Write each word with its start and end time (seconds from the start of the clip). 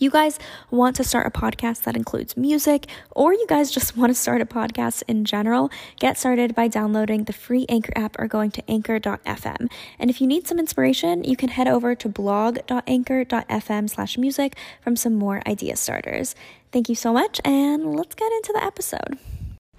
You 0.00 0.10
guys 0.10 0.38
want 0.70 0.94
to 0.96 1.04
start 1.04 1.26
a 1.26 1.30
podcast 1.30 1.82
that 1.82 1.96
includes 1.96 2.36
music, 2.36 2.86
or 3.16 3.34
you 3.34 3.44
guys 3.48 3.68
just 3.68 3.96
want 3.96 4.10
to 4.10 4.14
start 4.14 4.40
a 4.40 4.46
podcast 4.46 5.02
in 5.08 5.24
general, 5.24 5.72
get 5.98 6.16
started 6.16 6.54
by 6.54 6.68
downloading 6.68 7.24
the 7.24 7.32
free 7.32 7.66
Anchor 7.68 7.92
app 7.96 8.14
or 8.16 8.28
going 8.28 8.52
to 8.52 8.70
anchor.fm. 8.70 9.68
And 9.98 10.08
if 10.08 10.20
you 10.20 10.28
need 10.28 10.46
some 10.46 10.60
inspiration, 10.60 11.24
you 11.24 11.36
can 11.36 11.48
head 11.48 11.66
over 11.66 11.96
to 11.96 12.08
blog.anchor.fm 12.08 13.90
slash 13.90 14.16
music 14.16 14.56
from 14.80 14.94
some 14.94 15.16
more 15.16 15.42
idea 15.48 15.74
starters. 15.74 16.36
Thank 16.70 16.88
you 16.88 16.94
so 16.94 17.12
much, 17.12 17.40
and 17.44 17.96
let's 17.96 18.14
get 18.14 18.30
into 18.30 18.52
the 18.52 18.62
episode. 18.62 19.18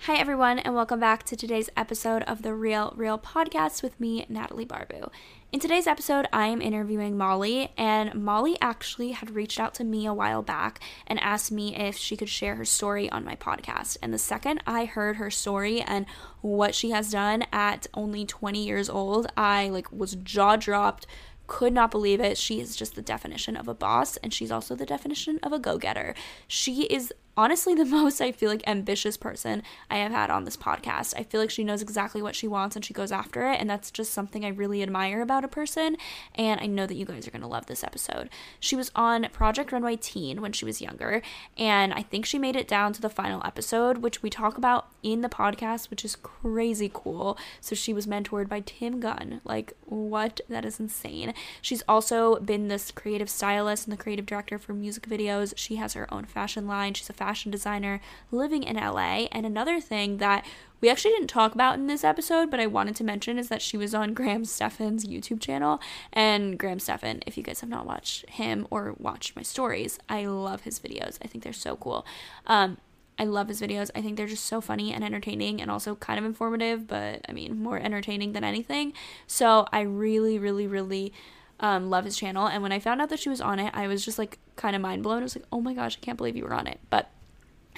Hi, 0.04 0.16
everyone, 0.18 0.60
and 0.60 0.76
welcome 0.76 1.00
back 1.00 1.24
to 1.24 1.38
today's 1.38 1.70
episode 1.78 2.24
of 2.24 2.42
the 2.42 2.54
Real 2.54 2.94
Reel 2.98 3.20
Podcast 3.20 3.84
with 3.84 3.98
me, 4.00 4.26
Natalie 4.28 4.66
Barbu. 4.66 5.12
In 5.52 5.60
today's 5.60 5.88
episode, 5.88 6.28
I 6.32 6.46
am 6.46 6.62
interviewing 6.62 7.18
Molly, 7.18 7.72
and 7.76 8.14
Molly 8.14 8.56
actually 8.62 9.14
had 9.14 9.32
reached 9.32 9.60
out 9.60 9.74
to 9.76 9.84
me 9.84 10.06
a 10.06 10.14
while 10.14 10.44
back 10.44 10.80
and 11.08 11.20
asked 11.20 11.52
me 11.52 11.76
if 11.76 11.98
she 11.98 12.16
could 12.16 12.30
share 12.30 12.54
her 12.54 12.66
story 12.66 13.10
on 13.10 13.26
my 13.26 13.36
podcast. 13.36 13.98
And 14.04 14.14
the 14.14 14.20
second 14.20 14.62
I 14.68 14.86
heard 14.86 15.16
her 15.16 15.32
story 15.32 15.82
and 15.82 16.06
what 16.42 16.76
she 16.76 16.92
has 16.92 17.10
done 17.10 17.46
at 17.52 17.88
only 17.96 18.26
20 18.26 18.64
years 18.64 18.92
old, 18.92 19.26
I 19.36 19.70
like 19.70 19.92
was 19.92 20.18
jaw 20.18 20.56
dropped 20.56 21.08
could 21.48 21.74
not 21.74 21.90
believe 21.90 22.22
it. 22.22 22.38
She 22.38 22.62
is 22.62 22.76
just 22.76 22.94
the 22.94 23.02
definition 23.02 23.58
of 23.58 23.68
a 23.68 23.74
boss, 23.74 24.18
and 24.18 24.32
she's 24.32 24.52
also 24.52 24.76
the 24.76 24.86
definition 24.86 25.40
of 25.42 25.52
a 25.52 25.58
go 25.58 25.80
getter. 25.80 26.14
She 26.48 26.84
is 26.84 27.12
honestly 27.38 27.74
the 27.76 27.86
most 28.00 28.22
I 28.22 28.32
feel 28.32 28.50
like 28.50 28.68
ambitious 28.68 29.18
person 29.18 29.64
I 29.90 29.98
have 29.98 30.12
had 30.12 30.30
on 30.30 30.46
this 30.46 30.58
podcast. 30.58 31.14
I 31.18 31.24
feel 31.24 31.40
like 31.40 31.50
she 31.50 31.64
knows 31.64 31.82
exactly 31.82 32.22
what 32.22 32.36
she 32.36 32.48
wants 32.48 32.76
and 32.76 32.84
she 32.84 32.94
goes 32.94 33.12
after 33.12 33.50
it, 33.50 33.60
and 33.60 33.70
that's 33.70 33.92
just 33.92 34.14
something 34.14 34.44
I 34.44 34.50
really 34.50 34.84
admire 34.84 35.22
about 35.22 35.46
a 35.46 35.48
person. 35.48 35.98
And 36.36 36.60
I 36.60 36.66
know 36.66 36.86
that 36.86 36.96
you 36.96 37.06
guys 37.06 37.28
are 37.28 37.32
going 37.32 37.42
to 37.42 37.48
love 37.48 37.68
this 37.68 37.84
episode. 37.84 38.30
She 38.60 38.76
was 38.76 38.92
on 38.96 39.28
Project 39.32 39.72
Runway 39.72 39.96
Teen 39.96 40.42
when 40.42 40.52
she 40.52 40.66
was 40.66 40.82
younger, 40.82 41.22
and 41.58 41.94
I 41.94 42.02
think 42.02 42.26
she 42.26 42.38
made 42.38 42.56
it 42.56 42.68
down 42.68 42.94
to 42.94 43.02
the 43.02 43.10
final 43.10 43.42
episode, 43.46 44.00
which 44.00 44.22
we 44.22 44.30
talk 44.30 44.58
about 44.58 44.90
in 45.02 45.22
the 45.22 45.30
podcast, 45.30 45.90
which 45.90 46.04
is 46.04 46.16
crazy 46.16 46.92
cool. 46.94 47.38
So 47.62 47.76
she 47.76 47.94
was 47.94 48.06
mentored 48.06 48.50
by 48.50 48.62
Tim 48.66 49.00
Gunn. 49.00 49.42
Like, 49.44 49.74
what? 49.86 50.42
That 50.50 50.66
is 50.66 50.80
insane. 50.80 51.34
She's 51.62 51.84
also 51.88 52.38
been 52.40 52.68
this 52.68 52.92
creative 52.92 53.30
stylist 53.30 53.88
and 53.88 53.98
the 53.98 54.02
creative 54.02 54.26
director 54.26 54.58
for 54.58 54.74
music 54.74 55.08
videos. 55.08 55.54
She 55.56 55.78
has 55.78 55.94
her 55.94 56.12
own 56.14 56.26
fashion 56.26 56.68
line. 56.68 56.94
She's 56.94 57.10
a 57.10 57.14
fashion 57.14 57.29
fashion 57.30 57.52
designer 57.52 58.02
living 58.32 58.64
in 58.64 58.76
LA. 58.76 59.28
And 59.32 59.46
another 59.46 59.80
thing 59.80 60.18
that 60.18 60.44
we 60.82 60.90
actually 60.90 61.12
didn't 61.12 61.28
talk 61.28 61.54
about 61.54 61.76
in 61.76 61.86
this 61.86 62.04
episode, 62.04 62.50
but 62.50 62.60
I 62.60 62.66
wanted 62.66 62.96
to 62.96 63.04
mention 63.04 63.38
is 63.38 63.50
that 63.50 63.62
she 63.62 63.78
was 63.78 63.94
on 63.94 64.14
Graham 64.20 64.46
Stephan's 64.46 65.06
YouTube 65.06 65.40
channel. 65.40 65.80
And 66.12 66.58
Graham 66.58 66.80
Stephan, 66.80 67.22
if 67.28 67.38
you 67.38 67.44
guys 67.44 67.60
have 67.62 67.70
not 67.70 67.86
watched 67.86 68.28
him 68.32 68.66
or 68.72 68.96
watched 68.98 69.36
my 69.36 69.44
stories, 69.44 70.00
I 70.10 70.26
love 70.26 70.62
his 70.62 70.80
videos. 70.80 71.20
I 71.24 71.28
think 71.28 71.44
they're 71.44 71.54
so 71.54 71.76
cool. 71.76 72.04
Um, 72.48 72.78
I 73.20 73.26
love 73.26 73.48
his 73.48 73.62
videos. 73.62 73.92
I 73.94 74.02
think 74.02 74.18
they're 74.18 74.26
just 74.26 74.46
so 74.46 74.60
funny 74.60 74.92
and 74.92 75.04
entertaining 75.04 75.62
and 75.62 75.70
also 75.70 75.94
kind 75.96 76.18
of 76.18 76.26
informative, 76.26 76.88
but 76.88 77.24
I 77.30 77.34
mean, 77.34 77.62
more 77.62 77.78
entertaining 77.78 78.32
than 78.32 78.44
anything. 78.44 78.94
So 79.28 79.68
I 79.72 79.82
really, 79.82 80.40
really, 80.40 80.66
really 80.66 81.14
um, 81.60 81.90
love 81.90 82.06
his 82.06 82.18
channel. 82.18 82.48
And 82.48 82.64
when 82.64 82.72
I 82.72 82.80
found 82.80 83.02
out 83.02 83.10
that 83.10 83.20
she 83.20 83.30
was 83.30 83.42
on 83.42 83.60
it, 83.60 83.72
I 83.76 83.88
was 83.88 84.04
just 84.04 84.18
like 84.18 84.40
kind 84.56 84.76
of 84.76 84.82
mind 84.82 85.04
blown. 85.04 85.20
I 85.20 85.24
was 85.24 85.36
like, 85.36 85.46
oh 85.52 85.62
my 85.62 85.74
gosh, 85.74 85.98
I 85.98 86.04
can't 86.04 86.18
believe 86.18 86.36
you 86.36 86.46
were 86.46 86.54
on 86.54 86.68
it. 86.68 86.80
But 86.90 87.12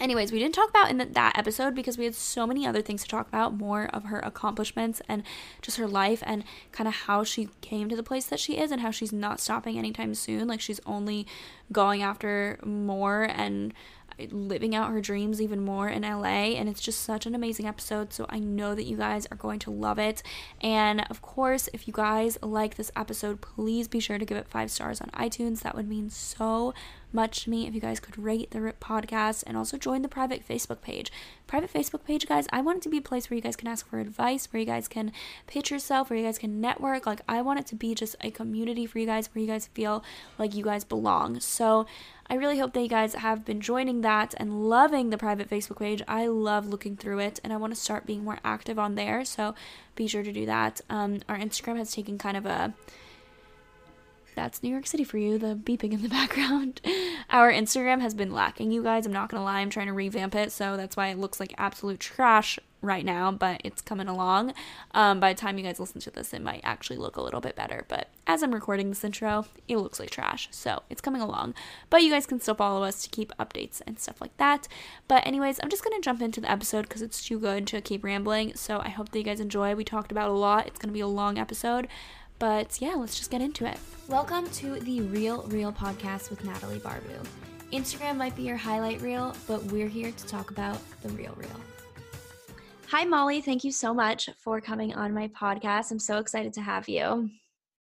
Anyways, 0.01 0.31
we 0.31 0.39
didn't 0.39 0.55
talk 0.55 0.71
about 0.71 0.89
in 0.89 0.97
that 0.97 1.37
episode 1.37 1.75
because 1.75 1.95
we 1.95 2.05
had 2.05 2.15
so 2.15 2.47
many 2.47 2.65
other 2.65 2.81
things 2.81 3.03
to 3.03 3.07
talk 3.07 3.27
about 3.27 3.53
more 3.53 3.85
of 3.93 4.05
her 4.05 4.17
accomplishments 4.19 4.99
and 5.07 5.21
just 5.61 5.77
her 5.77 5.87
life 5.87 6.23
and 6.25 6.43
kind 6.71 6.87
of 6.87 6.95
how 6.95 7.23
she 7.23 7.49
came 7.61 7.87
to 7.87 7.95
the 7.95 8.01
place 8.01 8.25
that 8.25 8.39
she 8.39 8.57
is 8.57 8.71
and 8.71 8.81
how 8.81 8.89
she's 8.89 9.13
not 9.13 9.39
stopping 9.39 9.77
anytime 9.77 10.15
soon. 10.15 10.47
Like, 10.47 10.59
she's 10.59 10.79
only 10.87 11.27
going 11.71 12.01
after 12.01 12.57
more 12.65 13.29
and 13.29 13.75
living 14.29 14.75
out 14.75 14.91
her 14.91 15.01
dreams 15.01 15.41
even 15.41 15.63
more 15.63 15.87
in 15.87 16.01
LA. 16.01 16.55
And 16.55 16.67
it's 16.67 16.81
just 16.81 17.01
such 17.01 17.25
an 17.25 17.35
amazing 17.35 17.67
episode. 17.67 18.11
So 18.11 18.25
I 18.29 18.39
know 18.39 18.73
that 18.73 18.85
you 18.85 18.97
guys 18.97 19.27
are 19.31 19.37
going 19.37 19.59
to 19.59 19.71
love 19.71 19.99
it. 19.99 20.23
And 20.61 21.05
of 21.09 21.21
course, 21.21 21.69
if 21.73 21.87
you 21.87 21.93
guys 21.93 22.37
like 22.41 22.75
this 22.75 22.91
episode, 22.95 23.41
please 23.41 23.87
be 23.87 23.99
sure 23.99 24.17
to 24.17 24.25
give 24.25 24.37
it 24.37 24.47
five 24.47 24.71
stars 24.71 24.99
on 24.99 25.09
iTunes. 25.09 25.61
That 25.61 25.75
would 25.75 25.87
mean 25.87 26.09
so 26.09 26.73
much 27.13 27.43
to 27.43 27.49
me 27.49 27.67
if 27.67 27.73
you 27.73 27.81
guys 27.81 27.99
could 27.99 28.17
rate 28.17 28.51
the 28.51 28.59
podcast 28.79 29.43
and 29.45 29.57
also 29.57 29.77
join 29.77 30.01
the 30.01 30.07
private 30.07 30.47
Facebook 30.47 30.81
page. 30.81 31.11
Private 31.47 31.73
Facebook 31.73 32.03
page, 32.05 32.27
guys, 32.27 32.47
I 32.51 32.61
want 32.61 32.77
it 32.77 32.83
to 32.83 32.89
be 32.89 32.97
a 32.97 33.01
place 33.01 33.29
where 33.29 33.35
you 33.35 33.41
guys 33.41 33.55
can 33.55 33.67
ask 33.67 33.87
for 33.87 33.99
advice, 33.99 34.47
where 34.51 34.59
you 34.59 34.65
guys 34.65 34.87
can 34.87 35.11
pitch 35.47 35.71
yourself, 35.71 36.09
where 36.09 36.17
you 36.17 36.25
guys 36.25 36.37
can 36.37 36.61
network. 36.61 37.05
Like, 37.05 37.21
I 37.27 37.41
want 37.41 37.59
it 37.59 37.65
to 37.67 37.75
be 37.75 37.93
just 37.95 38.15
a 38.21 38.31
community 38.31 38.85
for 38.85 38.99
you 38.99 39.05
guys 39.05 39.29
where 39.33 39.41
you 39.41 39.47
guys 39.47 39.67
feel 39.67 40.03
like 40.37 40.55
you 40.55 40.63
guys 40.63 40.83
belong. 40.83 41.39
So, 41.39 41.85
I 42.31 42.35
really 42.35 42.59
hope 42.59 42.71
that 42.71 42.81
you 42.81 42.87
guys 42.87 43.13
have 43.15 43.43
been 43.43 43.59
joining 43.59 43.99
that 44.01 44.33
and 44.37 44.69
loving 44.69 45.09
the 45.09 45.17
private 45.17 45.49
Facebook 45.49 45.79
page. 45.79 46.01
I 46.07 46.27
love 46.27 46.65
looking 46.65 46.95
through 46.95 47.19
it 47.19 47.41
and 47.43 47.51
I 47.51 47.57
want 47.57 47.75
to 47.75 47.79
start 47.79 48.05
being 48.05 48.23
more 48.23 48.39
active 48.45 48.79
on 48.79 48.95
there. 48.95 49.25
So 49.25 49.53
be 49.95 50.07
sure 50.07 50.23
to 50.23 50.31
do 50.31 50.45
that. 50.45 50.79
Um, 50.89 51.19
our 51.27 51.37
Instagram 51.37 51.75
has 51.75 51.91
taken 51.91 52.17
kind 52.17 52.37
of 52.37 52.45
a 52.45 52.73
that's 54.35 54.63
New 54.63 54.69
York 54.69 54.87
City 54.87 55.03
for 55.03 55.17
you, 55.17 55.37
the 55.37 55.55
beeping 55.55 55.93
in 55.93 56.01
the 56.01 56.09
background. 56.19 56.81
Our 57.29 57.51
Instagram 57.51 58.01
has 58.01 58.13
been 58.13 58.33
lacking, 58.33 58.71
you 58.71 58.83
guys. 58.83 59.05
I'm 59.05 59.13
not 59.13 59.29
gonna 59.29 59.43
lie, 59.43 59.59
I'm 59.59 59.69
trying 59.69 59.87
to 59.87 59.93
revamp 59.93 60.35
it, 60.35 60.51
so 60.51 60.77
that's 60.77 60.97
why 60.97 61.07
it 61.07 61.17
looks 61.17 61.39
like 61.39 61.53
absolute 61.57 61.99
trash 61.99 62.59
right 62.81 63.05
now, 63.05 63.31
but 63.31 63.61
it's 63.63 63.81
coming 63.81 64.07
along. 64.07 64.53
Um, 64.93 65.19
by 65.19 65.33
the 65.33 65.39
time 65.39 65.57
you 65.57 65.63
guys 65.63 65.79
listen 65.79 66.01
to 66.01 66.11
this, 66.11 66.33
it 66.33 66.41
might 66.41 66.61
actually 66.63 66.97
look 66.97 67.15
a 67.15 67.21
little 67.21 67.41
bit 67.41 67.55
better. 67.55 67.85
But 67.87 68.09
as 68.25 68.41
I'm 68.41 68.53
recording 68.53 68.89
this 68.89 69.03
intro, 69.03 69.45
it 69.67 69.77
looks 69.77 69.99
like 69.99 70.09
trash. 70.09 70.47
So 70.51 70.81
it's 70.89 71.01
coming 71.01 71.21
along. 71.21 71.53
But 71.89 72.03
you 72.03 72.11
guys 72.11 72.25
can 72.25 72.39
still 72.39 72.55
follow 72.55 72.83
us 72.83 73.03
to 73.03 73.09
keep 73.09 73.31
updates 73.37 73.81
and 73.85 73.99
stuff 73.99 74.19
like 74.19 74.35
that. 74.37 74.67
But, 75.07 75.25
anyways, 75.25 75.59
I'm 75.61 75.69
just 75.69 75.83
to 75.83 76.01
jump 76.01 76.21
into 76.21 76.41
the 76.41 76.51
episode 76.51 76.83
because 76.83 77.01
it's 77.01 77.23
too 77.23 77.39
good 77.39 77.67
to 77.67 77.81
keep 77.81 78.03
rambling. 78.03 78.55
So 78.55 78.79
I 78.79 78.89
hope 78.89 79.11
that 79.11 79.19
you 79.19 79.25
guys 79.25 79.39
enjoy. 79.39 79.75
We 79.75 79.83
talked 79.83 80.11
about 80.11 80.29
a 80.29 80.33
lot. 80.33 80.67
It's 80.67 80.79
to 80.79 80.87
be 80.87 80.99
a 81.01 81.07
long 81.07 81.37
episode. 81.37 81.87
But 82.41 82.81
yeah, 82.81 82.95
let's 82.95 83.19
just 83.19 83.29
get 83.29 83.39
into 83.39 83.67
it. 83.67 83.77
Welcome 84.07 84.49
to 84.49 84.79
the 84.79 85.01
Real 85.01 85.43
Reel 85.43 85.71
podcast 85.71 86.31
with 86.31 86.43
Natalie 86.43 86.79
Barbu. 86.79 87.23
Instagram 87.71 88.17
might 88.17 88.35
be 88.35 88.41
your 88.41 88.57
highlight 88.57 88.99
reel, 88.99 89.35
but 89.47 89.63
we're 89.65 89.87
here 89.87 90.11
to 90.11 90.25
talk 90.25 90.49
about 90.49 90.79
the 91.03 91.09
real 91.09 91.35
real. 91.37 91.49
Hi, 92.87 93.05
Molly. 93.05 93.41
Thank 93.41 93.63
you 93.63 93.71
so 93.71 93.93
much 93.93 94.27
for 94.39 94.59
coming 94.59 94.91
on 94.95 95.13
my 95.13 95.27
podcast. 95.27 95.91
I'm 95.91 95.99
so 95.99 96.17
excited 96.17 96.51
to 96.53 96.61
have 96.61 96.89
you. 96.89 97.29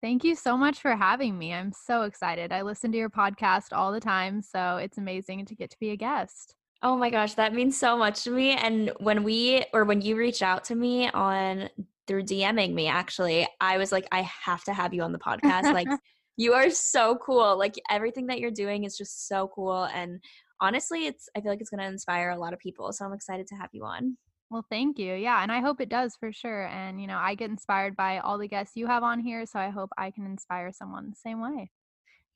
Thank 0.03 0.25
you 0.25 0.35
so 0.35 0.57
much 0.57 0.81
for 0.81 0.97
having 0.97 1.39
me. 1.39 1.55
I'm 1.55 1.71
so 1.71 2.03
excited. 2.03 2.51
I 2.51 2.63
listen 2.63 2.91
to 2.91 2.99
your 2.99 3.11
podcast 3.11 3.69
all 3.71 3.93
the 3.93 4.01
time, 4.01 4.43
so 4.43 4.79
it's 4.79 4.99
amazing 4.99 5.47
to 5.47 5.55
get 5.55 5.71
to 5.71 5.79
be 5.79 5.91
a 5.91 5.97
guest. 5.97 6.57
Oh 6.83 6.97
my 6.97 7.11
gosh, 7.11 7.35
that 7.35 7.55
means 7.55 7.79
so 7.79 7.97
much 7.97 8.25
to 8.25 8.33
me. 8.33 8.51
And 8.51 8.91
when 8.99 9.23
we, 9.23 9.67
or 9.73 9.85
when 9.85 10.01
you 10.01 10.17
reached 10.17 10.43
out 10.43 10.65
to 10.65 10.75
me 10.75 11.09
on 11.11 11.69
through 12.09 12.25
DMing 12.25 12.75
me, 12.75 12.89
actually, 12.89 13.47
I 13.61 13.79
was 13.79 13.93
like, 13.93 14.09
I 14.11 14.23
have 14.23 14.65
to 14.65 14.73
have 14.73 14.93
you 14.93 15.03
on 15.03 15.13
the 15.13 15.19
podcast. 15.19 15.73
like, 15.73 15.87
you 16.37 16.55
are 16.55 16.71
so 16.71 17.17
cool. 17.17 17.57
Like, 17.57 17.75
everything 17.91 18.27
that 18.27 18.41
you're 18.41 18.51
doing 18.51 18.85
is 18.85 18.97
just 18.97 19.29
so 19.29 19.51
cool. 19.55 19.85
And 19.85 20.21
honestly, 20.61 21.07
it's, 21.07 21.29
I 21.37 21.41
feel 21.41 21.53
like 21.53 21.61
it's 21.61 21.71
going 21.71 21.83
to 21.83 21.87
inspire 21.87 22.31
a 22.31 22.39
lot 22.39 22.53
of 22.53 22.59
people. 22.59 22.93
So 22.93 23.05
I'm 23.05 23.13
excited 23.13 23.47
to 23.49 23.55
have 23.57 23.71
you 23.73 23.85
on. 23.85 24.17
Well, 24.51 24.65
thank 24.71 24.99
you. 24.99 25.15
Yeah, 25.15 25.43
and 25.43 25.53
I 25.53 25.61
hope 25.61 25.81
it 25.81 25.91
does 25.91 26.17
for 26.19 26.33
sure. 26.33 26.67
And, 26.69 27.01
you 27.01 27.07
know, 27.07 27.19
I 27.19 27.35
get 27.35 27.51
inspired 27.51 27.95
by 27.95 28.19
all 28.19 28.39
the 28.39 28.49
guests 28.49 28.77
you 28.77 28.87
have 28.87 29.03
on 29.03 29.21
here. 29.21 29.45
So 29.45 29.59
I 29.59 29.69
hope 29.69 29.91
I 29.99 30.11
can 30.11 30.25
inspire 30.25 30.73
someone 30.73 31.11
the 31.11 31.17
same 31.17 31.43
way. 31.43 31.71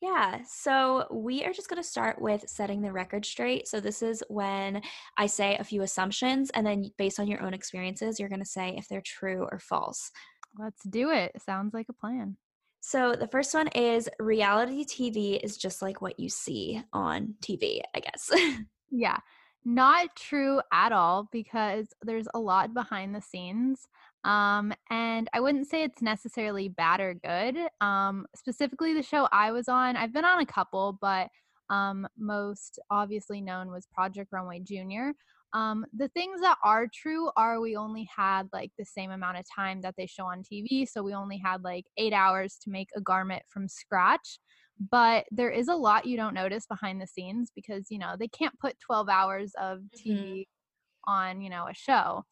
Yeah, 0.02 0.40
so 0.48 1.06
we 1.12 1.44
are 1.44 1.52
just 1.52 1.68
going 1.68 1.80
to 1.80 1.88
start 1.88 2.20
with 2.20 2.48
setting 2.48 2.82
the 2.82 2.90
record 2.90 3.24
straight. 3.24 3.68
So, 3.68 3.78
this 3.78 4.02
is 4.02 4.20
when 4.28 4.82
I 5.16 5.26
say 5.26 5.56
a 5.56 5.64
few 5.64 5.82
assumptions, 5.82 6.50
and 6.50 6.66
then 6.66 6.90
based 6.98 7.20
on 7.20 7.28
your 7.28 7.40
own 7.40 7.54
experiences, 7.54 8.18
you're 8.18 8.28
going 8.28 8.40
to 8.40 8.44
say 8.44 8.74
if 8.76 8.88
they're 8.88 9.00
true 9.00 9.46
or 9.52 9.60
false. 9.60 10.10
Let's 10.58 10.82
do 10.82 11.10
it. 11.10 11.40
Sounds 11.40 11.72
like 11.72 11.86
a 11.88 11.92
plan. 11.92 12.36
So 12.80 13.14
the 13.14 13.28
first 13.28 13.54
one 13.54 13.68
is 13.68 14.08
reality 14.18 14.84
TV 14.84 15.38
is 15.40 15.56
just 15.56 15.80
like 15.82 16.02
what 16.02 16.18
you 16.18 16.28
see 16.28 16.82
on 16.92 17.36
TV, 17.40 17.80
I 17.94 18.00
guess. 18.00 18.28
yeah. 18.90 19.18
Not 19.64 20.16
true 20.16 20.60
at 20.72 20.90
all 20.90 21.28
because 21.30 21.86
there's 22.02 22.26
a 22.34 22.40
lot 22.40 22.74
behind 22.74 23.14
the 23.14 23.20
scenes. 23.20 23.86
Um, 24.24 24.72
and 24.90 25.28
I 25.32 25.40
wouldn't 25.40 25.68
say 25.68 25.82
it's 25.82 26.02
necessarily 26.02 26.68
bad 26.68 27.00
or 27.00 27.14
good. 27.14 27.56
Um, 27.80 28.26
specifically, 28.36 28.94
the 28.94 29.02
show 29.02 29.28
I 29.32 29.50
was 29.50 29.68
on, 29.68 29.96
I've 29.96 30.12
been 30.12 30.24
on 30.24 30.40
a 30.40 30.46
couple, 30.46 30.98
but 31.00 31.28
um, 31.70 32.06
most 32.18 32.78
obviously 32.90 33.40
known 33.40 33.70
was 33.70 33.86
Project 33.92 34.30
Runway 34.32 34.60
Junior. 34.60 35.12
Um, 35.54 35.84
the 35.94 36.08
things 36.08 36.40
that 36.40 36.56
are 36.64 36.86
true 36.92 37.30
are 37.36 37.60
we 37.60 37.76
only 37.76 38.08
had 38.14 38.48
like 38.52 38.70
the 38.78 38.84
same 38.84 39.10
amount 39.10 39.38
of 39.38 39.44
time 39.54 39.82
that 39.82 39.94
they 39.98 40.06
show 40.06 40.24
on 40.24 40.42
TV. 40.42 40.88
So 40.88 41.02
we 41.02 41.14
only 41.14 41.38
had 41.38 41.62
like 41.62 41.84
eight 41.96 42.12
hours 42.12 42.58
to 42.62 42.70
make 42.70 42.88
a 42.96 43.00
garment 43.00 43.42
from 43.48 43.68
scratch. 43.68 44.38
But 44.90 45.26
there 45.30 45.50
is 45.50 45.68
a 45.68 45.74
lot 45.74 46.06
you 46.06 46.16
don't 46.16 46.34
notice 46.34 46.66
behind 46.66 47.00
the 47.00 47.06
scenes 47.06 47.52
because, 47.54 47.90
you 47.90 47.98
know, 47.98 48.14
they 48.18 48.28
can't 48.28 48.58
put 48.58 48.80
12 48.80 49.08
hours 49.08 49.52
of 49.60 49.80
TV 49.94 50.16
mm-hmm. 50.16 51.12
on, 51.12 51.40
you 51.42 51.50
know, 51.50 51.66
a 51.68 51.74
show. 51.74 52.24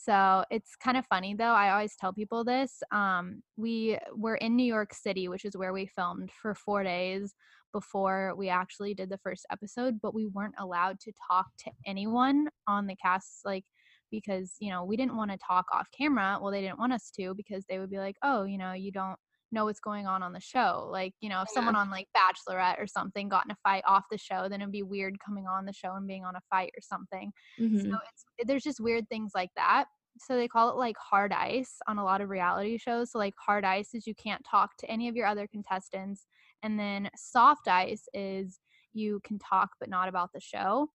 So 0.00 0.44
it's 0.50 0.76
kind 0.76 0.96
of 0.96 1.06
funny 1.06 1.34
though. 1.34 1.54
I 1.54 1.70
always 1.70 1.96
tell 1.96 2.12
people 2.12 2.44
this. 2.44 2.82
Um, 2.92 3.42
we 3.56 3.98
were 4.14 4.36
in 4.36 4.54
New 4.54 4.64
York 4.64 4.94
City, 4.94 5.26
which 5.26 5.44
is 5.44 5.56
where 5.56 5.72
we 5.72 5.86
filmed 5.86 6.30
for 6.30 6.54
four 6.54 6.84
days 6.84 7.34
before 7.72 8.32
we 8.36 8.48
actually 8.48 8.94
did 8.94 9.10
the 9.10 9.18
first 9.18 9.44
episode, 9.50 10.00
but 10.00 10.14
we 10.14 10.26
weren't 10.26 10.54
allowed 10.58 11.00
to 11.00 11.12
talk 11.28 11.46
to 11.64 11.70
anyone 11.84 12.46
on 12.68 12.86
the 12.86 12.94
cast, 12.94 13.40
like 13.44 13.64
because 14.10 14.54
you 14.60 14.70
know 14.70 14.84
we 14.84 14.96
didn't 14.96 15.16
want 15.16 15.32
to 15.32 15.38
talk 15.44 15.66
off 15.72 15.88
camera. 15.96 16.38
Well, 16.40 16.52
they 16.52 16.60
didn't 16.60 16.78
want 16.78 16.92
us 16.92 17.10
to 17.18 17.34
because 17.34 17.64
they 17.68 17.80
would 17.80 17.90
be 17.90 17.98
like, 17.98 18.16
oh, 18.22 18.44
you 18.44 18.56
know, 18.56 18.74
you 18.74 18.92
don't 18.92 19.18
know 19.50 19.64
what's 19.64 19.80
going 19.80 20.06
on 20.06 20.22
on 20.22 20.32
the 20.32 20.40
show. 20.40 20.88
Like, 20.90 21.14
you 21.20 21.28
know, 21.28 21.42
if 21.42 21.48
yeah. 21.50 21.54
someone 21.54 21.76
on 21.76 21.90
like 21.90 22.08
Bachelorette 22.16 22.80
or 22.80 22.86
something 22.86 23.28
got 23.28 23.44
in 23.46 23.50
a 23.50 23.56
fight 23.62 23.84
off 23.86 24.04
the 24.10 24.18
show, 24.18 24.48
then 24.48 24.60
it'd 24.60 24.72
be 24.72 24.82
weird 24.82 25.16
coming 25.24 25.46
on 25.46 25.64
the 25.64 25.72
show 25.72 25.94
and 25.94 26.06
being 26.06 26.24
on 26.24 26.36
a 26.36 26.40
fight 26.50 26.70
or 26.76 26.82
something. 26.82 27.32
Mm-hmm. 27.58 27.90
So 27.90 27.98
it's 28.12 28.46
there's 28.46 28.64
just 28.64 28.80
weird 28.80 29.08
things 29.08 29.32
like 29.34 29.50
that. 29.56 29.86
So 30.20 30.36
they 30.36 30.48
call 30.48 30.70
it 30.70 30.76
like 30.76 30.96
hard 30.98 31.32
ice 31.32 31.76
on 31.86 31.98
a 31.98 32.04
lot 32.04 32.20
of 32.20 32.28
reality 32.28 32.76
shows. 32.76 33.12
So 33.12 33.18
like 33.18 33.34
hard 33.38 33.64
ice 33.64 33.94
is 33.94 34.06
you 34.06 34.14
can't 34.14 34.44
talk 34.48 34.76
to 34.78 34.90
any 34.90 35.08
of 35.08 35.16
your 35.16 35.26
other 35.26 35.46
contestants, 35.46 36.26
and 36.62 36.78
then 36.78 37.10
soft 37.16 37.68
ice 37.68 38.04
is 38.12 38.60
you 38.92 39.20
can 39.24 39.38
talk 39.38 39.70
but 39.78 39.88
not 39.88 40.08
about 40.08 40.30
the 40.32 40.40
show. 40.40 40.88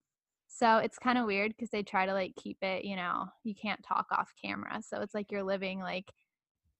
So 0.48 0.78
it's 0.78 1.00
kind 1.00 1.18
of 1.18 1.26
weird 1.26 1.52
because 1.52 1.70
they 1.72 1.82
try 1.82 2.06
to 2.06 2.14
like 2.14 2.34
keep 2.36 2.58
it, 2.62 2.86
you 2.86 2.96
know, 2.96 3.26
you 3.44 3.56
can't 3.56 3.84
talk 3.84 4.06
off 4.12 4.32
camera. 4.40 4.82
So 4.88 5.02
it's 5.02 5.16
like 5.16 5.32
you're 5.32 5.44
living 5.44 5.80
like 5.80 6.12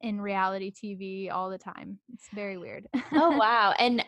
in 0.04 0.20
reality 0.22 0.72
TV 0.72 1.32
all 1.32 1.50
the 1.50 1.58
time. 1.58 1.98
It's 2.14 2.28
very 2.34 2.58
weird. 2.58 2.88
oh 3.14 3.38
wow. 3.38 3.74
And 3.80 4.06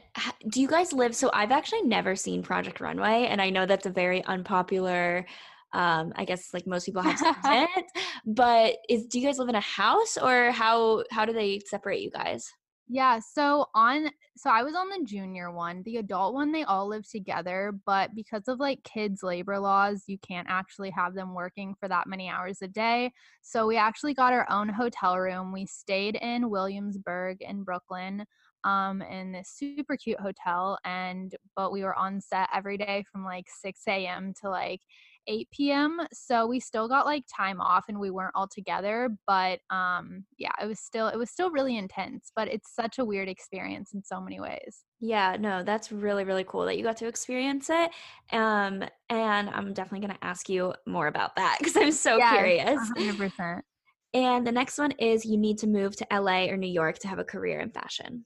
do 0.50 0.62
you 0.62 0.68
guys 0.68 0.94
live 0.94 1.15
so 1.15 1.31
I've 1.33 1.51
actually 1.51 1.83
never 1.83 2.15
seen 2.15 2.44
Project 2.44 2.81
Runway 2.81 3.27
and 3.27 3.42
I 3.42 3.50
know 3.50 3.65
that's 3.65 3.86
a 3.86 3.92
very 3.92 4.24
unpopular 4.25 5.25
um 5.74 6.13
I 6.15 6.25
guess 6.25 6.53
like 6.53 6.68
most 6.68 6.86
people 6.86 7.01
have 7.01 7.18
seen 7.45 7.68
it, 7.77 7.86
but 8.25 8.75
is 8.89 9.06
do 9.07 9.19
you 9.19 9.25
guys 9.25 9.39
live 9.39 9.50
in 9.50 9.56
a 9.56 9.62
house 9.62 10.18
or 10.21 10.51
how 10.51 11.03
how 11.09 11.25
do 11.25 11.33
they 11.33 11.59
separate 11.65 12.01
you 12.01 12.12
guys? 12.12 12.51
Yeah, 12.88 13.18
so 13.20 13.66
on 13.74 14.12
so 14.38 14.50
I 14.52 14.62
was 14.62 14.76
on 14.76 14.90
the 14.90 15.04
junior 15.06 15.52
one. 15.52 15.82
The 15.84 15.98
adult 15.98 16.36
one 16.36 16.52
they 16.52 16.64
all 16.64 16.88
live 16.88 17.10
together, 17.10 17.74
but 17.86 18.14
because 18.14 18.48
of 18.48 18.60
like 18.60 18.84
kids 18.84 19.24
labor 19.24 19.58
laws, 19.60 20.04
you 20.08 20.20
can't 20.20 20.48
actually 20.50 20.92
have 20.92 21.16
them 21.16 21.34
working 21.34 21.74
for 21.80 21.88
that 21.88 22.06
many 22.08 22.30
hours 22.30 22.62
a 22.62 22.68
day. 22.68 23.12
So 23.42 23.66
we 23.66 23.76
actually 23.78 24.14
got 24.14 24.34
our 24.34 24.48
own 24.52 24.70
hotel 24.70 25.18
room. 25.18 25.52
We 25.52 25.66
stayed 25.66 26.16
in 26.18 26.50
Williamsburg 26.52 27.42
in 27.42 27.64
Brooklyn 27.64 28.26
um 28.64 29.02
in 29.04 29.31
this 29.31 29.50
super 29.50 29.96
cute 29.96 30.20
hotel 30.20 30.78
and 30.84 31.36
but 31.56 31.72
we 31.72 31.84
were 31.84 31.96
on 31.96 32.20
set 32.20 32.50
every 32.54 32.78
day 32.78 33.04
from 33.12 33.24
like 33.24 33.46
6 33.48 34.08
a.m. 34.08 34.34
to 34.42 34.50
like 34.50 34.81
8 35.27 35.50
p.m. 35.51 36.00
So 36.13 36.48
we 36.48 36.60
still 36.60 36.88
got 36.88 37.06
like 37.06 37.24
time 37.36 37.60
off 37.62 37.86
and 37.88 38.00
we 38.00 38.12
weren't 38.12 38.36
all 38.36 38.48
together. 38.48 39.10
But 39.27 39.60
um 39.69 40.25
yeah, 40.38 40.51
it 40.62 40.68
was 40.68 40.80
still 40.80 41.07
it 41.07 41.18
was 41.18 41.30
still 41.30 41.51
really 41.51 41.77
intense, 41.77 42.31
but 42.36 42.48
it's 42.48 42.74
such 42.74 43.00
a 43.00 43.06
weird 43.06 43.30
experience 43.30 43.94
in 43.94 44.04
so 44.04 44.22
many 44.22 44.39
ways. 44.39 44.83
Yeah, 45.00 45.36
no, 45.39 45.62
that's 45.63 45.92
really, 45.92 46.24
really 46.24 46.45
cool 46.45 46.66
that 46.66 46.77
you 46.77 46.83
got 46.83 46.98
to 46.98 47.07
experience 47.07 47.69
it. 47.69 47.92
Um, 48.31 48.83
and 49.10 49.50
I'm 49.50 49.74
definitely 49.74 50.07
gonna 50.07 50.19
ask 50.22 50.50
you 50.50 50.74
more 50.88 51.07
about 51.07 51.36
that 51.36 51.57
because 51.60 51.75
I'm 51.78 51.92
so 51.92 52.18
yes, 52.19 52.30
curious. 52.30 52.80
100%. 52.98 53.62
And 54.13 54.48
the 54.48 54.51
next 54.51 54.78
one 54.78 54.92
is 54.92 55.25
you 55.25 55.38
need 55.38 55.57
to 55.60 55.68
move 55.68 55.95
to 55.98 56.07
LA 56.13 56.45
or 56.45 56.57
New 56.57 56.71
York 56.71 57.00
to 57.00 57.07
have 57.10 57.19
a 57.19 57.25
career 57.25 57.60
in 57.60 57.71
fashion. 57.71 58.25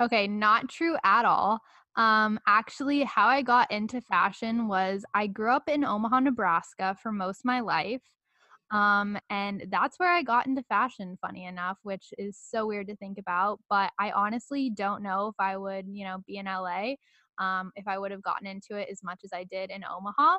Okay, 0.00 0.26
not 0.26 0.68
true 0.68 0.96
at 1.04 1.24
all. 1.24 1.60
Um, 1.96 2.38
actually, 2.46 3.02
how 3.02 3.26
I 3.26 3.42
got 3.42 3.70
into 3.70 4.00
fashion 4.00 4.68
was 4.68 5.04
I 5.14 5.26
grew 5.26 5.50
up 5.52 5.68
in 5.68 5.84
Omaha, 5.84 6.20
Nebraska 6.20 6.96
for 7.02 7.12
most 7.12 7.40
of 7.40 7.44
my 7.44 7.60
life. 7.60 8.02
Um, 8.70 9.18
and 9.28 9.66
that's 9.68 9.98
where 9.98 10.12
I 10.12 10.22
got 10.22 10.46
into 10.46 10.62
fashion, 10.62 11.18
funny 11.20 11.44
enough, 11.44 11.78
which 11.82 12.14
is 12.18 12.38
so 12.38 12.66
weird 12.66 12.86
to 12.88 12.96
think 12.96 13.18
about. 13.18 13.60
But 13.68 13.90
I 13.98 14.12
honestly 14.12 14.70
don't 14.70 15.02
know 15.02 15.28
if 15.28 15.34
I 15.40 15.56
would, 15.56 15.86
you 15.88 16.04
know, 16.04 16.18
be 16.26 16.36
in 16.36 16.46
LA, 16.46 16.94
um, 17.38 17.72
if 17.74 17.88
I 17.88 17.98
would 17.98 18.12
have 18.12 18.22
gotten 18.22 18.46
into 18.46 18.76
it 18.76 18.88
as 18.90 19.02
much 19.02 19.20
as 19.24 19.30
I 19.34 19.44
did 19.44 19.70
in 19.70 19.82
Omaha. 19.84 20.38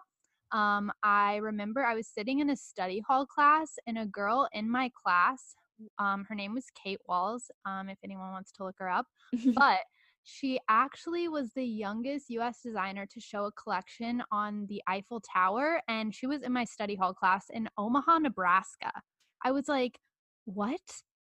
Um, 0.53 0.91
I 1.03 1.37
remember 1.37 1.83
I 1.83 1.95
was 1.95 2.07
sitting 2.07 2.39
in 2.39 2.49
a 2.49 2.55
study 2.55 3.01
hall 3.05 3.25
class, 3.25 3.75
and 3.87 3.97
a 3.97 4.05
girl 4.05 4.47
in 4.53 4.69
my 4.69 4.91
class, 5.01 5.55
um, 5.97 6.25
her 6.29 6.35
name 6.35 6.53
was 6.53 6.65
Kate 6.81 6.99
Walls, 7.07 7.49
um, 7.65 7.89
if 7.89 7.97
anyone 8.03 8.31
wants 8.31 8.51
to 8.53 8.63
look 8.63 8.75
her 8.79 8.89
up, 8.89 9.07
but 9.55 9.79
she 10.23 10.59
actually 10.69 11.27
was 11.27 11.51
the 11.53 11.65
youngest 11.65 12.29
US 12.29 12.61
designer 12.61 13.05
to 13.07 13.19
show 13.19 13.45
a 13.45 13.51
collection 13.51 14.23
on 14.31 14.65
the 14.67 14.81
Eiffel 14.87 15.21
Tower, 15.21 15.81
and 15.87 16.13
she 16.13 16.27
was 16.27 16.41
in 16.41 16.53
my 16.53 16.65
study 16.65 16.95
hall 16.95 17.13
class 17.13 17.45
in 17.49 17.69
Omaha, 17.77 18.19
Nebraska. 18.19 18.91
I 19.43 19.51
was 19.51 19.67
like, 19.67 19.99
what? 20.45 20.81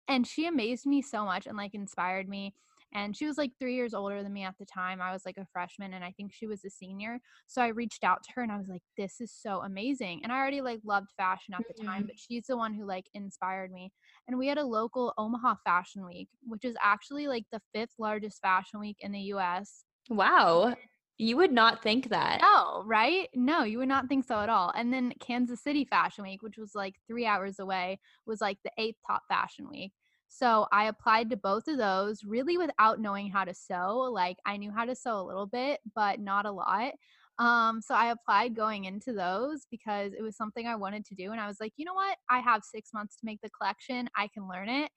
And 0.06 0.26
she 0.26 0.46
amazed 0.46 0.86
me 0.86 1.02
so 1.02 1.24
much 1.24 1.46
and 1.46 1.56
like 1.56 1.74
inspired 1.74 2.28
me 2.28 2.54
and 2.94 3.16
she 3.16 3.26
was 3.26 3.36
like 3.36 3.50
three 3.58 3.74
years 3.74 3.92
older 3.92 4.22
than 4.22 4.32
me 4.32 4.44
at 4.44 4.54
the 4.58 4.64
time 4.64 5.00
i 5.02 5.12
was 5.12 5.22
like 5.26 5.36
a 5.36 5.46
freshman 5.52 5.94
and 5.94 6.04
i 6.04 6.12
think 6.16 6.32
she 6.32 6.46
was 6.46 6.64
a 6.64 6.70
senior 6.70 7.18
so 7.46 7.60
i 7.60 7.68
reached 7.68 8.04
out 8.04 8.22
to 8.22 8.30
her 8.34 8.42
and 8.42 8.52
i 8.52 8.56
was 8.56 8.68
like 8.68 8.82
this 8.96 9.20
is 9.20 9.32
so 9.32 9.62
amazing 9.62 10.20
and 10.22 10.32
i 10.32 10.36
already 10.36 10.60
like 10.60 10.80
loved 10.84 11.10
fashion 11.16 11.54
at 11.54 11.62
the 11.68 11.84
time 11.84 12.02
mm-hmm. 12.02 12.06
but 12.06 12.18
she's 12.18 12.46
the 12.46 12.56
one 12.56 12.74
who 12.74 12.86
like 12.86 13.06
inspired 13.14 13.72
me 13.72 13.90
and 14.28 14.38
we 14.38 14.46
had 14.46 14.58
a 14.58 14.64
local 14.64 15.12
omaha 15.18 15.54
fashion 15.64 16.06
week 16.06 16.28
which 16.46 16.64
is 16.64 16.76
actually 16.82 17.26
like 17.26 17.44
the 17.52 17.60
fifth 17.74 17.94
largest 17.98 18.40
fashion 18.40 18.80
week 18.80 18.96
in 19.00 19.12
the 19.12 19.20
us 19.20 19.84
wow 20.08 20.74
you 21.16 21.36
would 21.36 21.52
not 21.52 21.80
think 21.82 22.08
that. 22.08 22.40
No, 22.40 22.82
right? 22.84 23.28
No, 23.34 23.62
you 23.62 23.78
would 23.78 23.88
not 23.88 24.08
think 24.08 24.24
so 24.24 24.40
at 24.40 24.48
all. 24.48 24.72
And 24.74 24.92
then 24.92 25.12
Kansas 25.20 25.62
City 25.62 25.84
Fashion 25.84 26.24
Week, 26.24 26.42
which 26.42 26.58
was 26.58 26.74
like 26.74 26.96
three 27.06 27.24
hours 27.24 27.60
away, 27.60 28.00
was 28.26 28.40
like 28.40 28.58
the 28.64 28.72
eighth 28.78 28.96
top 29.06 29.22
fashion 29.28 29.68
week. 29.70 29.92
So 30.34 30.66
I 30.72 30.86
applied 30.86 31.30
to 31.30 31.36
both 31.36 31.68
of 31.68 31.78
those 31.78 32.24
really 32.24 32.58
without 32.58 32.98
knowing 32.98 33.30
how 33.30 33.44
to 33.44 33.54
sew. 33.54 34.10
Like 34.12 34.38
I 34.44 34.56
knew 34.56 34.72
how 34.72 34.84
to 34.84 34.96
sew 34.96 35.20
a 35.20 35.22
little 35.22 35.46
bit, 35.46 35.78
but 35.94 36.18
not 36.18 36.44
a 36.44 36.50
lot. 36.50 36.94
Um, 37.38 37.80
so 37.80 37.94
I 37.94 38.10
applied 38.10 38.56
going 38.56 38.84
into 38.84 39.12
those 39.12 39.66
because 39.70 40.12
it 40.12 40.22
was 40.22 40.36
something 40.36 40.66
I 40.66 40.74
wanted 40.74 41.04
to 41.06 41.14
do. 41.14 41.30
And 41.30 41.40
I 41.40 41.46
was 41.46 41.58
like, 41.60 41.72
you 41.76 41.84
know 41.84 41.94
what? 41.94 42.16
I 42.28 42.40
have 42.40 42.64
six 42.64 42.90
months 42.92 43.14
to 43.16 43.26
make 43.26 43.42
the 43.42 43.50
collection. 43.50 44.10
I 44.16 44.26
can 44.26 44.48
learn 44.48 44.68
it. 44.68 44.90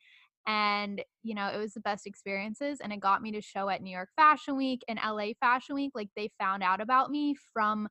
And, 0.48 1.04
you 1.22 1.36
know, 1.36 1.50
it 1.50 1.58
was 1.58 1.74
the 1.74 1.82
best 1.82 2.08
experiences. 2.08 2.80
And 2.82 2.92
it 2.92 3.00
got 3.00 3.22
me 3.22 3.32
to 3.34 3.42
show 3.42 3.70
at 3.70 3.84
New 3.84 3.92
York 3.92 4.10
Fashion 4.16 4.58
Week 4.58 4.82
and 4.88 5.00
LA 5.06 5.34
Fashion 5.40 5.76
Week. 5.76 5.92
Like 5.94 6.10
they 6.16 6.32
found 6.40 6.64
out 6.64 6.82
about 6.82 7.12
me 7.12 7.36
from 7.54 7.88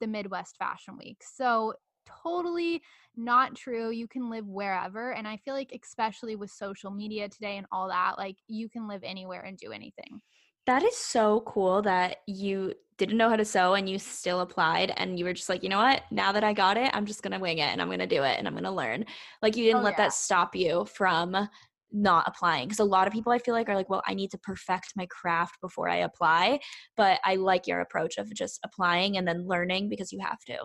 the 0.00 0.08
Midwest 0.08 0.56
Fashion 0.58 0.96
Week. 0.98 1.22
So 1.22 1.74
totally 2.06 2.82
not 3.16 3.54
true. 3.54 3.90
You 3.90 4.08
can 4.08 4.30
live 4.30 4.46
wherever. 4.46 5.12
And 5.12 5.26
I 5.26 5.36
feel 5.38 5.54
like, 5.54 5.76
especially 5.82 6.36
with 6.36 6.50
social 6.50 6.90
media 6.90 7.28
today 7.28 7.56
and 7.56 7.66
all 7.72 7.88
that, 7.88 8.18
like 8.18 8.36
you 8.48 8.68
can 8.68 8.88
live 8.88 9.02
anywhere 9.04 9.42
and 9.42 9.56
do 9.56 9.72
anything. 9.72 10.20
That 10.66 10.82
is 10.82 10.96
so 10.96 11.40
cool 11.46 11.82
that 11.82 12.18
you 12.26 12.74
didn't 12.98 13.16
know 13.16 13.30
how 13.30 13.36
to 13.36 13.44
sew 13.44 13.74
and 13.74 13.88
you 13.88 13.98
still 13.98 14.40
applied 14.40 14.92
and 14.96 15.18
you 15.18 15.24
were 15.24 15.32
just 15.32 15.48
like, 15.48 15.62
you 15.62 15.68
know 15.68 15.78
what? 15.78 16.02
Now 16.10 16.32
that 16.32 16.44
I 16.44 16.52
got 16.52 16.76
it, 16.76 16.90
I'm 16.92 17.06
just 17.06 17.22
going 17.22 17.32
to 17.32 17.38
wing 17.38 17.58
it 17.58 17.72
and 17.72 17.80
I'm 17.80 17.88
going 17.88 17.98
to 17.98 18.06
do 18.06 18.22
it 18.22 18.38
and 18.38 18.46
I'm 18.46 18.52
going 18.52 18.64
to 18.64 18.70
learn. 18.70 19.04
Like 19.42 19.56
you 19.56 19.64
oh, 19.64 19.66
didn't 19.68 19.80
oh, 19.80 19.84
let 19.84 19.94
yeah. 19.94 20.04
that 20.04 20.12
stop 20.12 20.54
you 20.54 20.84
from 20.84 21.48
not 21.92 22.24
applying 22.28 22.68
because 22.68 22.78
a 22.78 22.84
lot 22.84 23.06
of 23.06 23.12
people 23.12 23.32
I 23.32 23.38
feel 23.38 23.54
like 23.54 23.68
are 23.68 23.74
like, 23.74 23.90
well, 23.90 24.02
I 24.06 24.14
need 24.14 24.30
to 24.32 24.38
perfect 24.38 24.92
my 24.96 25.06
craft 25.06 25.60
before 25.60 25.88
I 25.88 25.96
apply, 25.96 26.60
but 26.96 27.20
I 27.24 27.36
like 27.36 27.66
your 27.66 27.80
approach 27.80 28.18
of 28.18 28.32
just 28.32 28.60
applying 28.64 29.16
and 29.16 29.26
then 29.26 29.46
learning 29.46 29.88
because 29.88 30.12
you 30.12 30.20
have 30.20 30.40
to. 30.46 30.58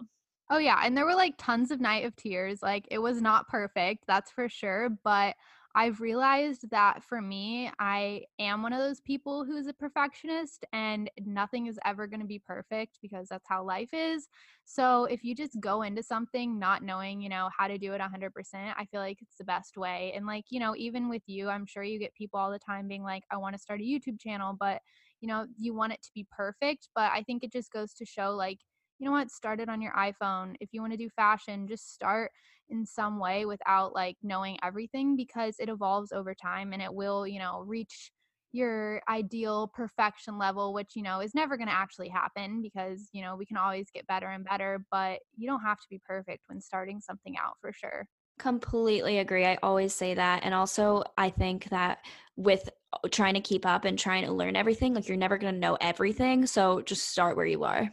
Oh 0.50 0.58
yeah, 0.60 0.82
and 0.84 0.96
there 0.96 1.06
were 1.06 1.16
like 1.16 1.36
tons 1.38 1.72
of 1.72 1.82
night 1.82 2.06
of 2.06 2.16
tears. 2.16 2.62
Like 2.62 2.88
it 2.92 3.00
was 3.00 3.22
not 3.22 3.48
perfect, 3.48 4.06
that's 4.08 4.32
for 4.32 4.48
sure, 4.48 4.90
but 5.04 5.36
I've 5.78 6.00
realized 6.00 6.70
that 6.70 7.04
for 7.04 7.20
me, 7.22 7.70
I 7.80 8.26
am 8.40 8.62
one 8.64 8.72
of 8.72 8.80
those 8.80 9.02
people 9.02 9.44
who's 9.44 9.68
a 9.68 9.74
perfectionist 9.74 10.64
and 10.72 11.10
nothing 11.20 11.66
is 11.66 11.78
ever 11.84 12.08
going 12.08 12.22
to 12.22 12.26
be 12.26 12.40
perfect 12.40 13.00
because 13.02 13.28
that's 13.28 13.50
how 13.50 13.62
life 13.66 13.90
is. 13.94 14.30
So 14.64 15.04
if 15.06 15.24
you 15.26 15.36
just 15.36 15.60
go 15.60 15.82
into 15.82 16.02
something 16.02 16.58
not 16.60 16.82
knowing, 16.82 17.20
you 17.22 17.28
know, 17.28 17.50
how 17.58 17.68
to 17.68 17.78
do 17.78 17.92
it 17.94 18.00
100%, 18.00 18.76
I 18.78 18.86
feel 18.86 19.02
like 19.02 19.22
it's 19.22 19.38
the 19.38 19.44
best 19.44 19.76
way. 19.78 20.14
And 20.16 20.26
like, 20.28 20.46
you 20.50 20.60
know, 20.62 20.76
even 20.78 21.10
with 21.10 21.24
you, 21.26 21.50
I'm 21.50 21.66
sure 21.66 21.84
you 21.84 22.00
get 22.00 22.14
people 22.14 22.40
all 22.40 22.52
the 22.52 22.60
time 22.60 22.88
being 22.88 23.04
like, 23.04 23.24
I 23.32 23.38
want 23.38 23.56
to 23.56 23.62
start 23.62 23.82
a 23.82 23.84
YouTube 23.84 24.20
channel, 24.22 24.56
but, 24.58 24.82
you 25.22 25.28
know, 25.28 25.48
you 25.58 25.74
want 25.74 25.94
it 25.94 26.02
to 26.04 26.12
be 26.14 26.26
perfect. 26.32 26.90
But 26.96 27.12
I 27.12 27.24
think 27.24 27.44
it 27.44 27.52
just 27.52 27.72
goes 27.72 27.94
to 27.96 28.06
show 28.06 28.32
like, 28.32 28.60
you 29.00 29.06
know 29.06 29.12
what, 29.12 29.32
start 29.32 29.60
it 29.60 29.70
on 29.70 29.82
your 29.82 29.94
iPhone. 29.94 30.56
If 30.60 30.70
you 30.72 30.82
want 30.82 30.94
to 30.94 30.98
do 30.98 31.10
fashion, 31.10 31.68
just 31.68 31.94
start 31.94 32.32
in 32.70 32.86
some 32.86 33.20
way 33.20 33.46
without 33.46 33.94
like 33.94 34.18
knowing 34.24 34.58
everything 34.64 35.16
because 35.16 35.56
it 35.60 35.70
evolves 35.70 36.12
over 36.12 36.34
time 36.34 36.74
and 36.74 36.82
it 36.82 36.94
will, 36.94 37.28
you 37.28 37.40
know, 37.40 37.62
reach 37.62 38.12
your 38.52 39.02
ideal 39.10 39.70
perfection 39.76 40.38
level, 40.38 40.74
which, 40.74 40.96
you 40.96 41.04
know, 41.04 41.20
is 41.20 41.36
never 41.36 41.58
going 41.58 41.68
to 41.68 41.74
actually 41.74 42.08
happen 42.08 42.62
because, 42.62 43.10
you 43.12 43.22
know, 43.22 43.36
we 43.36 43.46
can 43.46 43.58
always 43.58 43.90
get 43.94 44.08
better 44.08 44.30
and 44.30 44.46
better, 44.46 44.86
but 44.92 45.20
you 45.36 45.46
don't 45.48 45.62
have 45.62 45.78
to 45.78 45.88
be 45.90 46.02
perfect 46.06 46.46
when 46.48 46.62
starting 46.62 47.02
something 47.02 47.36
out 47.38 47.56
for 47.60 47.74
sure. 47.74 48.08
Completely 48.40 49.20
agree. 49.20 49.46
I 49.46 49.58
always 49.62 49.94
say 49.94 50.14
that. 50.14 50.44
And 50.44 50.54
also, 50.54 51.04
I 51.18 51.30
think 51.30 51.66
that 51.70 52.00
with 52.38 52.70
uh, 52.94 53.08
trying 53.12 53.34
to 53.36 53.42
keep 53.42 53.66
up 53.66 53.86
and 53.86 53.98
trying 54.00 54.26
to 54.26 54.32
learn 54.32 54.56
everything, 54.56 54.94
like 54.94 55.08
you're 55.08 55.18
never 55.18 55.38
going 55.38 55.54
to 55.54 55.60
know 55.60 55.78
everything. 55.80 56.46
So 56.46 56.82
just 56.82 57.10
start 57.10 57.36
where 57.38 57.46
you 57.46 57.64
are. 57.64 57.90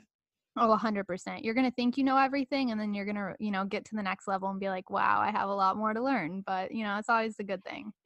Oh, 0.57 0.69
100%. 0.69 1.45
You're 1.45 1.55
going 1.55 1.69
to 1.69 1.75
think 1.75 1.97
you 1.97 2.05
know 2.05 2.19
everything 2.19 2.71
and 2.71 2.81
then 2.81 2.93
you're 2.93 3.07
going 3.07 3.17
to, 3.17 3.35
you 3.39 3.51
know, 3.51 3.65
get 3.65 3.87
to 3.87 3.97
the 3.97 4.03
next 4.03 4.29
level 4.29 4.51
and 4.51 4.61
be 4.61 4.69
like, 4.69 4.91
wow, 4.91 5.21
I 5.21 5.31
have 5.31 5.49
a 5.49 5.55
lot 5.55 5.77
more 5.79 5.95
to 5.95 6.03
learn. 6.03 6.43
But, 6.47 6.73
you 6.73 6.85
know, 6.85 6.99
it's 6.99 7.09
always 7.09 7.39
a 7.39 7.45
good 7.45 7.65
thing. 7.65 7.93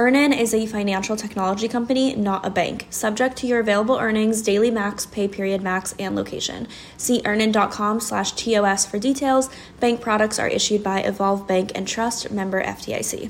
Earnin 0.00 0.32
is 0.32 0.54
a 0.54 0.64
financial 0.64 1.14
technology 1.14 1.68
company, 1.68 2.16
not 2.16 2.46
a 2.46 2.48
bank, 2.48 2.86
subject 2.88 3.36
to 3.36 3.46
your 3.46 3.60
available 3.60 3.98
earnings, 3.98 4.40
daily 4.40 4.70
max, 4.70 5.04
pay 5.04 5.28
period 5.28 5.60
max, 5.60 5.94
and 5.98 6.16
location. 6.16 6.66
See 6.96 7.20
earnin.com 7.26 8.00
slash 8.00 8.32
TOS 8.32 8.86
for 8.86 8.98
details. 8.98 9.50
Bank 9.78 10.00
products 10.00 10.38
are 10.38 10.48
issued 10.48 10.82
by 10.82 11.00
Evolve 11.00 11.46
Bank 11.46 11.72
and 11.74 11.86
Trust, 11.86 12.30
member 12.30 12.64
FDIC. 12.64 13.28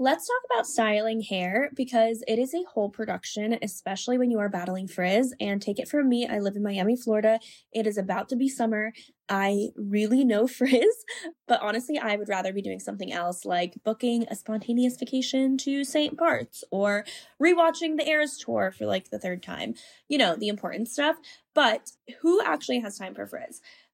Let's 0.00 0.26
talk 0.26 0.40
about 0.50 0.66
styling 0.66 1.20
hair 1.20 1.70
because 1.76 2.24
it 2.26 2.40
is 2.40 2.52
a 2.52 2.64
whole 2.64 2.90
production, 2.90 3.56
especially 3.62 4.18
when 4.18 4.32
you 4.32 4.40
are 4.40 4.48
battling 4.48 4.88
frizz. 4.88 5.32
And 5.38 5.62
take 5.62 5.78
it 5.78 5.86
from 5.86 6.08
me, 6.08 6.26
I 6.26 6.40
live 6.40 6.56
in 6.56 6.64
Miami, 6.64 6.96
Florida. 6.96 7.38
It 7.72 7.86
is 7.86 7.96
about 7.96 8.28
to 8.30 8.36
be 8.36 8.48
summer. 8.48 8.92
I 9.32 9.70
really 9.76 10.24
know 10.24 10.46
frizz, 10.58 11.04
but 11.48 11.62
honestly, 11.62 11.98
I 11.98 12.16
would 12.16 12.28
rather 12.28 12.52
be 12.52 12.60
doing 12.60 12.78
something 12.78 13.10
else 13.10 13.46
like 13.46 13.74
booking 13.82 14.26
a 14.28 14.36
spontaneous 14.36 14.98
vacation 14.98 15.56
to 15.58 15.84
St. 15.84 16.16
Bart's 16.18 16.62
or 16.70 17.06
rewatching 17.42 17.96
the 17.96 18.06
Eras 18.06 18.36
tour 18.36 18.70
for 18.76 18.84
like 18.84 19.08
the 19.08 19.18
third 19.18 19.42
time. 19.42 19.74
You 20.06 20.18
know, 20.18 20.36
the 20.36 20.48
important 20.48 20.88
stuff. 20.88 21.16
But 21.54 21.92
who 22.20 22.42
actually 22.42 22.80
has 22.80 22.98
time 22.98 23.14
for 23.14 23.26
frizz? 23.26 23.62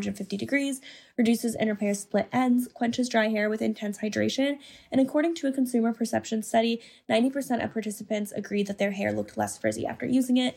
450 0.00 0.36
degrees, 0.38 0.80
reduces 1.18 1.54
and 1.54 1.96
split 1.96 2.28
ends, 2.32 2.68
quenches 2.72 3.08
dry 3.08 3.28
hair 3.28 3.50
with 3.50 3.60
intense 3.60 3.98
hydration, 3.98 4.58
and 4.90 5.00
according 5.00 5.34
to 5.34 5.46
a 5.46 5.52
consumer 5.52 5.92
perception 5.92 6.42
study, 6.42 6.80
90% 7.10 7.62
of 7.62 7.72
participants 7.72 8.32
agreed 8.32 8.66
that 8.66 8.78
their 8.78 8.92
hair 8.92 9.12
looked 9.12 9.36
less 9.36 9.58
frizzy 9.58 9.86
after 9.86 10.06
using 10.06 10.38
it. 10.38 10.56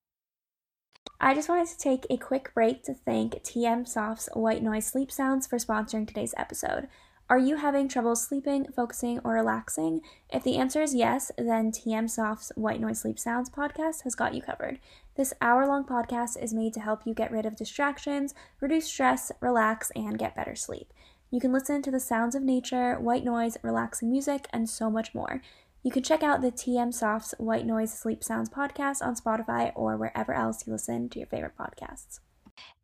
I 1.23 1.35
just 1.35 1.49
wanted 1.49 1.67
to 1.67 1.77
take 1.77 2.07
a 2.09 2.17
quick 2.17 2.51
break 2.55 2.81
to 2.85 2.95
thank 2.95 3.43
TM 3.43 3.87
Soft's 3.87 4.27
White 4.33 4.63
Noise 4.63 4.87
Sleep 4.87 5.11
Sounds 5.11 5.45
for 5.45 5.57
sponsoring 5.57 6.07
today's 6.07 6.33
episode. 6.35 6.87
Are 7.29 7.37
you 7.37 7.57
having 7.57 7.87
trouble 7.87 8.15
sleeping, 8.15 8.65
focusing, 8.75 9.19
or 9.23 9.33
relaxing? 9.33 10.01
If 10.31 10.43
the 10.43 10.57
answer 10.57 10.81
is 10.81 10.95
yes, 10.95 11.31
then 11.37 11.71
TM 11.71 12.09
Soft's 12.09 12.51
White 12.55 12.81
Noise 12.81 13.01
Sleep 13.01 13.19
Sounds 13.19 13.51
podcast 13.51 14.01
has 14.01 14.15
got 14.15 14.33
you 14.33 14.41
covered. 14.41 14.79
This 15.15 15.31
hour 15.41 15.67
long 15.67 15.83
podcast 15.83 16.41
is 16.41 16.55
made 16.55 16.73
to 16.73 16.79
help 16.79 17.05
you 17.05 17.13
get 17.13 17.31
rid 17.31 17.45
of 17.45 17.55
distractions, 17.55 18.33
reduce 18.59 18.87
stress, 18.87 19.31
relax, 19.41 19.91
and 19.95 20.17
get 20.17 20.35
better 20.35 20.55
sleep. 20.55 20.91
You 21.29 21.39
can 21.39 21.53
listen 21.53 21.83
to 21.83 21.91
the 21.91 21.99
sounds 21.99 22.33
of 22.33 22.41
nature, 22.41 22.99
white 22.99 23.23
noise, 23.23 23.57
relaxing 23.61 24.09
music, 24.09 24.47
and 24.51 24.67
so 24.67 24.89
much 24.89 25.13
more. 25.13 25.43
You 25.83 25.89
can 25.89 26.03
check 26.03 26.21
out 26.21 26.41
the 26.41 26.51
TM 26.51 26.93
Soft's 26.93 27.33
White 27.39 27.65
Noise 27.65 27.91
Sleep 27.91 28.23
Sounds 28.23 28.49
podcast 28.49 29.01
on 29.01 29.15
Spotify 29.15 29.71
or 29.75 29.97
wherever 29.97 30.31
else 30.31 30.67
you 30.67 30.73
listen 30.73 31.09
to 31.09 31.17
your 31.17 31.27
favorite 31.27 31.57
podcasts. 31.57 32.19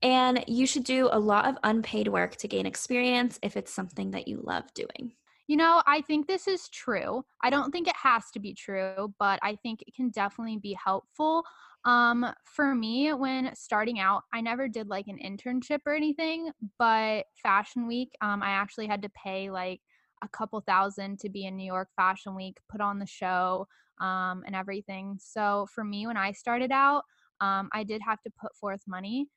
And 0.02 0.44
you 0.48 0.66
should 0.66 0.84
do 0.84 1.08
a 1.12 1.20
lot 1.20 1.46
of 1.48 1.60
unpaid 1.64 2.08
work 2.08 2.38
to 2.38 2.48
gain 2.48 2.66
experience 2.66 3.38
if 3.44 3.56
it's 3.56 3.72
something 3.72 4.10
that 4.12 4.28
you 4.28 4.42
love 4.44 4.74
doing. 4.74 5.14
You 5.46 5.58
know, 5.58 5.84
I 5.86 6.02
think 6.02 6.26
this 6.26 6.48
is 6.48 6.70
true. 6.70 7.24
I 7.44 7.52
don't 7.52 7.72
think 7.72 7.88
it 7.88 7.96
has 7.96 8.32
to 8.32 8.40
be 8.40 8.56
true, 8.56 9.14
but 9.20 9.40
I 9.44 9.58
think 9.62 9.84
it 9.86 9.94
can 9.94 10.10
definitely 10.10 10.58
be 10.58 10.76
helpful. 10.84 11.44
Um, 11.86 12.26
for 12.46 12.74
me, 12.74 13.14
when 13.14 13.56
starting 13.56 14.00
out, 14.00 14.24
I 14.34 14.42
never 14.42 14.68
did 14.68 14.88
like 14.88 15.06
an 15.08 15.20
internship 15.24 15.82
or 15.86 15.94
anything, 15.94 16.50
but 16.80 17.26
Fashion 17.44 17.86
Week, 17.86 18.10
um, 18.22 18.42
I 18.42 18.50
actually 18.50 18.88
had 18.88 19.04
to 19.04 19.10
pay 19.10 19.52
like 19.52 19.82
a 20.24 20.28
couple 20.28 20.60
thousand 20.62 21.20
to 21.20 21.30
be 21.30 21.46
in 21.46 21.56
New 21.56 21.66
York 21.66 21.90
Fashion 21.96 22.36
Week, 22.36 22.58
put 22.70 22.82
on 22.82 23.00
the 23.00 23.06
show, 23.06 23.68
um, 24.00 24.44
and 24.46 24.56
everything. 24.56 25.18
So 25.20 25.68
for 25.74 25.84
me, 25.84 26.08
when 26.08 26.18
I 26.18 26.32
started 26.32 26.72
out, 26.72 27.04
um, 27.42 27.70
I 27.74 27.84
did 27.84 28.02
have 28.06 28.22
to 28.24 28.32
put 28.40 28.56
forth 28.56 28.82
money 28.88 29.28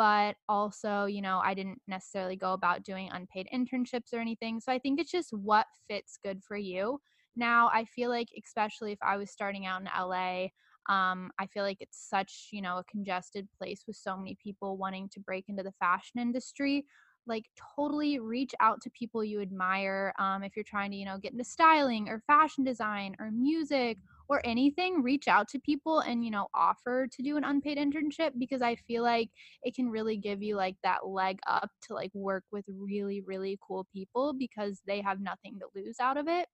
but 0.00 0.36
also, 0.48 1.04
you 1.04 1.20
know, 1.20 1.42
I 1.44 1.52
didn't 1.52 1.82
necessarily 1.86 2.34
go 2.34 2.54
about 2.54 2.84
doing 2.84 3.10
unpaid 3.12 3.46
internships 3.54 4.14
or 4.14 4.18
anything. 4.18 4.58
So 4.58 4.72
I 4.72 4.78
think 4.78 4.98
it's 4.98 5.10
just 5.10 5.30
what 5.30 5.66
fits 5.88 6.18
good 6.24 6.42
for 6.42 6.56
you. 6.56 6.98
Now, 7.36 7.68
I 7.70 7.84
feel 7.84 8.08
like, 8.08 8.28
especially 8.42 8.92
if 8.92 8.98
I 9.02 9.18
was 9.18 9.30
starting 9.30 9.66
out 9.66 9.82
in 9.82 9.88
LA, 9.88 10.48
um, 10.88 11.30
I 11.38 11.44
feel 11.48 11.64
like 11.64 11.76
it's 11.80 12.08
such, 12.08 12.48
you 12.50 12.62
know, 12.62 12.78
a 12.78 12.84
congested 12.84 13.46
place 13.58 13.84
with 13.86 13.96
so 13.96 14.16
many 14.16 14.38
people 14.42 14.78
wanting 14.78 15.10
to 15.12 15.20
break 15.20 15.50
into 15.50 15.62
the 15.62 15.72
fashion 15.72 16.18
industry. 16.18 16.86
Like, 17.30 17.46
totally 17.76 18.18
reach 18.18 18.54
out 18.60 18.82
to 18.82 18.90
people 18.90 19.24
you 19.24 19.40
admire. 19.40 20.12
Um, 20.18 20.42
if 20.44 20.56
you're 20.56 20.64
trying 20.64 20.90
to, 20.90 20.98
you 20.98 21.06
know, 21.06 21.18
get 21.18 21.32
into 21.32 21.44
styling 21.44 22.10
or 22.10 22.20
fashion 22.26 22.64
design 22.64 23.16
or 23.18 23.30
music 23.30 23.98
or 24.28 24.42
anything, 24.44 25.02
reach 25.02 25.28
out 25.28 25.48
to 25.50 25.60
people 25.60 26.00
and, 26.00 26.24
you 26.24 26.30
know, 26.30 26.48
offer 26.54 27.06
to 27.08 27.22
do 27.22 27.38
an 27.38 27.44
unpaid 27.44 27.78
internship 27.78 28.32
because 28.38 28.62
I 28.62 28.76
feel 28.76 29.02
like 29.02 29.30
it 29.62 29.74
can 29.74 29.90
really 29.90 30.18
give 30.18 30.42
you 30.42 30.56
like 30.56 30.76
that 30.82 31.06
leg 31.06 31.40
up 31.46 31.70
to 31.82 31.94
like 31.94 32.14
work 32.14 32.44
with 32.52 32.66
really, 32.68 33.22
really 33.22 33.58
cool 33.66 33.86
people 33.92 34.34
because 34.34 34.82
they 34.86 35.00
have 35.00 35.20
nothing 35.20 35.58
to 35.60 35.68
lose 35.74 35.98
out 36.00 36.18
of 36.18 36.28
it. 36.28 36.48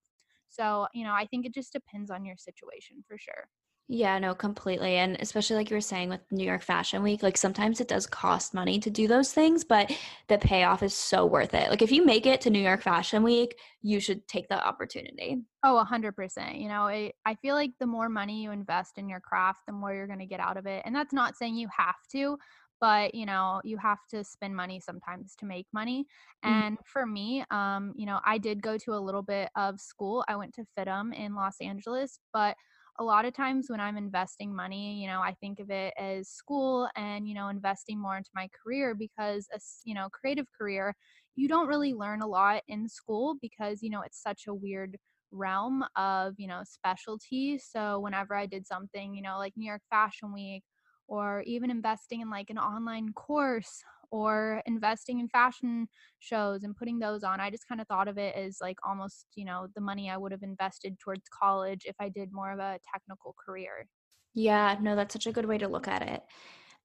So, 0.48 0.86
you 0.94 1.04
know, 1.04 1.12
I 1.14 1.26
think 1.26 1.46
it 1.46 1.54
just 1.54 1.72
depends 1.72 2.10
on 2.10 2.24
your 2.24 2.36
situation 2.36 3.04
for 3.08 3.18
sure. 3.18 3.48
Yeah, 3.88 4.18
no, 4.18 4.34
completely. 4.34 4.96
And 4.96 5.16
especially 5.20 5.56
like 5.56 5.70
you 5.70 5.76
were 5.76 5.80
saying 5.80 6.08
with 6.08 6.20
New 6.32 6.44
York 6.44 6.62
Fashion 6.62 7.04
Week, 7.04 7.22
like 7.22 7.36
sometimes 7.36 7.80
it 7.80 7.86
does 7.86 8.04
cost 8.04 8.52
money 8.52 8.80
to 8.80 8.90
do 8.90 9.06
those 9.06 9.32
things, 9.32 9.62
but 9.62 9.92
the 10.26 10.38
payoff 10.38 10.82
is 10.82 10.92
so 10.92 11.24
worth 11.24 11.54
it. 11.54 11.70
Like 11.70 11.82
if 11.82 11.92
you 11.92 12.04
make 12.04 12.26
it 12.26 12.40
to 12.42 12.50
New 12.50 12.58
York 12.58 12.82
Fashion 12.82 13.22
Week, 13.22 13.56
you 13.82 14.00
should 14.00 14.26
take 14.26 14.48
that 14.48 14.66
opportunity. 14.66 15.38
Oh, 15.62 15.84
100%. 15.88 16.60
You 16.60 16.68
know, 16.68 16.86
it, 16.86 17.14
I 17.24 17.36
feel 17.36 17.54
like 17.54 17.70
the 17.78 17.86
more 17.86 18.08
money 18.08 18.42
you 18.42 18.50
invest 18.50 18.98
in 18.98 19.08
your 19.08 19.20
craft, 19.20 19.60
the 19.68 19.72
more 19.72 19.94
you're 19.94 20.08
going 20.08 20.18
to 20.18 20.26
get 20.26 20.40
out 20.40 20.56
of 20.56 20.66
it. 20.66 20.82
And 20.84 20.94
that's 20.94 21.12
not 21.12 21.36
saying 21.36 21.54
you 21.54 21.68
have 21.76 21.94
to, 22.10 22.38
but 22.80 23.14
you 23.14 23.24
know 23.24 23.60
you 23.64 23.78
have 23.78 24.00
to 24.10 24.22
spend 24.22 24.54
money 24.54 24.78
sometimes 24.78 25.34
to 25.34 25.46
make 25.46 25.66
money 25.72 26.06
mm-hmm. 26.44 26.52
and 26.52 26.78
for 26.84 27.06
me 27.06 27.42
um 27.50 27.94
you 27.96 28.04
know 28.04 28.20
i 28.24 28.36
did 28.36 28.62
go 28.62 28.76
to 28.76 28.92
a 28.92 29.00
little 29.00 29.22
bit 29.22 29.48
of 29.56 29.80
school 29.80 30.22
i 30.28 30.36
went 30.36 30.52
to 30.52 30.62
FIDM 30.78 31.14
in 31.14 31.34
los 31.34 31.56
angeles 31.62 32.18
but 32.34 32.54
a 32.98 33.04
lot 33.04 33.24
of 33.24 33.34
times 33.34 33.66
when 33.68 33.80
I'm 33.80 33.96
investing 33.96 34.54
money, 34.54 35.00
you 35.00 35.06
know, 35.06 35.20
I 35.20 35.34
think 35.40 35.60
of 35.60 35.70
it 35.70 35.94
as 35.98 36.28
school 36.28 36.88
and, 36.96 37.28
you 37.28 37.34
know, 37.34 37.48
investing 37.48 38.00
more 38.00 38.16
into 38.16 38.30
my 38.34 38.48
career 38.64 38.94
because 38.94 39.48
a, 39.54 39.60
you 39.84 39.94
know, 39.94 40.08
creative 40.10 40.46
career, 40.58 40.94
you 41.34 41.48
don't 41.48 41.68
really 41.68 41.94
learn 41.94 42.22
a 42.22 42.26
lot 42.26 42.62
in 42.68 42.88
school 42.88 43.36
because, 43.40 43.82
you 43.82 43.90
know, 43.90 44.02
it's 44.02 44.20
such 44.22 44.46
a 44.46 44.54
weird 44.54 44.96
realm 45.30 45.84
of, 45.96 46.34
you 46.38 46.46
know, 46.46 46.62
specialty. 46.64 47.58
So 47.58 48.00
whenever 48.00 48.34
I 48.34 48.46
did 48.46 48.66
something, 48.66 49.14
you 49.14 49.22
know, 49.22 49.38
like 49.38 49.52
New 49.56 49.66
York 49.68 49.82
Fashion 49.90 50.32
Week 50.32 50.64
or 51.08 51.42
even 51.42 51.70
investing 51.70 52.20
in 52.20 52.30
like 52.30 52.50
an 52.50 52.58
online 52.58 53.12
course 53.12 53.82
or 54.10 54.62
investing 54.66 55.18
in 55.20 55.28
fashion 55.28 55.88
shows 56.18 56.62
and 56.64 56.76
putting 56.76 56.98
those 56.98 57.22
on. 57.24 57.40
I 57.40 57.50
just 57.50 57.68
kind 57.68 57.80
of 57.80 57.88
thought 57.88 58.08
of 58.08 58.18
it 58.18 58.34
as 58.34 58.58
like 58.60 58.78
almost, 58.86 59.26
you 59.34 59.44
know, 59.44 59.68
the 59.74 59.80
money 59.80 60.10
I 60.10 60.16
would 60.16 60.32
have 60.32 60.42
invested 60.42 60.98
towards 60.98 61.28
college 61.28 61.82
if 61.84 61.96
I 62.00 62.08
did 62.08 62.32
more 62.32 62.52
of 62.52 62.58
a 62.58 62.78
technical 62.92 63.34
career. 63.44 63.88
Yeah, 64.34 64.78
no, 64.80 64.94
that's 64.96 65.12
such 65.14 65.26
a 65.26 65.32
good 65.32 65.46
way 65.46 65.58
to 65.58 65.66
look 65.68 65.88
at 65.88 66.02
it. 66.02 66.24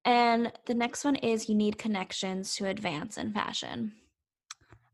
And 0.05 0.51
the 0.65 0.73
next 0.73 1.03
one 1.05 1.15
is 1.17 1.49
you 1.49 1.55
need 1.55 1.77
connections 1.77 2.55
to 2.55 2.67
advance 2.67 3.17
in 3.17 3.33
fashion. 3.33 3.93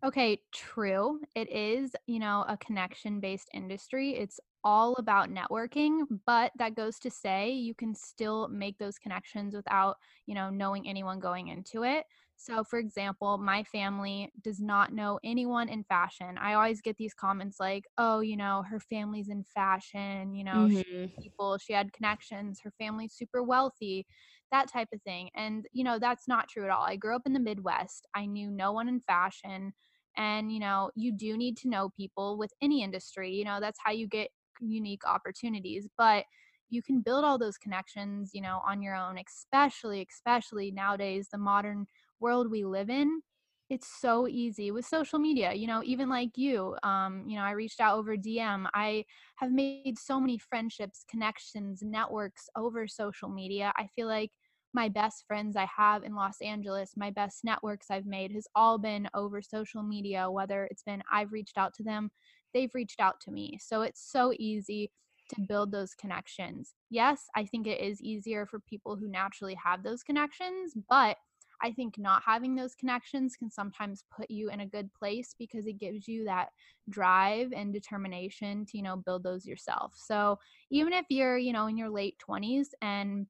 Okay, 0.05 0.43
true. 0.53 1.22
It 1.34 1.50
is, 1.50 1.96
you 2.05 2.19
know, 2.19 2.46
a 2.48 2.55
connection 2.57 3.19
based 3.19 3.50
industry. 3.53 4.12
It's 4.15 4.39
all 4.63 4.93
about 4.95 5.30
networking, 5.30 6.06
but 6.25 6.51
that 6.58 6.75
goes 6.75 6.99
to 6.99 7.10
say 7.10 7.51
you 7.51 7.73
can 7.73 7.95
still 7.95 8.47
make 8.47 8.78
those 8.78 8.99
connections 8.99 9.56
without, 9.56 9.97
you 10.28 10.36
know, 10.36 10.49
knowing 10.51 10.88
anyone 10.88 11.19
going 11.19 11.47
into 11.47 11.84
it. 11.84 12.06
So, 12.39 12.63
for 12.63 12.78
example, 12.78 13.39
my 13.39 13.63
family 13.63 14.32
does 14.43 14.62
not 14.62 14.93
know 14.93 15.19
anyone 15.23 15.69
in 15.69 15.84
fashion. 15.84 16.38
I 16.39 16.54
always 16.54 16.82
get 16.82 16.95
these 16.97 17.13
comments 17.13 17.60
like, 17.60 17.86
oh, 17.97 18.19
you 18.19 18.38
know, 18.38 18.63
her 18.69 18.80
family's 18.80 19.30
in 19.30 19.43
fashion, 19.43 20.36
you 20.36 20.43
know, 20.43 20.69
mm-hmm. 20.69 20.78
she 20.78 21.13
people, 21.19 21.58
she 21.58 21.73
had 21.73 21.91
connections, 21.93 22.60
her 22.63 22.71
family's 22.78 23.13
super 23.13 23.41
wealthy, 23.41 24.06
that 24.52 24.71
type 24.71 24.89
of 24.93 25.02
thing. 25.02 25.30
And, 25.36 25.65
you 25.73 25.84
know, 25.84 25.97
that's 25.97 26.28
not 26.28 26.47
true 26.47 26.63
at 26.63 26.69
all. 26.69 26.84
I 26.84 26.95
grew 26.95 27.15
up 27.15 27.23
in 27.26 27.34
the 27.34 27.39
Midwest. 27.39 28.08
I 28.13 28.28
knew 28.28 28.52
no 28.52 28.71
one 28.71 28.88
in 28.88 29.02
fashion. 29.02 29.73
And, 30.15 30.52
you 30.52 30.60
know, 30.60 30.91
you 30.95 31.12
do 31.12 31.38
need 31.38 31.58
to 31.58 31.69
know 31.69 31.89
people 31.97 32.38
with 32.38 32.54
any 32.62 32.84
industry. 32.84 33.34
You 33.34 33.45
know, 33.45 33.60
that's 33.60 33.80
how 33.84 33.91
you 33.91 34.08
get 34.08 34.30
unique 34.62 35.06
opportunities 35.06 35.88
but 35.97 36.26
you 36.69 36.82
can 36.82 37.02
build 37.02 37.23
all 37.23 37.38
those 37.38 37.58
connections 37.58 38.32
you 38.34 38.41
know 38.41 38.62
on 38.67 38.82
your 38.82 38.95
own 38.95 39.17
especially 39.17 40.06
especially 40.12 40.71
nowadays 40.71 41.28
the 41.32 41.38
modern 41.38 41.86
world 42.19 42.49
we 42.51 42.63
live 42.63 42.89
in 42.89 43.21
it's 43.69 43.88
so 43.99 44.27
easy 44.27 44.71
with 44.71 44.86
social 44.86 45.19
media 45.19 45.53
you 45.53 45.67
know 45.67 45.82
even 45.84 46.10
like 46.10 46.38
you 46.38 46.75
um 46.84 47.23
you 47.27 47.36
know 47.38 47.43
i 47.43 47.51
reached 47.51 47.82
out 47.82 47.97
over 47.97 48.15
dm 48.15 48.65
i 48.73 49.03
have 49.38 49.51
made 49.51 49.97
so 49.99 50.19
many 50.19 50.38
friendships 50.38 51.03
connections 51.10 51.82
networks 51.84 52.49
over 52.56 52.88
social 52.88 53.30
media 53.30 53.73
i 53.77 53.88
feel 53.95 54.08
like 54.08 54.32
my 54.73 54.88
best 54.88 55.25
friends 55.27 55.56
i 55.58 55.67
have 55.75 56.03
in 56.03 56.15
los 56.15 56.38
angeles 56.41 56.93
my 56.95 57.10
best 57.12 57.43
networks 57.43 57.88
i've 57.91 58.06
made 58.06 58.32
has 58.32 58.47
all 58.56 58.77
been 58.77 59.10
over 59.13 59.41
social 59.41 59.84
media 59.84 60.30
whether 60.32 60.65
it's 60.71 60.84
been 60.84 61.01
i've 61.12 61.32
reached 61.32 61.58
out 61.58 61.73
to 61.73 61.84
them 61.84 62.10
they've 62.53 62.73
reached 62.73 62.99
out 62.99 63.19
to 63.21 63.32
me. 63.32 63.58
So 63.62 63.82
it's 63.82 64.01
so 64.01 64.34
easy 64.39 64.91
to 65.34 65.41
build 65.41 65.71
those 65.71 65.93
connections. 65.93 66.73
Yes, 66.89 67.25
I 67.36 67.45
think 67.45 67.67
it 67.67 67.82
is 67.82 68.01
easier 68.01 68.45
for 68.45 68.60
people 68.62 68.95
who 68.95 69.10
naturally 69.10 69.56
have 69.56 69.84
those 69.84 70.03
connections, 70.03 70.73
but 70.89 71.17
I 71.62 71.72
think 71.72 71.98
not 71.98 72.24
having 72.26 72.56
those 72.56 72.76
connections 72.76 73.36
can 73.36 73.50
sometimes 73.50 74.04
put 74.15 74.30
you 74.30 74.50
in 74.50 74.60
a 74.60 74.65
good 74.65 74.93
place 74.93 75.36
because 75.38 75.65
it 75.65 75.80
gives 75.80 76.08
you 76.08 76.26
that 76.26 76.50
drive 76.89 77.52
and 77.54 77.74
determination 77.74 78.65
to, 78.67 78.78
you 78.78 78.84
know, 78.84 78.98
build 78.98 79.24
those 79.24 79.46
yourself. 79.46 79.93
So 79.96 80.39
even 80.70 80.93
if 80.93 81.06
you're, 81.10 81.38
you 81.38 81.54
know, 81.54 81.67
in 81.67 81.78
your 81.78 81.89
late 81.89 82.17
20s 82.20 82.70
and 82.82 83.28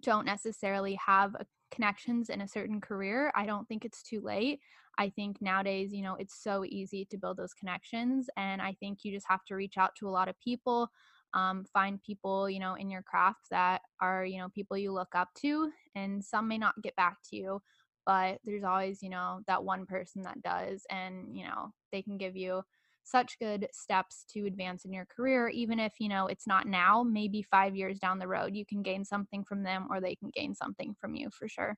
don't 0.00 0.26
necessarily 0.26 0.98
have 1.04 1.36
connections 1.70 2.30
in 2.30 2.40
a 2.40 2.48
certain 2.48 2.80
career, 2.80 3.32
I 3.34 3.46
don't 3.46 3.66
think 3.68 3.84
it's 3.84 4.02
too 4.02 4.20
late. 4.20 4.60
I 4.98 5.10
think 5.10 5.42
nowadays, 5.42 5.92
you 5.92 6.02
know, 6.02 6.14
it's 6.14 6.40
so 6.42 6.64
easy 6.64 7.04
to 7.10 7.18
build 7.18 7.36
those 7.36 7.54
connections. 7.54 8.28
And 8.36 8.62
I 8.62 8.74
think 8.78 9.00
you 9.02 9.12
just 9.12 9.26
have 9.28 9.44
to 9.46 9.56
reach 9.56 9.76
out 9.76 9.94
to 9.96 10.08
a 10.08 10.10
lot 10.10 10.28
of 10.28 10.38
people, 10.38 10.88
um, 11.34 11.64
find 11.72 12.02
people, 12.02 12.48
you 12.48 12.60
know, 12.60 12.74
in 12.74 12.90
your 12.90 13.02
craft 13.02 13.50
that 13.50 13.82
are, 14.00 14.24
you 14.24 14.38
know, 14.38 14.48
people 14.48 14.76
you 14.76 14.92
look 14.92 15.14
up 15.14 15.28
to. 15.42 15.70
And 15.94 16.24
some 16.24 16.48
may 16.48 16.58
not 16.58 16.80
get 16.82 16.96
back 16.96 17.18
to 17.30 17.36
you, 17.36 17.62
but 18.06 18.38
there's 18.44 18.64
always, 18.64 19.02
you 19.02 19.10
know, 19.10 19.40
that 19.46 19.64
one 19.64 19.84
person 19.84 20.22
that 20.22 20.40
does. 20.42 20.86
And, 20.90 21.36
you 21.36 21.44
know, 21.44 21.72
they 21.92 22.02
can 22.02 22.16
give 22.16 22.36
you 22.36 22.62
such 23.04 23.38
good 23.38 23.68
steps 23.70 24.24
to 24.32 24.46
advance 24.46 24.86
in 24.86 24.92
your 24.92 25.04
career 25.04 25.48
even 25.48 25.78
if 25.78 25.92
you 25.98 26.08
know 26.08 26.26
it's 26.26 26.46
not 26.46 26.66
now 26.66 27.02
maybe 27.02 27.42
5 27.42 27.76
years 27.76 27.98
down 27.98 28.18
the 28.18 28.26
road 28.26 28.54
you 28.54 28.64
can 28.64 28.82
gain 28.82 29.04
something 29.04 29.44
from 29.44 29.62
them 29.62 29.86
or 29.90 30.00
they 30.00 30.14
can 30.14 30.30
gain 30.30 30.54
something 30.54 30.96
from 30.98 31.14
you 31.14 31.28
for 31.30 31.46
sure 31.46 31.76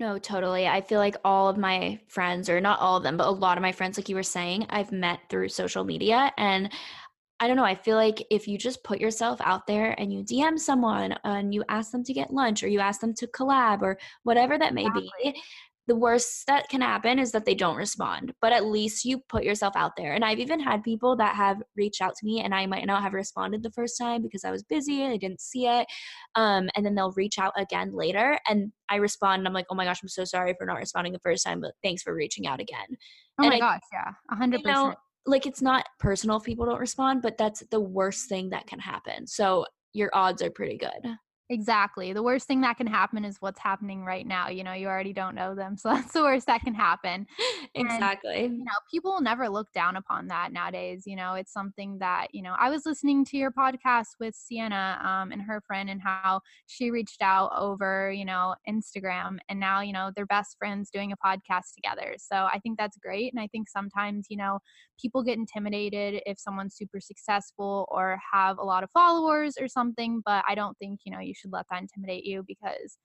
no, 0.00 0.16
totally. 0.16 0.68
I 0.68 0.80
feel 0.80 1.00
like 1.00 1.16
all 1.24 1.48
of 1.48 1.58
my 1.58 1.98
friends, 2.06 2.48
or 2.48 2.60
not 2.60 2.78
all 2.78 2.96
of 2.96 3.02
them, 3.02 3.16
but 3.16 3.26
a 3.26 3.30
lot 3.30 3.58
of 3.58 3.62
my 3.62 3.72
friends, 3.72 3.98
like 3.98 4.08
you 4.08 4.14
were 4.14 4.22
saying, 4.22 4.66
I've 4.70 4.92
met 4.92 5.18
through 5.28 5.48
social 5.48 5.82
media. 5.82 6.32
And 6.38 6.70
I 7.40 7.46
don't 7.46 7.56
know, 7.56 7.64
I 7.64 7.76
feel 7.76 7.96
like 7.96 8.26
if 8.30 8.48
you 8.48 8.58
just 8.58 8.82
put 8.82 9.00
yourself 9.00 9.40
out 9.42 9.66
there 9.66 9.94
and 9.98 10.12
you 10.12 10.24
DM 10.24 10.58
someone 10.58 11.14
and 11.24 11.54
you 11.54 11.64
ask 11.68 11.92
them 11.92 12.02
to 12.04 12.12
get 12.12 12.32
lunch 12.32 12.62
or 12.62 12.68
you 12.68 12.80
ask 12.80 13.00
them 13.00 13.14
to 13.14 13.28
collab 13.28 13.82
or 13.82 13.98
whatever 14.24 14.58
that 14.58 14.74
may 14.74 14.86
exactly. 14.86 15.10
be, 15.22 15.40
the 15.88 15.96
worst 15.96 16.46
that 16.46 16.68
can 16.68 16.82
happen 16.82 17.18
is 17.18 17.32
that 17.32 17.46
they 17.46 17.54
don't 17.54 17.76
respond 17.76 18.34
but 18.42 18.52
at 18.52 18.66
least 18.66 19.06
you 19.06 19.18
put 19.28 19.42
yourself 19.42 19.74
out 19.74 19.92
there. 19.96 20.12
And 20.12 20.24
i've 20.24 20.38
even 20.38 20.60
had 20.60 20.82
people 20.82 21.16
that 21.16 21.34
have 21.34 21.62
reached 21.76 22.02
out 22.02 22.14
to 22.16 22.26
me 22.26 22.40
and 22.40 22.54
i 22.54 22.66
might 22.66 22.86
not 22.86 23.02
have 23.02 23.14
responded 23.14 23.62
the 23.62 23.72
first 23.72 23.96
time 23.98 24.22
because 24.22 24.44
i 24.44 24.50
was 24.50 24.62
busy 24.62 25.02
and 25.02 25.12
i 25.12 25.16
didn't 25.16 25.40
see 25.40 25.66
it 25.66 25.86
um, 26.34 26.68
and 26.76 26.84
then 26.84 26.94
they'll 26.94 27.12
reach 27.12 27.38
out 27.38 27.54
again 27.56 27.92
later 27.94 28.38
and 28.46 28.70
i 28.90 28.96
respond 28.96 29.40
and 29.40 29.48
i'm 29.48 29.54
like 29.54 29.66
oh 29.70 29.74
my 29.74 29.84
gosh 29.84 30.00
i'm 30.02 30.08
so 30.08 30.24
sorry 30.24 30.54
for 30.58 30.66
not 30.66 30.76
responding 30.76 31.12
the 31.12 31.18
first 31.20 31.44
time 31.44 31.60
but 31.60 31.72
thanks 31.82 32.02
for 32.02 32.14
reaching 32.14 32.46
out 32.46 32.60
again. 32.60 32.86
Oh 33.40 33.44
and 33.44 33.48
my 33.48 33.56
I, 33.56 33.58
gosh 33.58 33.80
yeah 33.92 34.36
100% 34.36 34.58
you 34.58 34.64
know, 34.64 34.94
like 35.28 35.46
it's 35.46 35.62
not 35.62 35.86
personal 35.98 36.38
if 36.38 36.44
people 36.44 36.66
don't 36.66 36.80
respond 36.80 37.22
but 37.22 37.38
that's 37.38 37.60
the 37.70 37.80
worst 37.80 38.28
thing 38.28 38.50
that 38.50 38.66
can 38.66 38.78
happen. 38.78 39.26
So 39.26 39.66
your 39.92 40.10
odds 40.12 40.42
are 40.42 40.50
pretty 40.50 40.76
good 40.76 41.18
Exactly. 41.50 42.12
The 42.12 42.22
worst 42.22 42.46
thing 42.46 42.60
that 42.60 42.76
can 42.76 42.86
happen 42.86 43.24
is 43.24 43.38
what's 43.40 43.58
happening 43.58 44.04
right 44.04 44.26
now. 44.26 44.48
You 44.50 44.62
know, 44.64 44.74
you 44.74 44.86
already 44.86 45.14
don't 45.14 45.34
know 45.34 45.54
them. 45.54 45.76
So 45.88 45.88
that's 45.90 46.12
the 46.12 46.22
worst 46.22 46.46
that 46.46 46.60
can 46.62 46.74
happen. 46.74 47.26
exactly. 47.74 48.44
And, 48.44 48.58
you 48.58 48.64
know, 48.64 48.72
people 48.90 49.12
will 49.12 49.22
never 49.22 49.48
look 49.48 49.72
down 49.72 49.96
upon 49.96 50.26
that 50.28 50.52
nowadays. 50.52 51.04
You 51.06 51.16
know, 51.16 51.34
it's 51.34 51.52
something 51.52 51.98
that, 52.00 52.28
you 52.34 52.42
know, 52.42 52.54
I 52.58 52.68
was 52.68 52.84
listening 52.84 53.24
to 53.26 53.36
your 53.38 53.50
podcast 53.50 54.08
with 54.20 54.34
Sienna 54.34 55.00
um, 55.02 55.32
and 55.32 55.40
her 55.42 55.62
friend 55.66 55.88
and 55.88 56.02
how 56.02 56.40
she 56.66 56.90
reached 56.90 57.22
out 57.22 57.50
over, 57.56 58.12
you 58.12 58.24
know, 58.26 58.54
Instagram 58.68 59.38
and 59.48 59.58
now, 59.58 59.80
you 59.80 59.92
know, 59.92 60.10
they're 60.14 60.26
best 60.26 60.56
friends 60.58 60.90
doing 60.90 61.12
a 61.12 61.16
podcast 61.16 61.74
together. 61.74 62.16
So 62.18 62.36
I 62.52 62.58
think 62.62 62.76
that's 62.76 62.98
great. 62.98 63.32
And 63.32 63.40
I 63.40 63.46
think 63.46 63.68
sometimes, 63.70 64.26
you 64.28 64.36
know, 64.36 64.58
people 65.00 65.22
get 65.22 65.38
intimidated 65.38 66.22
if 66.26 66.38
someone's 66.38 66.76
super 66.76 67.00
successful 67.00 67.86
or 67.90 68.18
have 68.32 68.58
a 68.58 68.64
lot 68.64 68.82
of 68.82 68.90
followers 68.90 69.56
or 69.60 69.68
something. 69.68 70.22
But 70.24 70.44
I 70.48 70.54
don't 70.54 70.76
think, 70.78 71.00
you 71.04 71.12
know, 71.12 71.20
you 71.20 71.34
should 71.38 71.52
let 71.52 71.66
that 71.70 71.82
intimidate 71.82 72.24
you 72.24 72.44
because 72.46 72.98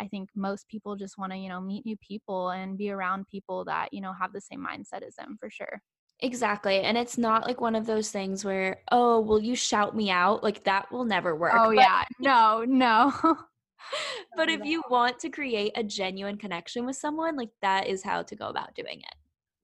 I 0.00 0.08
think 0.08 0.30
most 0.34 0.68
people 0.68 0.96
just 0.96 1.18
want 1.18 1.32
to, 1.32 1.38
you 1.38 1.48
know, 1.48 1.60
meet 1.60 1.86
new 1.86 1.96
people 1.98 2.50
and 2.50 2.78
be 2.78 2.90
around 2.90 3.28
people 3.28 3.64
that, 3.66 3.92
you 3.92 4.00
know, 4.00 4.12
have 4.12 4.32
the 4.32 4.40
same 4.40 4.64
mindset 4.64 5.06
as 5.06 5.14
them 5.16 5.36
for 5.38 5.50
sure. 5.50 5.82
Exactly. 6.20 6.80
And 6.80 6.96
it's 6.96 7.18
not 7.18 7.46
like 7.46 7.60
one 7.60 7.74
of 7.74 7.86
those 7.86 8.10
things 8.10 8.44
where, 8.44 8.80
oh, 8.90 9.20
will 9.20 9.40
you 9.40 9.56
shout 9.56 9.96
me 9.96 10.10
out? 10.10 10.42
Like 10.42 10.64
that 10.64 10.90
will 10.92 11.04
never 11.04 11.34
work. 11.34 11.52
Oh, 11.54 11.74
but, 11.74 11.80
yeah. 11.80 12.04
No, 12.20 12.64
no. 12.66 13.12
but 14.36 14.48
if 14.48 14.64
you 14.64 14.82
want 14.90 15.18
to 15.20 15.28
create 15.28 15.72
a 15.76 15.82
genuine 15.82 16.38
connection 16.38 16.86
with 16.86 16.96
someone, 16.96 17.36
like 17.36 17.50
that 17.60 17.86
is 17.86 18.02
how 18.02 18.22
to 18.22 18.36
go 18.36 18.48
about 18.48 18.74
doing 18.74 19.00
it. 19.00 19.14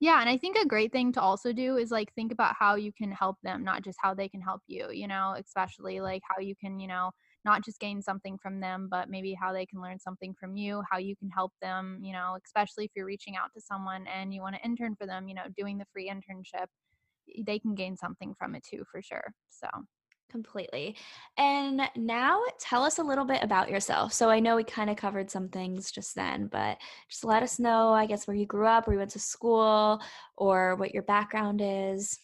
Yeah, 0.00 0.20
and 0.20 0.28
I 0.28 0.36
think 0.36 0.56
a 0.56 0.66
great 0.66 0.92
thing 0.92 1.12
to 1.12 1.20
also 1.20 1.52
do 1.52 1.76
is 1.76 1.90
like 1.90 2.12
think 2.14 2.30
about 2.32 2.54
how 2.56 2.76
you 2.76 2.92
can 2.92 3.10
help 3.10 3.36
them, 3.42 3.64
not 3.64 3.82
just 3.82 3.98
how 4.00 4.14
they 4.14 4.28
can 4.28 4.40
help 4.40 4.62
you, 4.68 4.90
you 4.92 5.08
know, 5.08 5.34
especially 5.38 6.00
like 6.00 6.22
how 6.28 6.40
you 6.40 6.54
can, 6.54 6.78
you 6.78 6.86
know, 6.86 7.10
not 7.44 7.64
just 7.64 7.80
gain 7.80 8.02
something 8.02 8.38
from 8.38 8.60
them, 8.60 8.88
but 8.90 9.08
maybe 9.08 9.34
how 9.34 9.52
they 9.52 9.66
can 9.66 9.80
learn 9.80 9.98
something 9.98 10.34
from 10.38 10.56
you, 10.56 10.82
how 10.90 10.98
you 10.98 11.16
can 11.16 11.30
help 11.30 11.52
them, 11.62 11.98
you 12.02 12.12
know, 12.12 12.36
especially 12.44 12.84
if 12.84 12.90
you're 12.94 13.06
reaching 13.06 13.36
out 13.36 13.52
to 13.54 13.60
someone 13.60 14.06
and 14.06 14.34
you 14.34 14.42
want 14.42 14.56
to 14.56 14.64
intern 14.64 14.94
for 14.96 15.06
them, 15.06 15.28
you 15.28 15.34
know, 15.34 15.44
doing 15.56 15.78
the 15.78 15.86
free 15.92 16.10
internship, 16.10 16.66
they 17.46 17.58
can 17.58 17.74
gain 17.74 17.96
something 17.96 18.34
from 18.38 18.54
it 18.54 18.64
too, 18.68 18.84
for 18.90 19.02
sure. 19.02 19.32
So, 19.48 19.68
completely. 20.30 20.96
And 21.36 21.82
now 21.96 22.42
tell 22.58 22.84
us 22.84 22.98
a 22.98 23.02
little 23.02 23.24
bit 23.24 23.42
about 23.42 23.70
yourself. 23.70 24.12
So 24.12 24.28
I 24.28 24.40
know 24.40 24.56
we 24.56 24.64
kind 24.64 24.90
of 24.90 24.96
covered 24.96 25.30
some 25.30 25.48
things 25.48 25.90
just 25.90 26.14
then, 26.14 26.48
but 26.48 26.78
just 27.08 27.24
let 27.24 27.42
us 27.42 27.58
know, 27.58 27.92
I 27.92 28.06
guess, 28.06 28.26
where 28.26 28.36
you 28.36 28.46
grew 28.46 28.66
up, 28.66 28.86
where 28.86 28.94
you 28.94 28.98
went 28.98 29.12
to 29.12 29.18
school, 29.18 30.02
or 30.36 30.76
what 30.76 30.92
your 30.92 31.02
background 31.02 31.60
is. 31.62 32.18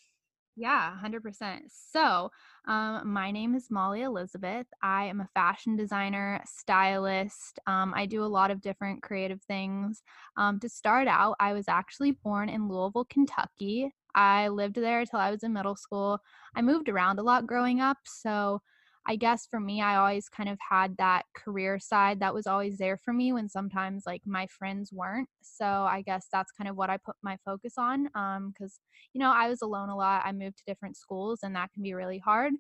Yeah, 0.57 0.91
100%. 0.91 1.63
So, 1.73 2.31
um, 2.67 3.13
my 3.13 3.31
name 3.31 3.55
is 3.55 3.71
Molly 3.71 4.03
Elizabeth. 4.03 4.67
I 4.83 5.05
am 5.05 5.21
a 5.21 5.29
fashion 5.35 5.77
designer, 5.77 6.41
stylist. 6.47 7.59
Um, 7.67 7.93
I 7.95 8.07
do 8.07 8.25
a 8.25 8.27
lot 8.27 8.51
of 8.51 8.63
different 8.63 9.03
creative 9.03 9.43
things. 9.43 10.03
Um, 10.37 10.59
to 10.61 10.69
start 10.69 11.07
out, 11.07 11.37
I 11.41 11.53
was 11.53 11.69
actually 11.69 12.13
born 12.13 12.49
in 12.49 12.69
Louisville, 12.69 13.05
Kentucky. 13.05 13.93
I 14.15 14.49
lived 14.49 14.77
there 14.77 15.01
until 15.01 15.19
I 15.19 15.31
was 15.31 15.43
in 15.43 15.53
middle 15.53 15.77
school. 15.77 16.21
I 16.55 16.63
moved 16.63 16.89
around 16.89 17.19
a 17.19 17.23
lot 17.23 17.47
growing 17.47 17.81
up. 17.81 17.99
So, 18.05 18.63
I 19.07 19.17
guess 19.17 19.47
for 19.47 19.61
me, 19.61 19.83
I 19.83 19.97
always 19.97 20.29
kind 20.31 20.49
of 20.49 20.59
had 20.67 20.97
that 20.97 21.25
career 21.35 21.79
side 21.79 22.21
that 22.21 22.33
was 22.33 22.47
always 22.47 22.79
there 22.79 22.97
for 22.97 23.13
me 23.13 23.33
when 23.35 23.49
sometimes 23.51 24.05
like 24.07 24.23
my 24.25 24.47
friends 24.47 24.91
weren't. 24.93 25.29
So 25.43 25.67
I 25.67 26.03
guess 26.07 26.27
that's 26.33 26.53
kind 26.53 26.69
of 26.71 26.77
what 26.77 26.89
I 26.89 26.97
put 26.97 27.17
my 27.23 27.37
focus 27.45 27.75
on. 27.77 28.09
Um, 28.15 28.55
cause 28.59 28.81
you 29.13 29.21
know, 29.21 29.31
I 29.31 29.49
was 29.49 29.61
alone 29.61 29.91
a 29.91 29.97
lot. 29.97 30.23
I 30.25 30.33
moved 30.33 30.59
to 30.59 30.65
different 30.67 30.97
schools 30.97 31.41
and 31.43 31.55
that 31.55 31.71
can 31.75 31.83
be 31.83 31.93
really 31.93 32.19
hard. 32.19 32.55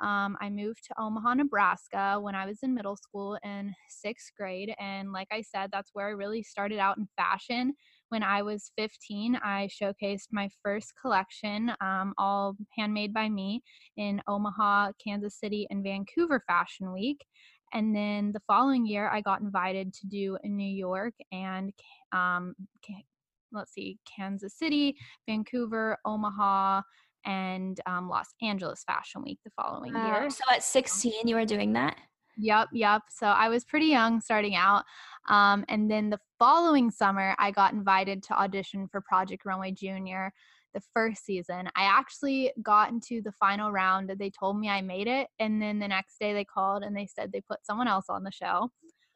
Um, 0.00 0.38
I 0.40 0.48
moved 0.48 0.84
to 0.86 0.94
Omaha, 0.98 1.34
Nebraska 1.34 2.18
when 2.18 2.34
I 2.34 2.46
was 2.46 2.60
in 2.62 2.74
middle 2.74 2.96
school 2.96 3.38
in 3.44 3.74
sixth 3.90 4.30
grade. 4.34 4.74
And 4.80 5.12
like 5.12 5.28
I 5.30 5.42
said, 5.42 5.68
that's 5.70 5.90
where 5.92 6.06
I 6.06 6.12
really 6.12 6.42
started 6.42 6.78
out 6.78 6.96
in 6.96 7.06
fashion. 7.18 7.74
When 8.10 8.22
I 8.22 8.42
was 8.42 8.72
15, 8.76 9.36
I 9.36 9.68
showcased 9.68 10.26
my 10.32 10.48
first 10.62 10.92
collection, 11.00 11.72
um, 11.80 12.12
all 12.18 12.56
handmade 12.76 13.14
by 13.14 13.28
me, 13.28 13.62
in 13.96 14.20
Omaha, 14.28 14.92
Kansas 15.02 15.38
City, 15.38 15.66
and 15.70 15.82
Vancouver 15.82 16.42
Fashion 16.46 16.92
Week. 16.92 17.24
And 17.72 17.94
then 17.94 18.32
the 18.32 18.42
following 18.48 18.84
year, 18.84 19.08
I 19.08 19.20
got 19.20 19.40
invited 19.40 19.94
to 19.94 20.06
do 20.08 20.36
in 20.42 20.56
New 20.56 20.64
York 20.64 21.14
and 21.30 21.72
um, 22.12 22.54
let's 23.52 23.72
see, 23.72 23.98
Kansas 24.16 24.58
City, 24.58 24.96
Vancouver, 25.28 25.98
Omaha, 26.04 26.82
and 27.24 27.78
um, 27.86 28.08
Los 28.08 28.28
Angeles 28.42 28.82
Fashion 28.86 29.22
Week 29.22 29.38
the 29.44 29.50
following 29.60 29.94
year. 29.94 30.30
So 30.30 30.42
at 30.50 30.62
16, 30.62 31.28
you 31.28 31.34
were 31.34 31.44
doing 31.44 31.74
that? 31.74 31.96
Yep, 32.40 32.68
yep. 32.72 33.02
So 33.10 33.26
I 33.26 33.48
was 33.48 33.64
pretty 33.64 33.86
young 33.86 34.20
starting 34.20 34.54
out. 34.56 34.84
Um, 35.28 35.64
and 35.68 35.90
then 35.90 36.10
the 36.10 36.18
following 36.38 36.90
summer, 36.90 37.34
I 37.38 37.50
got 37.50 37.74
invited 37.74 38.22
to 38.24 38.38
audition 38.40 38.88
for 38.88 39.00
Project 39.02 39.44
Runway 39.44 39.72
Junior 39.72 40.32
the 40.72 40.80
first 40.94 41.24
season. 41.24 41.68
I 41.76 41.82
actually 41.82 42.52
got 42.62 42.90
into 42.90 43.20
the 43.22 43.32
final 43.32 43.72
round. 43.72 44.10
They 44.18 44.30
told 44.30 44.58
me 44.58 44.68
I 44.68 44.80
made 44.80 45.08
it. 45.08 45.28
And 45.38 45.60
then 45.60 45.80
the 45.80 45.88
next 45.88 46.18
day 46.18 46.32
they 46.32 46.44
called 46.44 46.82
and 46.82 46.96
they 46.96 47.06
said 47.06 47.30
they 47.32 47.40
put 47.42 47.66
someone 47.66 47.88
else 47.88 48.06
on 48.08 48.22
the 48.22 48.30
show. 48.30 48.70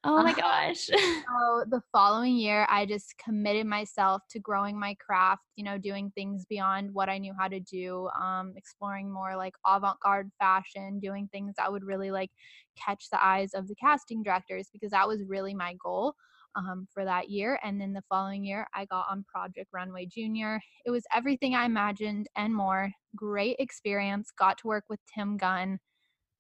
Oh 0.04 0.22
my 0.22 0.32
gosh. 0.38 0.86
so 0.86 1.64
the 1.68 1.80
following 1.92 2.36
year, 2.36 2.66
I 2.68 2.86
just 2.86 3.16
committed 3.18 3.66
myself 3.66 4.22
to 4.30 4.38
growing 4.38 4.78
my 4.78 4.94
craft, 4.94 5.42
you 5.56 5.64
know, 5.64 5.78
doing 5.78 6.12
things 6.14 6.44
beyond 6.44 6.92
what 6.92 7.08
I 7.08 7.18
knew 7.18 7.34
how 7.38 7.48
to 7.48 7.60
do, 7.60 8.08
um, 8.20 8.52
exploring 8.56 9.10
more 9.10 9.36
like 9.36 9.54
avant 9.66 10.00
garde 10.00 10.30
fashion, 10.38 11.00
doing 11.00 11.28
things 11.32 11.54
that 11.56 11.72
would 11.72 11.84
really 11.84 12.10
like 12.10 12.30
catch 12.76 13.08
the 13.10 13.24
eyes 13.24 13.54
of 13.54 13.68
the 13.68 13.74
casting 13.76 14.22
directors 14.22 14.68
because 14.72 14.90
that 14.90 15.08
was 15.08 15.22
really 15.26 15.54
my 15.54 15.74
goal. 15.82 16.14
Um, 16.56 16.86
for 16.94 17.04
that 17.04 17.30
year. 17.30 17.58
And 17.64 17.80
then 17.80 17.92
the 17.92 18.04
following 18.08 18.44
year, 18.44 18.68
I 18.72 18.84
got 18.84 19.06
on 19.10 19.24
Project 19.24 19.70
Runway 19.72 20.06
Junior. 20.06 20.60
It 20.86 20.92
was 20.92 21.02
everything 21.12 21.56
I 21.56 21.64
imagined 21.64 22.28
and 22.36 22.54
more. 22.54 22.92
Great 23.16 23.56
experience. 23.58 24.30
Got 24.38 24.58
to 24.58 24.68
work 24.68 24.84
with 24.88 25.00
Tim 25.12 25.36
Gunn 25.36 25.80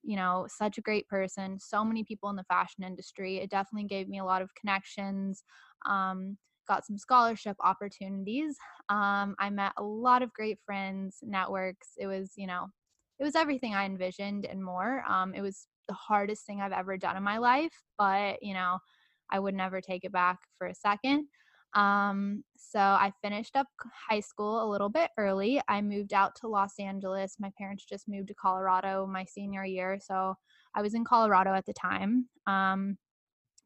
you 0.04 0.16
know, 0.16 0.46
such 0.48 0.78
a 0.78 0.82
great 0.82 1.08
person, 1.08 1.58
so 1.58 1.84
many 1.84 2.04
people 2.04 2.30
in 2.30 2.36
the 2.36 2.44
fashion 2.44 2.84
industry. 2.84 3.38
It 3.38 3.50
definitely 3.50 3.88
gave 3.88 4.08
me 4.08 4.18
a 4.18 4.24
lot 4.24 4.42
of 4.42 4.54
connections, 4.54 5.44
um, 5.86 6.38
got 6.68 6.86
some 6.86 6.98
scholarship 6.98 7.56
opportunities. 7.60 8.56
Um, 8.88 9.34
I 9.38 9.50
met 9.50 9.72
a 9.76 9.82
lot 9.84 10.22
of 10.22 10.32
great 10.32 10.58
friends, 10.64 11.18
networks. 11.22 11.90
It 11.98 12.06
was, 12.06 12.32
you 12.36 12.46
know, 12.46 12.68
it 13.18 13.24
was 13.24 13.34
everything 13.36 13.74
I 13.74 13.84
envisioned 13.84 14.44
and 14.44 14.62
more. 14.64 15.04
Um, 15.08 15.34
it 15.34 15.40
was 15.40 15.68
the 15.88 15.94
hardest 15.94 16.46
thing 16.46 16.60
I've 16.60 16.72
ever 16.72 16.96
done 16.96 17.16
in 17.16 17.22
my 17.22 17.38
life, 17.38 17.82
but, 17.98 18.42
you 18.42 18.54
know, 18.54 18.78
I 19.30 19.38
would 19.38 19.54
never 19.54 19.80
take 19.80 20.04
it 20.04 20.12
back 20.12 20.38
for 20.58 20.66
a 20.66 20.74
second. 20.74 21.28
Um, 21.74 22.44
so 22.56 22.78
I 22.78 23.12
finished 23.22 23.56
up 23.56 23.66
high 24.08 24.20
school 24.20 24.64
a 24.64 24.70
little 24.70 24.88
bit 24.88 25.10
early. 25.16 25.60
I 25.68 25.80
moved 25.80 26.12
out 26.12 26.34
to 26.36 26.48
Los 26.48 26.78
Angeles. 26.78 27.36
My 27.38 27.52
parents 27.56 27.84
just 27.84 28.08
moved 28.08 28.28
to 28.28 28.34
Colorado 28.34 29.06
my 29.06 29.24
senior 29.24 29.64
year, 29.64 29.98
so 30.02 30.34
I 30.74 30.82
was 30.82 30.94
in 30.94 31.04
Colorado 31.04 31.52
at 31.54 31.66
the 31.66 31.72
time. 31.72 32.28
Um, 32.46 32.98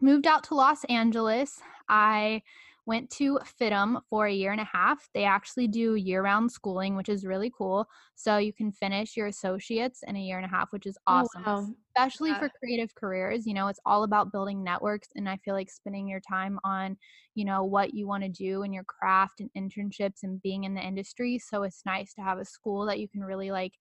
moved 0.00 0.26
out 0.26 0.44
to 0.44 0.54
Los 0.54 0.84
Angeles. 0.84 1.60
I 1.88 2.42
went 2.88 3.10
to 3.10 3.38
FIDM 3.60 4.00
for 4.08 4.26
a 4.26 4.32
year 4.32 4.50
and 4.50 4.62
a 4.62 4.64
half. 4.64 5.10
They 5.12 5.24
actually 5.24 5.68
do 5.68 5.94
year 5.94 6.22
round 6.22 6.50
schooling, 6.50 6.96
which 6.96 7.10
is 7.10 7.26
really 7.26 7.52
cool. 7.56 7.86
So 8.14 8.38
you 8.38 8.52
can 8.54 8.72
finish 8.72 9.14
your 9.14 9.26
associates 9.26 10.00
in 10.08 10.16
a 10.16 10.20
year 10.20 10.38
and 10.38 10.46
a 10.46 10.48
half, 10.48 10.72
which 10.72 10.86
is 10.86 10.96
oh, 11.06 11.12
awesome, 11.12 11.42
oh, 11.44 11.54
wow. 11.60 11.68
especially 11.94 12.30
yeah. 12.30 12.38
for 12.38 12.50
creative 12.58 12.94
careers. 12.94 13.46
You 13.46 13.52
know, 13.52 13.68
it's 13.68 13.78
all 13.84 14.04
about 14.04 14.32
building 14.32 14.64
networks. 14.64 15.08
And 15.16 15.28
I 15.28 15.36
feel 15.36 15.52
like 15.52 15.70
spending 15.70 16.08
your 16.08 16.20
time 16.20 16.58
on, 16.64 16.96
you 17.34 17.44
know, 17.44 17.62
what 17.62 17.92
you 17.92 18.08
want 18.08 18.22
to 18.22 18.30
do 18.30 18.62
in 18.62 18.72
your 18.72 18.84
craft 18.84 19.40
and 19.40 19.50
internships 19.56 20.22
and 20.22 20.40
being 20.40 20.64
in 20.64 20.72
the 20.72 20.80
industry. 20.80 21.38
So 21.38 21.64
it's 21.64 21.82
nice 21.84 22.14
to 22.14 22.22
have 22.22 22.38
a 22.38 22.44
school 22.46 22.86
that 22.86 22.98
you 22.98 23.06
can 23.06 23.20
really 23.20 23.50
like 23.50 23.74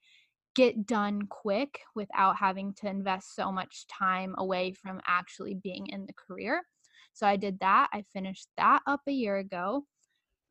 get 0.53 0.85
done 0.85 1.21
quick 1.29 1.79
without 1.95 2.35
having 2.35 2.73
to 2.73 2.89
invest 2.89 3.35
so 3.35 3.53
much 3.53 3.87
time 3.87 4.35
away 4.37 4.73
from 4.73 4.99
actually 5.07 5.53
being 5.53 5.87
in 5.87 6.05
the 6.05 6.13
career. 6.13 6.63
So 7.17 7.25
I 7.25 7.35
did 7.35 7.59
that. 7.61 7.89
I 7.91 8.03
finished 8.13 8.47
that 8.57 8.83
up 8.85 9.01
a 9.07 9.11
year 9.11 9.37
ago. 9.37 9.85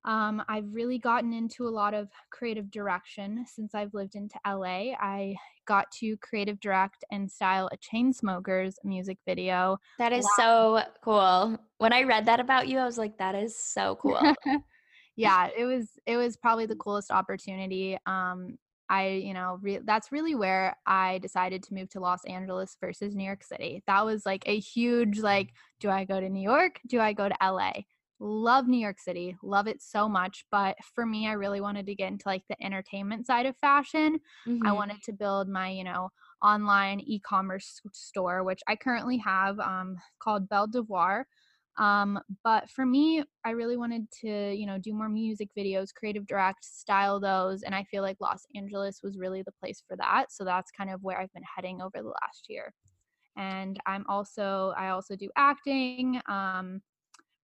Um, 0.05 0.43
I've 0.49 0.67
really 0.73 0.99
gotten 0.99 1.33
into 1.33 1.69
a 1.69 1.71
lot 1.71 1.95
of 1.95 2.09
creative 2.31 2.73
direction 2.73 3.45
since 3.47 3.73
I've 3.73 3.95
lived 3.95 4.17
into 4.17 4.35
LA. 4.45 4.95
I 5.01 5.37
got 5.69 5.93
to 6.01 6.17
creative 6.17 6.59
direct 6.59 7.05
and 7.13 7.31
style 7.31 7.71
a 7.73 7.77
Chainsmokers 7.77 8.75
music 8.83 9.19
video. 9.25 9.79
That 9.99 10.13
is 10.13 10.27
so 10.37 10.83
cool. 11.05 11.57
When 11.79 11.93
I 11.93 12.03
read 12.03 12.27
that 12.27 12.41
about 12.41 12.67
you, 12.67 12.79
I 12.79 12.85
was 12.85 12.99
like, 12.99 13.17
that 13.19 13.37
is 13.37 13.57
so 13.57 13.97
cool. 14.03 14.35
yeah, 15.17 15.49
it 15.57 15.67
was 15.67 15.89
it 16.05 16.17
was 16.17 16.37
probably 16.37 16.67
the 16.67 16.75
coolest 16.75 17.13
opportunity. 17.13 17.97
Um, 18.07 18.59
I, 18.89 19.09
you 19.09 19.35
know, 19.35 19.59
re- 19.61 19.81
that's 19.85 20.13
really 20.13 20.35
where 20.35 20.77
I 20.87 21.19
decided 21.19 21.63
to 21.65 21.75
move 21.75 21.89
to 21.91 22.01
Los 22.01 22.25
Angeles 22.25 22.77
versus 22.81 23.15
New 23.15 23.25
York 23.25 23.43
City. 23.43 23.83
That 23.87 24.05
was 24.05 24.25
like 24.25 24.45
a 24.47 24.59
huge, 24.59 25.21
like, 25.21 25.51
do 25.81 25.91
I 25.91 26.05
go 26.05 26.21
to 26.21 26.29
New 26.29 26.43
York? 26.43 26.81
Do 26.87 27.01
I 27.01 27.13
go 27.13 27.29
to 27.29 27.37
LA? 27.43 27.73
Love 28.19 28.67
New 28.67 28.79
York 28.79 28.99
City, 28.99 29.37
love 29.43 29.67
it 29.67 29.83
so 29.83 30.09
much. 30.09 30.47
But 30.51 30.77
for 30.95 31.05
me, 31.05 31.29
I 31.29 31.33
really 31.33 31.61
wanted 31.61 31.87
to 31.87 31.95
get 31.95 32.11
into 32.11 32.27
like 32.27 32.45
the 32.49 32.63
entertainment 32.65 33.27
side 33.27 33.45
of 33.45 33.57
fashion. 33.59 34.21
Mm-hmm. 34.47 34.67
I 34.67 34.73
wanted 34.73 35.03
to 35.05 35.13
build 35.13 35.49
my, 35.49 35.69
you 35.69 35.85
know, 35.85 36.09
online 36.43 37.01
e-commerce 37.01 37.81
store, 37.93 38.43
which 38.43 38.63
I 38.69 38.77
currently 38.77 39.19
have 39.19 39.59
um, 39.61 39.97
called 40.19 40.49
Belle 40.49 40.67
Devoir. 40.67 41.27
Um, 41.79 42.19
but 42.43 42.71
for 42.71 42.87
me, 42.87 43.23
I 43.45 43.51
really 43.51 43.77
wanted 43.77 44.11
to, 44.23 44.55
you 44.55 44.67
know, 44.67 44.79
do 44.79 44.95
more 44.95 45.09
music 45.09 45.51
videos, 45.57 45.95
creative 45.95 46.27
direct, 46.27 46.65
style 46.65 47.21
those, 47.21 47.63
and 47.63 47.75
I 47.75 47.85
feel 47.85 48.03
like 48.03 48.17
Los 48.21 48.47
Angeles 48.55 49.01
was 49.03 49.19
really 49.19 49.43
the 49.43 49.53
place 49.53 49.83
for 49.87 49.97
that. 49.99 50.33
So 50.33 50.45
that's 50.45 50.71
kind 50.71 50.91
of 50.91 51.03
where 51.03 51.19
I've 51.21 51.33
been 51.33 51.43
heading 51.57 51.81
over 51.83 52.03
the 52.03 52.15
last 52.23 52.47
year. 52.49 52.73
And 53.37 53.79
I'm 53.87 54.05
also, 54.09 54.73
I 54.77 54.89
also 54.91 55.17
do 55.17 55.31
acting. 55.37 56.21
Um, 56.29 56.81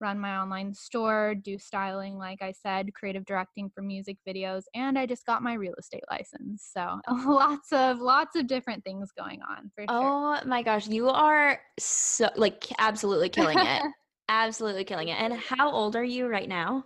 run 0.01 0.18
my 0.18 0.37
online 0.37 0.75
store, 0.75 1.35
do 1.35 1.59
styling, 1.59 2.18
like 2.18 2.42
I 2.42 2.53
said, 2.53 2.92
creative 2.92 3.25
directing 3.25 3.71
for 3.71 3.83
music 3.83 4.18
videos, 4.29 4.64
and 4.75 4.99
I 4.99 5.07
just 5.07 5.25
got 5.25 5.42
my 5.42 5.55
real 5.55 5.75
estate 5.79 6.03
license. 6.11 6.68
So 6.75 7.01
lots 7.27 7.73
of 7.73 8.01
lots 8.01 8.37
of 8.37 8.47
different 8.49 8.85
things 8.85 9.12
going 9.16 9.40
on 9.42 9.71
for 9.75 9.87
sure. 9.88 9.88
Oh 9.88 10.40
my 10.47 10.62
gosh, 10.62 10.88
you 10.88 11.09
are 11.09 11.61
so 11.79 12.29
like 12.37 12.66
absolutely 12.79 13.29
killing 13.29 13.62
it. 13.62 13.83
absolutely 14.28 14.85
killing 14.85 15.08
it. 15.08 15.18
And 15.18 15.35
how 15.35 15.70
old 15.70 15.96
are 15.96 16.04
you 16.04 16.26
right 16.26 16.48
now? 16.48 16.85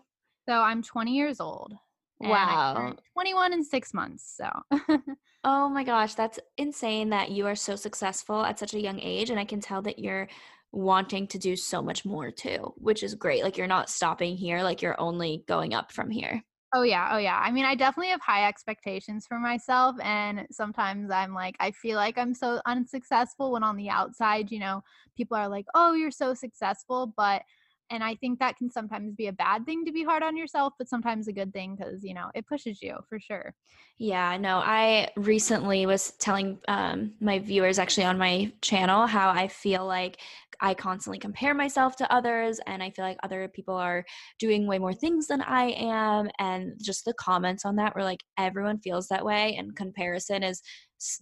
So 0.48 0.54
I'm 0.54 0.82
20 0.82 1.12
years 1.14 1.40
old. 1.40 1.74
Wow. 2.20 2.94
21 3.14 3.52
in 3.52 3.64
6 3.64 3.94
months, 3.94 4.36
so 4.36 4.48
Oh 5.44 5.68
my 5.68 5.84
gosh, 5.84 6.14
that's 6.14 6.40
insane 6.56 7.10
that 7.10 7.30
you 7.30 7.46
are 7.46 7.54
so 7.54 7.76
successful 7.76 8.44
at 8.44 8.58
such 8.58 8.74
a 8.74 8.80
young 8.80 8.98
age 9.00 9.30
and 9.30 9.38
I 9.38 9.44
can 9.44 9.60
tell 9.60 9.82
that 9.82 9.98
you're 9.98 10.28
wanting 10.72 11.26
to 11.28 11.38
do 11.38 11.54
so 11.56 11.80
much 11.82 12.04
more 12.04 12.30
too, 12.30 12.74
which 12.76 13.02
is 13.02 13.14
great. 13.14 13.44
Like 13.44 13.56
you're 13.56 13.66
not 13.66 13.88
stopping 13.88 14.36
here, 14.36 14.62
like 14.62 14.82
you're 14.82 15.00
only 15.00 15.44
going 15.46 15.72
up 15.72 15.92
from 15.92 16.10
here. 16.10 16.42
Oh 16.76 16.82
yeah, 16.82 17.08
oh 17.12 17.16
yeah. 17.16 17.40
I 17.42 17.52
mean, 17.52 17.64
I 17.64 17.74
definitely 17.74 18.10
have 18.10 18.20
high 18.20 18.46
expectations 18.46 19.26
for 19.26 19.38
myself 19.38 19.96
and 20.02 20.46
sometimes 20.50 21.10
I'm 21.10 21.32
like 21.32 21.56
I 21.58 21.70
feel 21.70 21.96
like 21.96 22.18
I'm 22.18 22.34
so 22.34 22.60
unsuccessful 22.66 23.50
when 23.52 23.62
on 23.62 23.76
the 23.78 23.88
outside, 23.88 24.50
you 24.52 24.58
know, 24.58 24.84
people 25.16 25.38
are 25.38 25.48
like, 25.48 25.64
"Oh, 25.74 25.94
you're 25.94 26.10
so 26.10 26.34
successful," 26.34 27.14
but 27.16 27.44
and 27.90 28.02
I 28.02 28.14
think 28.16 28.38
that 28.38 28.56
can 28.56 28.70
sometimes 28.70 29.14
be 29.14 29.28
a 29.28 29.32
bad 29.32 29.64
thing 29.64 29.84
to 29.84 29.92
be 29.92 30.04
hard 30.04 30.22
on 30.22 30.36
yourself, 30.36 30.74
but 30.78 30.88
sometimes 30.88 31.28
a 31.28 31.32
good 31.32 31.52
thing 31.52 31.76
because, 31.76 32.02
you 32.02 32.14
know, 32.14 32.30
it 32.34 32.46
pushes 32.46 32.82
you 32.82 32.96
for 33.08 33.20
sure. 33.20 33.54
Yeah, 33.98 34.36
no, 34.36 34.58
I 34.58 35.08
recently 35.16 35.86
was 35.86 36.12
telling 36.12 36.58
um, 36.68 37.14
my 37.20 37.38
viewers 37.38 37.78
actually 37.78 38.04
on 38.04 38.18
my 38.18 38.52
channel 38.60 39.06
how 39.06 39.30
I 39.30 39.48
feel 39.48 39.86
like 39.86 40.20
I 40.60 40.74
constantly 40.74 41.18
compare 41.18 41.54
myself 41.54 41.96
to 41.96 42.12
others 42.12 42.60
and 42.66 42.82
I 42.82 42.90
feel 42.90 43.04
like 43.04 43.18
other 43.22 43.48
people 43.48 43.74
are 43.74 44.04
doing 44.38 44.66
way 44.66 44.78
more 44.78 44.94
things 44.94 45.28
than 45.28 45.42
I 45.42 45.70
am. 45.72 46.28
And 46.38 46.74
just 46.82 47.04
the 47.04 47.14
comments 47.14 47.64
on 47.64 47.76
that 47.76 47.94
were 47.94 48.04
like, 48.04 48.22
everyone 48.38 48.80
feels 48.80 49.08
that 49.08 49.24
way. 49.24 49.54
And 49.56 49.76
comparison 49.76 50.42
is 50.42 50.62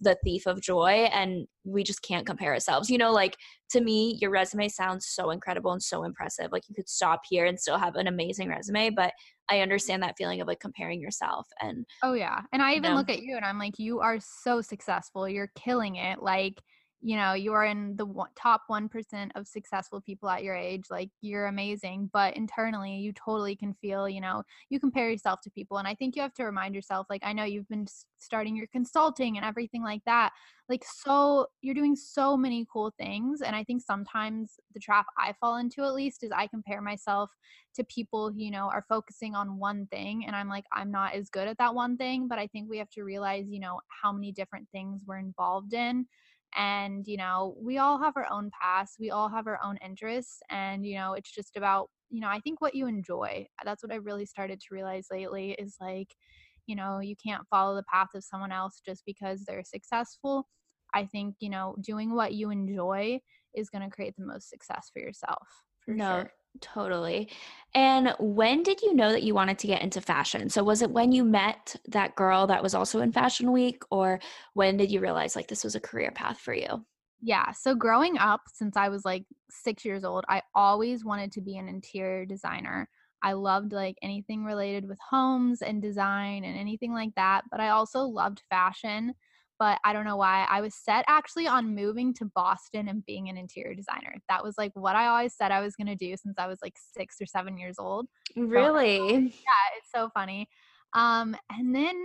the 0.01 0.17
thief 0.23 0.45
of 0.45 0.61
joy 0.61 1.07
and 1.11 1.47
we 1.65 1.83
just 1.83 2.01
can't 2.01 2.25
compare 2.25 2.53
ourselves 2.53 2.89
you 2.89 2.97
know 2.97 3.11
like 3.11 3.35
to 3.69 3.81
me 3.81 4.17
your 4.21 4.31
resume 4.31 4.69
sounds 4.69 5.07
so 5.07 5.31
incredible 5.31 5.71
and 5.71 5.83
so 5.83 6.03
impressive 6.03 6.51
like 6.51 6.63
you 6.69 6.75
could 6.75 6.87
stop 6.87 7.21
here 7.29 7.45
and 7.45 7.59
still 7.59 7.77
have 7.77 7.95
an 7.95 8.07
amazing 8.07 8.47
resume 8.47 8.89
but 8.89 9.11
i 9.49 9.59
understand 9.59 10.01
that 10.01 10.15
feeling 10.17 10.39
of 10.39 10.47
like 10.47 10.59
comparing 10.59 11.01
yourself 11.01 11.45
and 11.61 11.85
oh 12.03 12.13
yeah 12.13 12.39
and 12.53 12.61
i 12.61 12.71
even 12.71 12.85
you 12.85 12.89
know, 12.91 12.95
look 12.95 13.09
at 13.09 13.21
you 13.21 13.35
and 13.35 13.45
i'm 13.45 13.59
like 13.59 13.77
you 13.77 13.99
are 13.99 14.17
so 14.19 14.61
successful 14.61 15.27
you're 15.27 15.51
killing 15.55 15.97
it 15.97 16.21
like 16.21 16.61
you 17.05 17.15
know 17.15 17.33
you 17.33 17.53
are 17.53 17.65
in 17.65 17.95
the 17.97 18.07
top 18.35 18.63
1% 18.67 19.29
of 19.35 19.47
successful 19.47 20.01
people 20.01 20.27
at 20.27 20.43
your 20.43 20.55
age 20.55 20.85
like 20.89 21.11
you're 21.21 21.45
amazing 21.45 22.09
but 22.11 22.35
internally 22.35 22.95
you 22.95 23.13
totally 23.13 23.55
can 23.55 23.75
feel 23.75 24.09
you 24.09 24.19
know 24.19 24.41
you 24.69 24.79
compare 24.79 25.11
yourself 25.11 25.39
to 25.41 25.51
people 25.51 25.77
and 25.77 25.87
i 25.87 25.93
think 25.93 26.15
you 26.15 26.21
have 26.21 26.33
to 26.33 26.43
remind 26.43 26.73
yourself 26.73 27.05
like 27.07 27.21
i 27.23 27.31
know 27.31 27.43
you've 27.43 27.69
been 27.69 27.85
starting 28.17 28.55
your 28.55 28.65
consulting 28.67 29.37
and 29.37 29.45
everything 29.45 29.83
like 29.83 30.01
that 30.05 30.31
like 30.67 30.83
so 30.83 31.45
you're 31.61 31.75
doing 31.75 31.95
so 31.95 32.35
many 32.35 32.65
cool 32.73 32.91
things 32.97 33.41
and 33.41 33.55
i 33.55 33.63
think 33.63 33.83
sometimes 33.83 34.53
the 34.73 34.79
trap 34.79 35.05
i 35.19 35.31
fall 35.39 35.57
into 35.57 35.83
at 35.83 35.93
least 35.93 36.23
is 36.23 36.31
i 36.35 36.47
compare 36.47 36.81
myself 36.81 37.29
to 37.75 37.83
people 37.83 38.31
who 38.31 38.39
you 38.39 38.49
know 38.49 38.67
are 38.73 38.85
focusing 38.89 39.35
on 39.35 39.59
one 39.59 39.85
thing 39.91 40.25
and 40.25 40.35
i'm 40.35 40.49
like 40.49 40.65
i'm 40.73 40.89
not 40.89 41.13
as 41.13 41.29
good 41.29 41.47
at 41.47 41.57
that 41.59 41.75
one 41.75 41.97
thing 41.97 42.27
but 42.27 42.39
i 42.39 42.47
think 42.47 42.67
we 42.67 42.79
have 42.79 42.89
to 42.89 43.03
realize 43.03 43.45
you 43.47 43.59
know 43.59 43.79
how 43.89 44.11
many 44.11 44.31
different 44.31 44.67
things 44.71 45.03
we're 45.05 45.19
involved 45.19 45.73
in 45.75 46.07
and 46.55 47.07
you 47.07 47.17
know 47.17 47.55
we 47.59 47.77
all 47.77 47.97
have 47.97 48.15
our 48.15 48.27
own 48.31 48.49
past 48.59 48.95
we 48.99 49.11
all 49.11 49.29
have 49.29 49.47
our 49.47 49.59
own 49.63 49.77
interests 49.85 50.39
and 50.49 50.85
you 50.85 50.95
know 50.95 51.13
it's 51.13 51.31
just 51.31 51.57
about 51.57 51.89
you 52.09 52.21
know 52.21 52.27
i 52.29 52.39
think 52.39 52.61
what 52.61 52.75
you 52.75 52.87
enjoy 52.87 53.45
that's 53.63 53.83
what 53.83 53.91
i 53.91 53.95
really 53.95 54.25
started 54.25 54.59
to 54.59 54.67
realize 54.71 55.07
lately 55.11 55.51
is 55.59 55.75
like 55.81 56.15
you 56.67 56.75
know 56.75 56.99
you 56.99 57.15
can't 57.15 57.47
follow 57.49 57.75
the 57.75 57.83
path 57.91 58.09
of 58.15 58.23
someone 58.23 58.51
else 58.51 58.81
just 58.85 59.03
because 59.05 59.43
they're 59.43 59.63
successful 59.63 60.47
i 60.93 61.05
think 61.05 61.35
you 61.39 61.49
know 61.49 61.75
doing 61.81 62.13
what 62.13 62.33
you 62.33 62.49
enjoy 62.49 63.19
is 63.53 63.69
going 63.69 63.83
to 63.83 63.93
create 63.93 64.15
the 64.17 64.25
most 64.25 64.49
success 64.49 64.89
for 64.93 64.99
yourself 64.99 65.47
for 65.83 65.93
no 65.93 66.19
sure. 66.21 66.31
Totally. 66.61 67.29
And 67.73 68.15
when 68.19 68.63
did 68.63 68.81
you 68.81 68.93
know 68.93 69.11
that 69.11 69.23
you 69.23 69.33
wanted 69.33 69.59
to 69.59 69.67
get 69.67 69.81
into 69.81 69.99
fashion? 69.99 70.49
So 70.49 70.63
was 70.63 70.81
it 70.81 70.91
when 70.91 71.11
you 71.11 71.23
met 71.25 71.75
that 71.87 72.15
girl 72.15 72.47
that 72.47 72.63
was 72.63 72.73
also 72.73 73.01
in 73.01 73.11
Fashion 73.11 73.51
Week 73.51 73.83
or 73.91 74.21
when 74.53 74.77
did 74.77 74.89
you 74.91 75.01
realize 75.01 75.35
like 75.35 75.47
this 75.49 75.63
was 75.65 75.75
a 75.75 75.81
career 75.81 76.11
path 76.11 76.39
for 76.39 76.53
you? 76.53 76.85
Yeah, 77.21 77.51
so 77.53 77.75
growing 77.75 78.17
up 78.17 78.41
since 78.53 78.77
I 78.77 78.89
was 78.89 79.05
like 79.05 79.25
6 79.49 79.85
years 79.85 80.03
old, 80.03 80.25
I 80.29 80.43
always 80.53 81.03
wanted 81.05 81.31
to 81.33 81.41
be 81.41 81.57
an 81.57 81.67
interior 81.67 82.25
designer. 82.25 82.89
I 83.23 83.33
loved 83.33 83.71
like 83.73 83.97
anything 84.01 84.43
related 84.45 84.87
with 84.87 84.99
homes 85.09 85.61
and 85.61 85.81
design 85.81 86.43
and 86.43 86.57
anything 86.57 86.93
like 86.93 87.15
that, 87.15 87.45
but 87.49 87.59
I 87.59 87.69
also 87.69 88.01
loved 88.01 88.43
fashion 88.49 89.15
but 89.59 89.79
I 89.83 89.93
don't 89.93 90.05
know 90.05 90.17
why. 90.17 90.45
I 90.49 90.61
was 90.61 90.75
set 90.75 91.05
actually 91.07 91.47
on 91.47 91.75
moving 91.75 92.13
to 92.15 92.25
Boston 92.35 92.87
and 92.87 93.05
being 93.05 93.29
an 93.29 93.37
interior 93.37 93.73
designer. 93.73 94.15
That 94.29 94.43
was 94.43 94.55
like 94.57 94.71
what 94.73 94.95
I 94.95 95.07
always 95.07 95.35
said 95.35 95.51
I 95.51 95.61
was 95.61 95.75
going 95.75 95.87
to 95.87 95.95
do 95.95 96.15
since 96.17 96.35
I 96.37 96.47
was 96.47 96.59
like 96.61 96.75
6 96.97 97.15
or 97.21 97.25
7 97.25 97.57
years 97.57 97.75
old. 97.79 98.07
Really? 98.35 98.97
So, 98.97 99.09
yeah, 99.17 99.77
it's 99.77 99.91
so 99.93 100.09
funny. 100.13 100.47
Um 100.93 101.35
and 101.51 101.75
then 101.75 102.03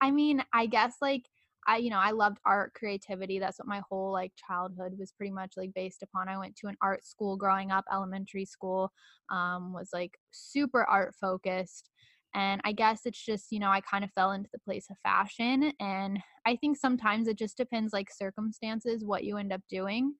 I 0.00 0.10
mean, 0.10 0.42
I 0.52 0.66
guess 0.66 0.94
like 1.00 1.24
I 1.66 1.76
you 1.76 1.90
know, 1.90 1.98
I 1.98 2.10
loved 2.10 2.38
art, 2.46 2.72
creativity. 2.74 3.38
That's 3.38 3.58
what 3.58 3.68
my 3.68 3.82
whole 3.88 4.12
like 4.12 4.32
childhood 4.48 4.94
was 4.98 5.12
pretty 5.12 5.32
much 5.32 5.52
like 5.56 5.72
based 5.74 6.02
upon. 6.02 6.28
I 6.28 6.38
went 6.38 6.56
to 6.56 6.68
an 6.68 6.76
art 6.82 7.04
school 7.04 7.36
growing 7.36 7.70
up, 7.70 7.84
elementary 7.92 8.44
school, 8.44 8.92
um 9.30 9.72
was 9.72 9.90
like 9.92 10.18
super 10.30 10.84
art 10.84 11.14
focused 11.20 11.90
and 12.34 12.60
I 12.64 12.72
guess 12.72 13.00
it's 13.06 13.24
just, 13.24 13.50
you 13.50 13.58
know, 13.58 13.70
I 13.70 13.80
kind 13.80 14.04
of 14.04 14.12
fell 14.12 14.32
into 14.32 14.50
the 14.52 14.60
place 14.60 14.86
of 14.90 14.96
fashion. 15.02 15.72
And 15.80 16.20
I 16.46 16.56
think 16.56 16.76
sometimes 16.76 17.26
it 17.28 17.38
just 17.38 17.56
depends, 17.56 17.92
like 17.92 18.08
circumstances, 18.10 19.04
what 19.04 19.24
you 19.24 19.36
end 19.36 19.52
up 19.52 19.62
doing. 19.68 20.14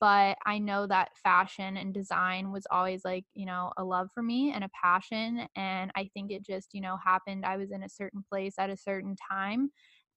But 0.00 0.38
I 0.46 0.58
know 0.58 0.86
that 0.86 1.10
fashion 1.22 1.76
and 1.76 1.92
design 1.92 2.50
was 2.50 2.66
always 2.70 3.04
like, 3.04 3.24
you 3.34 3.44
know, 3.44 3.72
a 3.76 3.84
love 3.84 4.08
for 4.14 4.22
me 4.22 4.50
and 4.54 4.64
a 4.64 4.70
passion. 4.82 5.46
And 5.56 5.90
I 5.94 6.08
think 6.14 6.30
it 6.32 6.42
just, 6.42 6.70
you 6.72 6.80
know, 6.80 6.96
happened. 7.04 7.44
I 7.44 7.58
was 7.58 7.70
in 7.70 7.82
a 7.82 7.88
certain 7.88 8.24
place 8.26 8.54
at 8.58 8.70
a 8.70 8.76
certain 8.78 9.14
time 9.30 9.70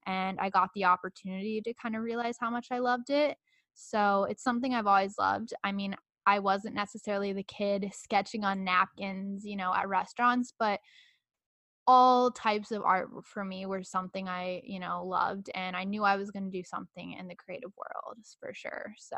and 0.06 0.40
I 0.40 0.50
got 0.50 0.70
the 0.74 0.86
opportunity 0.86 1.62
to 1.62 1.74
kind 1.74 1.98
of 1.98 2.02
realize 2.04 2.38
how 2.40 2.50
much 2.50 2.68
I 2.72 2.80
loved 2.80 3.10
it. 3.10 3.36
So 3.74 4.26
it's 4.30 4.44
something 4.44 4.74
I've 4.74 4.88
always 4.88 5.16
loved. 5.20 5.54
I 5.66 5.74
mean, 5.74 5.96
I 6.26 6.40
wasn't 6.40 6.76
necessarily 6.76 7.34
the 7.34 7.44
kid 7.44 7.92
sketching 7.94 8.46
on 8.46 8.64
napkins, 8.64 9.44
you 9.44 9.58
know, 9.58 9.74
at 9.74 9.90
restaurants, 9.90 10.54
but 10.58 10.80
all 11.88 12.32
types 12.32 12.72
of 12.72 12.84
art 12.84 13.10
for 13.26 13.44
me 13.44 13.66
were 13.66 13.84
something 13.84 14.28
I, 14.30 14.62
you 14.64 14.80
know, 14.80 15.06
loved 15.06 15.50
and 15.56 15.76
I 15.76 15.84
knew 15.84 16.04
I 16.04 16.16
was 16.18 16.32
going 16.32 16.46
to 16.46 16.58
do 16.58 16.64
something 16.64 17.14
in 17.14 17.28
the 17.28 17.36
creative 17.36 17.72
world 17.78 18.18
for 18.40 18.54
sure. 18.54 18.94
So, 18.98 19.18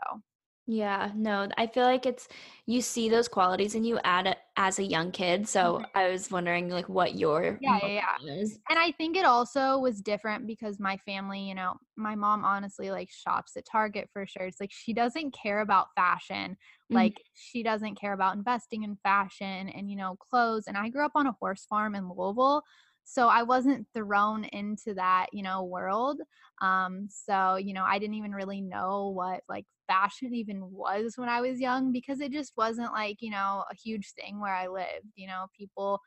yeah, 0.67 1.12
no, 1.13 1.47
I 1.58 1.67
feel 1.67 1.84
like 1.84 2.08
it's 2.08 2.28
you 2.65 2.82
see 2.82 3.08
those 3.08 3.28
qualities 3.28 3.75
and 3.75 3.86
you 3.86 3.99
add 4.04 4.25
it 4.25 4.38
as 4.58 4.80
a 4.80 4.84
young 4.84 5.12
kid. 5.12 5.47
So 5.47 5.75
mm-hmm. 5.75 5.84
I 5.93 6.10
was 6.10 6.32
wondering 6.32 6.69
like 6.69 6.89
what 6.89 7.13
your 7.13 7.60
yeah, 7.62 7.78
yeah, 7.84 8.01
yeah. 8.19 8.34
Is. 8.34 8.58
And 8.69 8.80
I 8.80 8.91
think 8.93 9.15
it 9.15 9.25
also 9.25 9.78
was 9.78 10.01
different 10.01 10.47
because 10.47 10.80
my 10.80 10.97
family, 11.06 11.41
you 11.41 11.54
know, 11.54 11.75
my 11.95 12.15
mom 12.15 12.43
honestly 12.43 12.89
like 12.89 13.12
shops 13.12 13.56
at 13.56 13.65
Target 13.71 14.10
for 14.12 14.25
sure. 14.25 14.47
It's 14.47 14.60
like 14.60 14.71
she 14.71 14.91
doesn't 14.93 15.36
care 15.36 15.62
about 15.62 15.93
fashion. 15.95 16.54
Mm-hmm. 16.54 16.95
Like 16.95 17.21
she 17.36 17.62
doesn't 17.62 17.99
care 17.99 18.13
about 18.13 18.36
investing 18.36 18.84
in 18.84 18.97
fashion 19.04 19.69
and 19.69 19.88
you 19.89 19.95
know 19.95 20.15
clothes. 20.15 20.63
And 20.65 20.78
I 20.78 20.89
grew 20.89 21.06
up 21.06 21.13
on 21.13 21.28
a 21.28 21.36
horse 21.39 21.65
farm 21.69 21.93
in 21.93 22.10
Louisville, 22.10 22.63
so 23.08 23.28
i 23.28 23.43
wasn't 23.43 23.86
thrown 23.93 24.43
into 24.45 24.95
that 24.95 25.28
you 25.32 25.43
know 25.43 25.63
world 25.63 26.19
um 26.62 27.08
so 27.08 27.56
you 27.56 27.71
know 27.71 27.84
i 27.84 27.99
didn't 27.99 28.15
even 28.15 28.32
really 28.32 28.62
know 28.62 29.12
what 29.15 29.41
like 29.47 29.65
fashion 29.88 30.34
even 30.34 30.71
was 30.71 31.13
when 31.15 31.30
i 31.30 31.41
was 31.41 31.60
young 31.60 31.91
because 31.91 32.19
it 32.21 32.32
just 32.32 32.54
wasn't 32.58 32.91
like 32.91 33.17
you 33.19 33.32
know 33.32 33.63
a 33.71 33.76
huge 33.76 34.12
thing 34.13 34.39
where 34.39 34.54
i 34.54 34.67
lived 34.67 35.08
you 35.15 35.28
know 35.28 35.45
people 35.58 36.00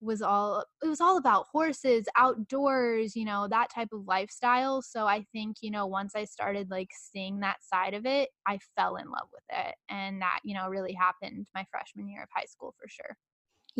was 0.00 0.22
all 0.22 0.64
it 0.82 0.88
was 0.88 1.00
all 1.00 1.16
about 1.16 1.46
horses 1.50 2.06
outdoors 2.16 3.16
you 3.16 3.24
know 3.24 3.48
that 3.48 3.68
type 3.74 3.88
of 3.92 4.06
lifestyle. 4.06 4.80
So 4.80 5.06
i 5.06 5.24
think 5.32 5.56
you 5.60 5.70
know 5.70 5.86
once 5.86 6.12
i 6.14 6.24
started 6.24 6.70
like 6.70 6.90
seeing 6.94 7.40
that 7.40 7.56
side 7.62 7.94
of 7.94 8.06
it 8.06 8.28
i 8.46 8.58
fell 8.76 8.96
in 8.96 9.10
love 9.10 9.28
with 9.32 9.42
it 9.50 9.74
and 9.90 10.22
that 10.22 10.38
you 10.44 10.54
know 10.54 10.68
really 10.68 10.92
happened 10.92 11.46
my 11.54 11.64
freshman 11.70 12.08
year 12.08 12.22
of 12.22 12.28
high 12.32 12.46
school 12.46 12.74
for 12.80 12.88
sure 12.88 13.16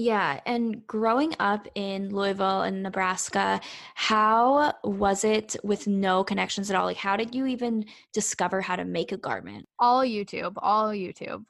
Yeah, 0.00 0.38
and 0.46 0.86
growing 0.86 1.34
up 1.40 1.66
in 1.74 2.14
Louisville 2.14 2.62
and 2.62 2.84
Nebraska, 2.84 3.60
how 3.96 4.72
was 4.84 5.24
it 5.24 5.56
with 5.64 5.88
no 5.88 6.22
connections 6.22 6.70
at 6.70 6.76
all? 6.76 6.84
Like, 6.84 6.96
how 6.96 7.16
did 7.16 7.34
you 7.34 7.46
even 7.46 7.84
discover 8.12 8.60
how 8.60 8.76
to 8.76 8.84
make 8.84 9.10
a 9.10 9.16
garment? 9.16 9.66
All 9.80 10.04
YouTube, 10.04 10.52
all 10.58 10.90
YouTube. 10.90 11.42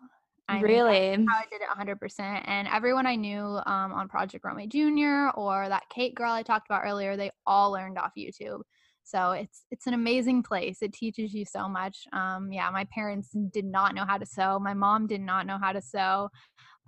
I 0.49 0.61
really? 0.61 1.27
how 1.29 1.37
I 1.37 1.45
did 1.51 1.61
it 1.61 1.69
100%. 1.69 2.43
And 2.47 2.67
everyone 2.69 3.07
I 3.07 3.17
knew 3.17 3.61
um, 3.67 3.93
on 3.93 4.09
Project 4.09 4.47
Runway 4.47 4.67
Junior 4.67 5.31
or 5.33 5.69
that 5.69 5.83
Kate 5.91 6.15
girl 6.15 6.33
I 6.33 6.43
talked 6.43 6.71
about 6.71 6.85
earlier, 6.87 7.19
they 7.19 7.31
all 7.47 7.71
learned 7.71 7.99
off 7.99 8.13
YouTube. 8.17 8.63
So 9.05 9.33
it's 9.33 9.65
it's 9.71 9.87
an 9.87 9.95
amazing 9.95 10.43
place. 10.43 10.79
It 10.81 10.95
teaches 10.95 11.35
you 11.35 11.45
so 11.45 11.69
much. 11.69 12.07
Um, 12.15 12.51
yeah, 12.51 12.71
my 12.71 12.87
parents 12.95 13.29
did 13.53 13.65
not 13.67 13.95
know 13.95 14.05
how 14.07 14.17
to 14.17 14.27
sew. 14.27 14.59
My 14.59 14.75
mom 14.75 15.07
did 15.07 15.21
not 15.21 15.47
know 15.47 15.59
how 15.59 15.73
to 15.73 15.83
sew. 15.83 16.31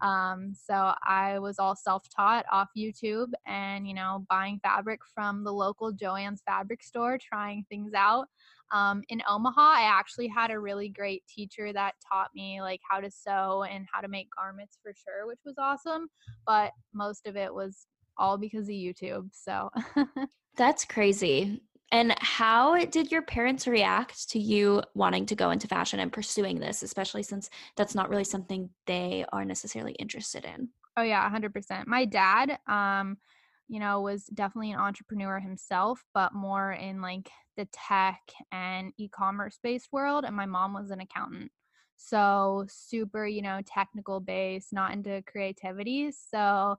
Um, 0.02 0.52
so 0.54 0.92
I 1.06 1.38
was 1.38 1.58
all 1.58 1.76
self-taught 1.76 2.46
off 2.50 2.68
YouTube 2.76 3.30
and, 3.46 3.86
you 3.86 3.94
know, 3.94 4.24
buying 4.28 4.60
fabric 4.62 5.00
from 5.14 5.44
the 5.44 5.52
local 5.52 5.92
Joann's 5.92 6.42
fabric 6.46 6.82
store, 6.82 7.18
trying 7.18 7.64
things 7.68 7.92
out. 7.94 8.26
Um, 8.72 9.02
in 9.08 9.20
Omaha, 9.28 9.60
I 9.60 9.82
actually 9.82 10.28
had 10.28 10.50
a 10.50 10.58
really 10.58 10.88
great 10.88 11.24
teacher 11.28 11.72
that 11.72 11.94
taught 12.10 12.30
me 12.34 12.62
like 12.62 12.80
how 12.88 13.00
to 13.00 13.10
sew 13.10 13.64
and 13.64 13.86
how 13.92 14.00
to 14.00 14.08
make 14.08 14.28
garments 14.36 14.78
for 14.82 14.92
sure, 14.94 15.26
which 15.26 15.40
was 15.44 15.56
awesome. 15.58 16.08
But 16.46 16.72
most 16.94 17.26
of 17.26 17.36
it 17.36 17.52
was 17.52 17.86
all 18.16 18.38
because 18.38 18.68
of 18.68 18.74
YouTube. 18.74 19.30
So 19.32 19.70
that's 20.56 20.84
crazy. 20.84 21.62
And 21.92 22.14
how 22.20 22.84
did 22.84 23.10
your 23.10 23.22
parents 23.22 23.66
react 23.66 24.30
to 24.30 24.38
you 24.38 24.82
wanting 24.94 25.26
to 25.26 25.34
go 25.34 25.50
into 25.50 25.66
fashion 25.66 25.98
and 25.98 26.12
pursuing 26.12 26.60
this, 26.60 26.82
especially 26.82 27.22
since 27.24 27.50
that's 27.76 27.94
not 27.94 28.08
really 28.08 28.24
something 28.24 28.70
they 28.86 29.24
are 29.32 29.44
necessarily 29.44 29.92
interested 29.92 30.44
in? 30.44 30.70
Oh 30.96 31.02
yeah, 31.02 31.22
100%. 31.22 31.88
My 31.88 32.04
dad 32.04 32.58
um 32.66 33.18
you 33.68 33.78
know 33.80 34.00
was 34.00 34.26
definitely 34.26 34.72
an 34.72 34.80
entrepreneur 34.80 35.38
himself, 35.38 36.04
but 36.14 36.32
more 36.34 36.72
in 36.72 37.00
like 37.00 37.30
the 37.56 37.66
tech 37.72 38.20
and 38.52 38.92
e-commerce 38.96 39.58
based 39.62 39.88
world 39.92 40.24
and 40.24 40.34
my 40.36 40.46
mom 40.46 40.72
was 40.74 40.90
an 40.90 41.00
accountant. 41.00 41.52
So 41.96 42.64
super, 42.68 43.26
you 43.26 43.42
know, 43.42 43.60
technical 43.66 44.20
based, 44.20 44.72
not 44.72 44.92
into 44.92 45.22
creativity. 45.26 46.10
So 46.12 46.76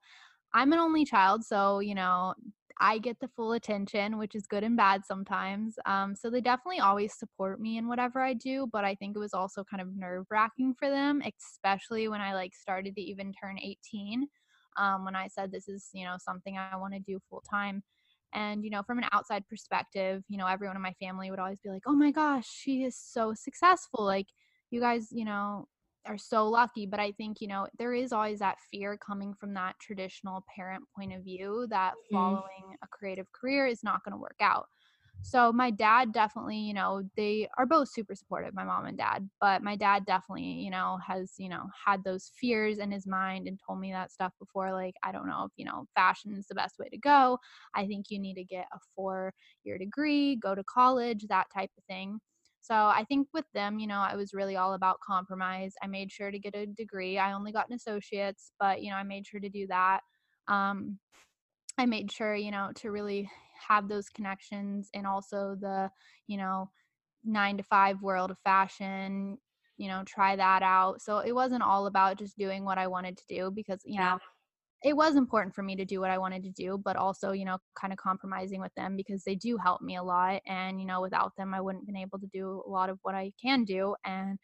I'm 0.53 0.73
an 0.73 0.79
only 0.79 1.05
child, 1.05 1.45
so 1.45 1.79
you 1.79 1.95
know, 1.95 2.35
I 2.81 2.97
get 2.97 3.19
the 3.19 3.29
full 3.35 3.53
attention, 3.53 4.17
which 4.17 4.33
is 4.33 4.47
good 4.47 4.63
and 4.63 4.75
bad 4.75 5.05
sometimes. 5.05 5.75
Um, 5.85 6.15
so 6.15 6.31
they 6.31 6.41
definitely 6.41 6.79
always 6.79 7.13
support 7.13 7.61
me 7.61 7.77
in 7.77 7.87
whatever 7.87 8.19
I 8.21 8.33
do, 8.33 8.67
but 8.73 8.83
I 8.83 8.95
think 8.95 9.15
it 9.15 9.19
was 9.19 9.35
also 9.35 9.63
kind 9.63 9.81
of 9.81 9.95
nerve 9.95 10.25
wracking 10.31 10.73
for 10.73 10.89
them, 10.89 11.21
especially 11.21 12.07
when 12.07 12.21
I 12.21 12.33
like 12.33 12.55
started 12.55 12.95
to 12.95 13.01
even 13.01 13.33
turn 13.33 13.59
18. 13.61 14.27
Um, 14.77 15.05
when 15.05 15.15
I 15.15 15.27
said 15.27 15.51
this 15.51 15.69
is, 15.69 15.89
you 15.93 16.05
know, 16.05 16.15
something 16.17 16.57
I 16.57 16.75
want 16.75 16.93
to 16.95 16.99
do 16.99 17.19
full 17.29 17.43
time. 17.47 17.83
And, 18.33 18.63
you 18.63 18.71
know, 18.71 18.81
from 18.81 18.97
an 18.97 19.05
outside 19.11 19.47
perspective, 19.47 20.23
you 20.27 20.37
know, 20.37 20.47
everyone 20.47 20.75
in 20.75 20.81
my 20.81 20.93
family 20.93 21.29
would 21.29 21.39
always 21.39 21.59
be 21.63 21.69
like, 21.69 21.83
oh 21.85 21.93
my 21.93 22.09
gosh, 22.09 22.47
she 22.49 22.83
is 22.83 22.97
so 22.97 23.33
successful. 23.35 24.03
Like, 24.03 24.27
you 24.71 24.79
guys, 24.79 25.09
you 25.11 25.25
know, 25.25 25.67
are 26.05 26.17
so 26.17 26.47
lucky 26.47 26.85
but 26.85 26.99
i 26.99 27.11
think 27.11 27.41
you 27.41 27.47
know 27.47 27.67
there 27.77 27.93
is 27.93 28.11
always 28.11 28.39
that 28.39 28.57
fear 28.71 28.97
coming 28.97 29.33
from 29.33 29.53
that 29.53 29.75
traditional 29.79 30.43
parent 30.53 30.83
point 30.95 31.13
of 31.13 31.23
view 31.23 31.67
that 31.69 31.93
mm-hmm. 31.93 32.15
following 32.15 32.75
a 32.83 32.87
creative 32.87 33.31
career 33.31 33.67
is 33.67 33.83
not 33.83 34.03
going 34.03 34.13
to 34.13 34.17
work 34.17 34.37
out. 34.41 34.67
So 35.23 35.53
my 35.53 35.69
dad 35.69 36.13
definitely 36.13 36.57
you 36.57 36.73
know 36.73 37.03
they 37.15 37.47
are 37.55 37.67
both 37.67 37.89
super 37.89 38.15
supportive 38.15 38.55
my 38.55 38.63
mom 38.63 38.87
and 38.87 38.97
dad 38.97 39.29
but 39.39 39.61
my 39.61 39.75
dad 39.75 40.03
definitely 40.05 40.43
you 40.43 40.71
know 40.71 40.97
has 41.05 41.33
you 41.37 41.47
know 41.47 41.67
had 41.85 42.03
those 42.03 42.31
fears 42.35 42.79
in 42.79 42.91
his 42.91 43.05
mind 43.05 43.47
and 43.47 43.59
told 43.63 43.79
me 43.79 43.91
that 43.91 44.11
stuff 44.11 44.33
before 44.39 44.73
like 44.73 44.95
i 45.03 45.11
don't 45.11 45.27
know 45.27 45.43
if 45.45 45.51
you 45.57 45.65
know 45.65 45.85
fashion 45.93 46.33
is 46.33 46.47
the 46.47 46.55
best 46.55 46.79
way 46.79 46.89
to 46.89 46.97
go. 46.97 47.37
I 47.75 47.85
think 47.85 48.07
you 48.09 48.17
need 48.17 48.33
to 48.35 48.43
get 48.43 48.65
a 48.73 48.79
four 48.95 49.31
year 49.63 49.77
degree 49.77 50.37
go 50.37 50.55
to 50.55 50.63
college 50.63 51.25
that 51.29 51.47
type 51.53 51.71
of 51.77 51.83
thing 51.83 52.19
so 52.61 52.75
I 52.75 53.05
think 53.07 53.27
with 53.33 53.45
them, 53.53 53.79
you 53.79 53.87
know, 53.87 53.99
I 53.99 54.15
was 54.15 54.33
really 54.33 54.55
all 54.55 54.73
about 54.73 54.99
compromise. 54.99 55.73
I 55.81 55.87
made 55.87 56.11
sure 56.11 56.31
to 56.31 56.39
get 56.39 56.55
a 56.55 56.67
degree. 56.67 57.17
I 57.17 57.33
only 57.33 57.51
got 57.51 57.67
an 57.69 57.75
associate's, 57.75 58.51
but 58.59 58.83
you 58.83 58.91
know, 58.91 58.97
I 58.97 59.03
made 59.03 59.25
sure 59.25 59.39
to 59.39 59.49
do 59.49 59.65
that. 59.67 60.01
Um, 60.47 60.99
I 61.77 61.85
made 61.85 62.11
sure, 62.11 62.35
you 62.35 62.51
know, 62.51 62.71
to 62.75 62.91
really 62.91 63.29
have 63.67 63.87
those 63.87 64.09
connections 64.09 64.89
and 64.93 65.07
also 65.07 65.55
the, 65.59 65.89
you 66.27 66.37
know, 66.37 66.69
nine 67.23 67.57
to 67.57 67.63
five 67.63 68.01
world 68.01 68.31
of 68.31 68.37
fashion, 68.43 69.37
you 69.77 69.87
know, 69.87 70.03
try 70.05 70.35
that 70.35 70.61
out. 70.61 71.01
So 71.01 71.19
it 71.19 71.33
wasn't 71.33 71.63
all 71.63 71.87
about 71.87 72.19
just 72.19 72.37
doing 72.37 72.63
what 72.63 72.77
I 72.77 72.87
wanted 72.87 73.17
to 73.17 73.23
do 73.27 73.51
because, 73.51 73.81
you 73.85 73.99
know, 73.99 74.19
it 74.83 74.95
was 74.95 75.15
important 75.15 75.53
for 75.55 75.61
me 75.63 75.75
to 75.75 75.85
do 75.85 75.99
what 75.99 76.09
I 76.09 76.17
wanted 76.17 76.43
to 76.43 76.51
do, 76.51 76.77
but 76.83 76.95
also, 76.95 77.31
you 77.31 77.45
know, 77.45 77.59
kind 77.75 77.93
of 77.93 77.99
compromising 77.99 78.61
with 78.61 78.73
them 78.75 78.95
because 78.95 79.23
they 79.23 79.35
do 79.35 79.57
help 79.57 79.81
me 79.81 79.95
a 79.95 80.03
lot. 80.03 80.41
And, 80.47 80.79
you 80.79 80.87
know, 80.87 81.01
without 81.01 81.35
them, 81.37 81.53
I 81.53 81.61
wouldn't 81.61 81.83
have 81.83 81.87
been 81.87 81.97
able 82.01 82.19
to 82.19 82.27
do 82.27 82.63
a 82.65 82.69
lot 82.69 82.89
of 82.89 82.99
what 83.03 83.13
I 83.15 83.31
can 83.41 83.63
do. 83.63 83.95
And, 84.05 84.39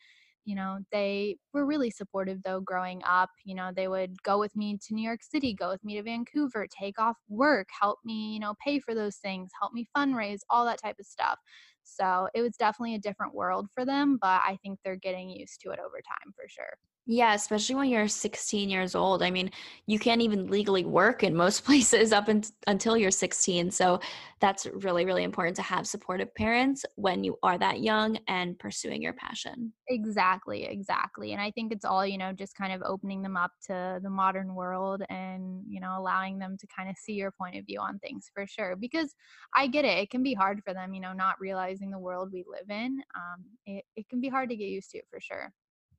you 0.46 0.56
know, 0.56 0.80
they 0.92 1.38
were 1.54 1.66
really 1.66 1.90
supportive 1.92 2.42
though 2.44 2.62
growing 2.62 3.02
up. 3.04 3.30
You 3.44 3.56
know, 3.56 3.72
they 3.76 3.88
would 3.88 4.22
go 4.24 4.40
with 4.40 4.56
me 4.56 4.78
to 4.88 4.94
New 4.94 5.04
York 5.04 5.22
City, 5.24 5.54
go 5.54 5.70
with 5.70 5.84
me 5.84 5.96
to 5.96 6.04
Vancouver, 6.04 6.68
take 6.68 7.00
off 7.00 7.18
work, 7.28 7.68
help 7.80 8.00
me, 8.06 8.34
you 8.34 8.40
know, 8.40 8.54
pay 8.64 8.80
for 8.80 8.96
those 8.96 9.18
things, 9.18 9.52
help 9.60 9.74
me 9.74 9.88
fundraise, 9.96 10.40
all 10.50 10.66
that 10.66 10.80
type 10.82 10.98
of 11.00 11.06
stuff. 11.06 11.40
So 11.84 12.30
it 12.34 12.42
was 12.42 12.56
definitely 12.58 12.96
a 12.96 13.00
different 13.00 13.34
world 13.34 13.68
for 13.74 13.86
them, 13.86 14.18
but 14.22 14.42
I 14.46 14.58
think 14.62 14.80
they're 14.84 14.96
getting 14.96 15.30
used 15.30 15.62
to 15.62 15.72
it 15.72 15.80
over 15.80 15.98
time 16.02 16.32
for 16.36 16.48
sure. 16.48 16.78
Yeah, 17.10 17.34
especially 17.34 17.76
when 17.76 17.90
you're 17.90 18.10
16 18.10 18.70
years 18.70 18.94
old. 18.94 19.24
I 19.24 19.32
mean, 19.32 19.50
you 19.86 19.98
can't 19.98 20.22
even 20.22 20.48
legally 20.48 20.84
work 20.84 21.24
in 21.24 21.34
most 21.34 21.64
places 21.66 22.12
up 22.12 22.28
in, 22.28 22.44
until 22.68 22.98
you're 22.98 23.12
16. 23.12 23.72
So 23.72 24.02
that's 24.42 24.66
really, 24.66 25.06
really 25.06 25.24
important 25.24 25.56
to 25.56 25.62
have 25.62 25.88
supportive 25.88 26.36
parents 26.36 26.86
when 26.96 27.24
you 27.24 27.40
are 27.44 27.58
that 27.60 27.80
young 27.80 28.18
and 28.28 28.60
pursuing 28.60 29.02
your 29.02 29.14
passion. 29.14 29.72
Exactly, 29.88 30.66
exactly. 30.66 31.32
And 31.32 31.42
I 31.42 31.50
think 31.52 31.72
it's 31.72 31.86
all, 31.86 32.06
you 32.06 32.18
know, 32.18 32.34
just 32.34 32.58
kind 32.58 32.74
of 32.74 32.82
opening 32.86 33.22
them 33.22 33.38
up 33.38 33.52
to 33.68 34.02
the 34.04 34.10
modern 34.10 34.54
world 34.54 35.02
and, 35.10 35.64
you 35.66 35.80
know, 35.80 35.98
allowing 35.98 36.40
them 36.40 36.58
to 36.58 36.68
kind 36.68 36.90
of 36.90 36.98
see 36.98 37.14
your 37.14 37.32
point 37.32 37.56
of 37.56 37.66
view 37.66 37.80
on 37.80 38.00
things 38.00 38.30
for 38.34 38.46
sure. 38.46 38.76
Because 38.76 39.16
I 39.56 39.68
get 39.68 39.86
it. 39.86 39.98
It 39.98 40.10
can 40.10 40.24
be 40.24 40.34
hard 40.34 40.62
for 40.66 40.74
them, 40.74 40.94
you 40.94 41.00
know, 41.00 41.14
not 41.14 41.40
realizing 41.40 41.90
the 41.90 42.00
world 42.00 42.32
we 42.34 42.44
live 42.46 42.70
in. 42.70 43.02
Um, 43.16 43.46
it, 43.66 43.86
it 43.96 44.10
can 44.10 44.20
be 44.20 44.28
hard 44.28 44.50
to 44.50 44.58
get 44.58 44.68
used 44.68 44.92
to 44.92 45.02
for 45.10 45.22
sure. 45.22 45.54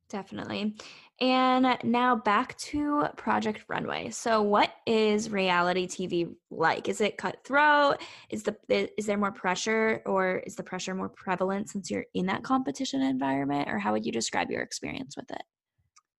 Definitely. 0.09 0.75
And 1.21 1.77
now 1.83 2.15
back 2.15 2.57
to 2.57 3.07
Project 3.15 3.65
Runway. 3.67 4.09
So 4.09 4.41
what 4.41 4.71
is 4.87 5.29
reality 5.29 5.85
TV 5.85 6.33
like? 6.49 6.87
Is 6.87 7.01
it 7.01 7.17
cutthroat? 7.17 7.97
Is 8.29 8.43
the 8.43 8.55
is 8.97 9.05
there 9.05 9.17
more 9.17 9.31
pressure 9.31 10.01
or 10.05 10.37
is 10.47 10.55
the 10.55 10.63
pressure 10.63 10.95
more 10.95 11.09
prevalent 11.09 11.69
since 11.69 11.91
you're 11.91 12.05
in 12.13 12.25
that 12.27 12.43
competition 12.43 13.01
environment 13.01 13.69
or 13.69 13.77
how 13.77 13.91
would 13.91 14.05
you 14.05 14.11
describe 14.11 14.49
your 14.49 14.61
experience 14.61 15.15
with 15.17 15.29
it? 15.29 15.43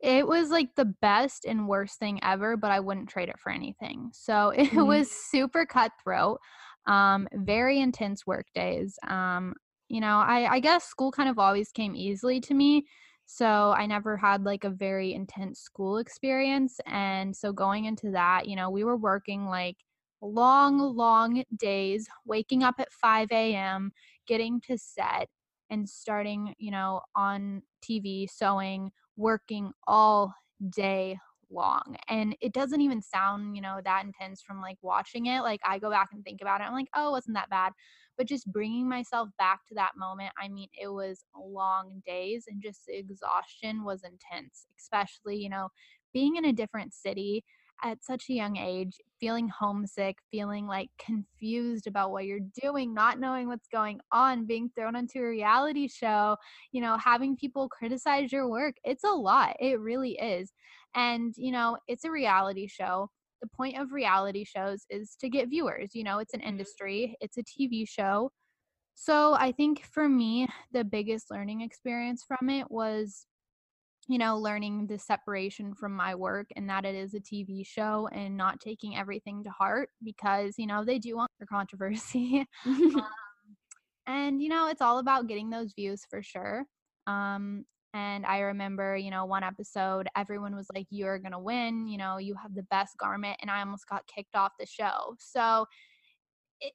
It 0.00 0.26
was 0.26 0.50
like 0.50 0.74
the 0.76 0.94
best 1.03 1.44
and 1.44 1.66
worst 1.66 1.98
thing 1.98 2.20
ever, 2.22 2.57
but 2.57 2.70
I 2.70 2.81
wouldn't 2.81 3.09
trade 3.09 3.29
it 3.29 3.40
for 3.40 3.50
anything. 3.50 4.11
So 4.12 4.50
it 4.57 4.68
mm-hmm. 4.68 4.87
was 4.87 5.11
super 5.11 5.64
cutthroat, 5.64 6.38
um, 6.87 7.26
very 7.33 7.81
intense 7.81 8.26
work 8.26 8.46
days. 8.55 8.98
Um, 9.09 9.55
you 9.88 10.00
know, 10.00 10.18
I, 10.18 10.55
I 10.55 10.61
guess 10.61 10.85
school 10.85 11.11
kind 11.11 11.29
of 11.29 11.38
always 11.38 11.72
came 11.72 11.96
easily 11.96 12.40
to 12.42 12.55
me 12.55 12.87
so 13.33 13.71
I 13.71 13.87
never 13.87 14.16
had 14.16 14.43
like 14.45 14.64
a 14.64 14.71
very 14.71 15.14
intense 15.14 15.61
school 15.61 15.99
experience. 15.99 16.81
And 16.85 17.35
so 17.35 17.53
going 17.53 17.85
into 17.85 18.11
that, 18.11 18.49
you 18.49 18.57
know, 18.57 18.71
we 18.71 18.83
were 18.83 18.97
working 18.97 19.47
like 19.47 19.77
long, 20.21 20.81
long 20.81 21.45
days, 21.57 22.09
waking 22.27 22.64
up 22.64 22.75
at 22.81 22.93
5 22.93 23.29
a.m., 23.31 23.93
getting 24.27 24.61
to 24.62 24.77
set 24.77 25.29
and 25.71 25.88
starting, 25.88 26.57
you 26.59 26.73
know, 26.73 27.03
on 27.14 27.62
TV, 27.88 28.29
sewing, 28.29 28.90
working 29.16 29.71
all 29.87 30.35
day 30.69 31.16
long. 31.51 31.97
And 32.09 32.37
it 32.40 32.53
doesn't 32.53 32.81
even 32.81 33.01
sound, 33.01 33.55
you 33.55 33.62
know, 33.62 33.79
that 33.85 34.05
intense 34.05 34.43
from 34.43 34.61
like 34.61 34.79
watching 34.83 35.27
it. 35.27 35.43
Like 35.43 35.61
I 35.64 35.79
go 35.79 35.88
back 35.88 36.09
and 36.12 36.25
think 36.25 36.40
about 36.43 36.62
it. 36.62 36.64
I'm 36.64 36.75
like, 36.75 36.88
oh, 36.97 37.12
wasn't 37.12 37.37
that 37.37 37.49
bad 37.49 37.75
but 38.21 38.29
just 38.29 38.53
bringing 38.53 38.87
myself 38.87 39.31
back 39.39 39.61
to 39.67 39.75
that 39.75 39.93
moment 39.97 40.31
i 40.39 40.47
mean 40.47 40.69
it 40.79 40.89
was 40.89 41.25
long 41.35 42.03
days 42.07 42.45
and 42.49 42.61
just 42.61 42.85
the 42.87 42.95
exhaustion 42.99 43.83
was 43.83 44.03
intense 44.05 44.67
especially 44.79 45.37
you 45.37 45.49
know 45.49 45.69
being 46.13 46.37
in 46.37 46.45
a 46.45 46.53
different 46.53 46.93
city 46.93 47.43
at 47.83 48.05
such 48.05 48.29
a 48.29 48.35
young 48.35 48.59
age 48.59 48.99
feeling 49.19 49.49
homesick 49.49 50.19
feeling 50.31 50.67
like 50.67 50.91
confused 50.99 51.87
about 51.87 52.11
what 52.11 52.27
you're 52.27 52.41
doing 52.61 52.93
not 52.93 53.19
knowing 53.19 53.49
what's 53.49 53.69
going 53.69 53.99
on 54.13 54.45
being 54.45 54.71
thrown 54.77 54.97
into 54.97 55.19
a 55.19 55.27
reality 55.27 55.89
show 55.89 56.37
you 56.73 56.83
know 56.83 56.99
having 56.99 57.35
people 57.35 57.71
criticize 57.71 58.31
your 58.31 58.51
work 58.51 58.75
it's 58.85 59.05
a 59.05 59.09
lot 59.09 59.57
it 59.61 59.81
really 59.81 60.12
is. 60.12 60.53
And 60.95 61.33
you 61.39 61.53
know 61.53 61.79
it's 61.89 62.05
a 62.05 62.11
reality 62.11 62.66
show 62.66 63.09
the 63.41 63.49
point 63.49 63.78
of 63.78 63.93
reality 63.93 64.45
shows 64.45 64.84
is 64.91 65.16
to 65.20 65.28
get 65.28 65.49
viewers. 65.49 65.91
You 65.95 66.05
know, 66.05 66.18
it's 66.18 66.34
an 66.34 66.41
mm-hmm. 66.41 66.49
industry, 66.51 67.16
it's 67.20 67.38
a 67.38 67.43
TV 67.43 67.88
show. 67.88 68.30
So 68.95 69.34
I 69.34 69.53
think 69.53 69.84
for 69.84 70.09
me, 70.09 70.49
the 70.72 70.84
biggest 70.84 71.30
learning 71.30 71.62
experience 71.62 72.24
from 72.26 72.51
it 72.51 72.70
was 72.70 73.26
you 74.11 74.18
know, 74.18 74.36
learning 74.36 74.88
the 74.88 74.99
separation 74.99 75.72
from 75.72 75.95
my 75.95 76.16
work 76.16 76.49
and 76.57 76.68
that 76.68 76.84
it 76.84 76.97
is 76.97 77.14
a 77.14 77.20
TV 77.20 77.64
show 77.64 78.09
and 78.12 78.36
not 78.36 78.59
taking 78.59 78.97
everything 78.97 79.45
to 79.45 79.51
heart 79.51 79.88
because, 80.03 80.55
you 80.59 80.66
know, 80.66 80.84
they 80.84 80.99
do 80.99 81.16
want 81.16 81.30
their 81.38 81.47
controversy. 81.47 82.45
um, 82.66 83.05
and, 84.09 84.43
you 84.43 84.49
know, 84.49 84.66
it's 84.66 84.82
all 84.82 84.99
about 84.99 85.28
getting 85.28 85.49
those 85.49 85.74
views 85.74 86.03
for 86.11 86.22
sure. 86.22 86.64
Um, 87.07 87.64
and 87.93 88.24
I 88.24 88.41
remember, 88.41 88.97
you 88.97 89.11
know, 89.11 89.24
one 89.24 89.43
episode, 89.43 90.09
everyone 90.16 90.55
was 90.55 90.68
like, 90.74 90.86
You're 90.91 91.18
going 91.18 91.32
to 91.32 91.38
win. 91.38 91.86
You 91.86 91.99
know, 91.99 92.18
you 92.18 92.34
have 92.41 92.55
the 92.55 92.62
best 92.64 92.97
garment. 92.99 93.38
And 93.41 93.51
I 93.51 93.61
almost 93.61 93.88
got 93.88 94.07
kicked 94.07 94.36
off 94.36 94.53
the 94.59 94.66
show. 94.66 95.16
So 95.18 95.66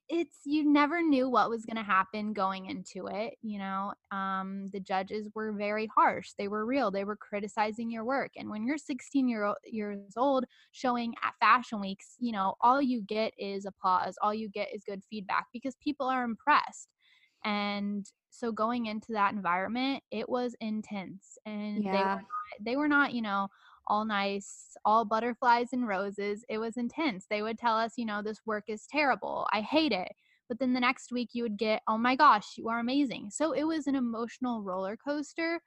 it's 0.08 0.38
you 0.44 0.64
never 0.64 1.00
knew 1.00 1.28
what 1.28 1.48
was 1.48 1.64
going 1.64 1.76
to 1.76 1.82
happen 1.82 2.32
going 2.32 2.66
into 2.66 3.06
it 3.06 3.34
you 3.42 3.58
know 3.58 3.92
um, 4.10 4.68
the 4.72 4.80
judges 4.80 5.28
were 5.34 5.52
very 5.52 5.88
harsh 5.94 6.30
they 6.38 6.48
were 6.48 6.66
real 6.66 6.90
they 6.90 7.04
were 7.04 7.16
criticizing 7.16 7.90
your 7.90 8.04
work 8.04 8.32
and 8.36 8.50
when 8.50 8.66
you're 8.66 8.78
16 8.78 9.28
year 9.28 9.54
years 9.64 10.00
old 10.16 10.44
showing 10.72 11.14
at 11.24 11.34
fashion 11.40 11.80
weeks 11.80 12.16
you 12.18 12.32
know 12.32 12.54
all 12.60 12.82
you 12.82 13.00
get 13.02 13.32
is 13.38 13.64
applause 13.64 14.16
all 14.22 14.34
you 14.34 14.48
get 14.48 14.68
is 14.74 14.82
good 14.84 15.02
feedback 15.08 15.46
because 15.52 15.76
people 15.80 16.06
are 16.06 16.24
impressed 16.24 16.88
and 17.44 18.06
so 18.36 18.52
going 18.52 18.86
into 18.86 19.12
that 19.12 19.32
environment 19.32 20.02
it 20.10 20.28
was 20.28 20.54
intense 20.60 21.38
and 21.46 21.84
yeah. 21.84 21.92
they 21.92 21.98
were 21.98 22.04
not, 22.04 22.24
they 22.60 22.76
were 22.76 22.88
not 22.88 23.12
you 23.12 23.22
know 23.22 23.48
all 23.86 24.04
nice, 24.04 24.76
all 24.84 25.04
butterflies 25.04 25.68
and 25.72 25.86
roses. 25.86 26.44
It 26.48 26.58
was 26.58 26.76
intense. 26.76 27.26
They 27.28 27.42
would 27.42 27.58
tell 27.58 27.76
us, 27.76 27.92
you 27.96 28.04
know, 28.04 28.22
this 28.22 28.40
work 28.44 28.64
is 28.68 28.86
terrible. 28.86 29.46
I 29.52 29.60
hate 29.60 29.92
it. 29.92 30.12
But 30.48 30.58
then 30.58 30.72
the 30.72 30.80
next 30.80 31.10
week 31.10 31.30
you 31.32 31.42
would 31.42 31.56
get, 31.56 31.82
oh 31.88 31.98
my 31.98 32.14
gosh, 32.14 32.54
you 32.56 32.68
are 32.68 32.78
amazing. 32.78 33.30
So 33.30 33.52
it 33.52 33.64
was 33.64 33.86
an 33.86 33.94
emotional 33.94 34.62
roller 34.62 34.96
coaster. 34.96 35.60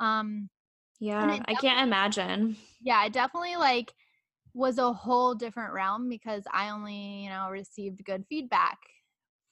Um 0.00 0.48
yeah, 1.00 1.38
I 1.46 1.54
can't 1.54 1.86
imagine. 1.86 2.56
Yeah, 2.82 3.04
it 3.06 3.12
definitely 3.12 3.54
like 3.54 3.92
was 4.52 4.78
a 4.78 4.92
whole 4.92 5.36
different 5.36 5.72
realm 5.72 6.08
because 6.08 6.42
I 6.52 6.70
only, 6.70 7.22
you 7.22 7.30
know, 7.30 7.48
received 7.50 8.04
good 8.04 8.24
feedback 8.28 8.78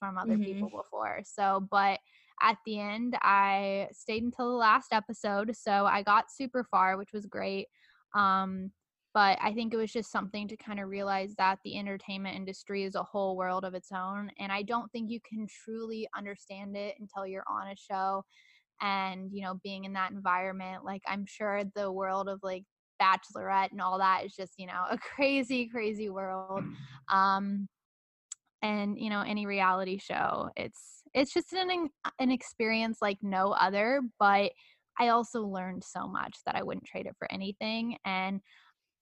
from 0.01 0.19
other 0.19 0.33
mm-hmm. 0.33 0.43
people 0.43 0.71
before. 0.71 1.21
So, 1.25 1.65
but 1.71 2.01
at 2.43 2.59
the 2.66 2.78
end, 2.78 3.16
I 3.22 3.89
stayed 3.93 4.22
until 4.22 4.51
the 4.51 4.57
last 4.57 4.93
episode. 4.93 5.57
So 5.57 5.87
I 5.87 6.03
got 6.03 6.30
super 6.30 6.64
far, 6.64 6.97
which 6.97 7.12
was 7.12 7.26
great. 7.26 7.66
Um, 8.14 8.70
but 9.14 9.39
I 9.41 9.55
think 9.55 9.72
it 9.72 9.78
was 9.78 9.93
just 9.93 10.12
something 10.12 10.47
to 10.49 10.59
kind 10.59 10.78
of 10.78 10.91
realize 10.91 11.34
that 11.39 11.59
the 11.64 11.78
entertainment 11.78 12.37
industry 12.37 12.84
is 12.84 12.95
a 12.95 13.03
whole 13.03 13.34
world 13.34 13.64
of 13.64 13.72
its 13.72 13.91
own. 13.91 14.30
And 14.39 14.53
I 14.53 14.61
don't 14.61 14.93
think 14.93 15.11
you 15.11 15.20
can 15.26 15.47
truly 15.64 16.07
understand 16.14 16.76
it 16.76 16.97
until 17.01 17.26
you're 17.26 17.45
on 17.49 17.68
a 17.68 17.76
show 17.76 18.24
and, 18.82 19.32
you 19.32 19.43
know, 19.43 19.59
being 19.64 19.84
in 19.84 19.95
that 19.95 20.11
environment. 20.11 20.84
Like, 20.84 21.01
I'm 21.09 21.24
sure 21.24 21.62
the 21.74 21.91
world 21.91 22.28
of 22.28 22.41
like 22.43 22.64
Bachelorette 23.01 23.72
and 23.72 23.80
all 23.80 23.99
that 23.99 24.26
is 24.26 24.34
just, 24.34 24.53
you 24.59 24.66
know, 24.66 24.84
a 24.91 24.99
crazy, 24.99 25.66
crazy 25.66 26.11
world. 26.11 26.64
Um, 27.11 27.68
and, 28.61 28.99
you 28.99 29.09
know, 29.09 29.22
any 29.22 29.47
reality 29.47 29.99
show, 29.99 30.51
it's, 30.57 30.95
it's 31.17 31.33
just 31.33 31.53
an, 31.55 31.89
an 32.21 32.31
experience 32.31 32.99
like 33.01 33.19
no 33.23 33.53
other, 33.53 34.03
but 34.21 34.53
I 35.01 35.09
also 35.09 35.43
learned 35.43 35.83
so 35.83 36.07
much 36.07 36.37
that 36.45 36.55
I 36.55 36.62
wouldn't 36.62 36.87
trade 36.87 37.07
it 37.07 37.17
for 37.19 37.31
anything. 37.33 37.97
And 38.05 38.41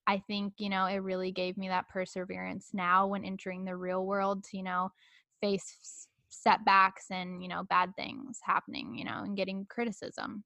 I 0.07 0.23
think, 0.29 0.55
you 0.59 0.69
know, 0.69 0.87
it 0.87 0.99
really 0.99 1.33
gave 1.33 1.57
me 1.57 1.69
that 1.69 1.89
perseverance 1.89 2.71
now 2.73 3.09
when 3.09 3.25
entering 3.25 3.65
the 3.65 3.77
real 3.77 4.07
world 4.07 4.45
to, 4.45 4.57
you 4.57 4.63
know, 4.63 4.91
face 5.41 6.07
setbacks 6.29 7.07
and, 7.11 7.43
you 7.43 7.49
know, 7.49 7.65
bad 7.65 7.91
things 7.97 8.39
happening, 8.45 8.95
you 8.97 9.05
know, 9.05 9.23
and 9.25 9.37
getting 9.37 9.67
criticism. 9.69 10.45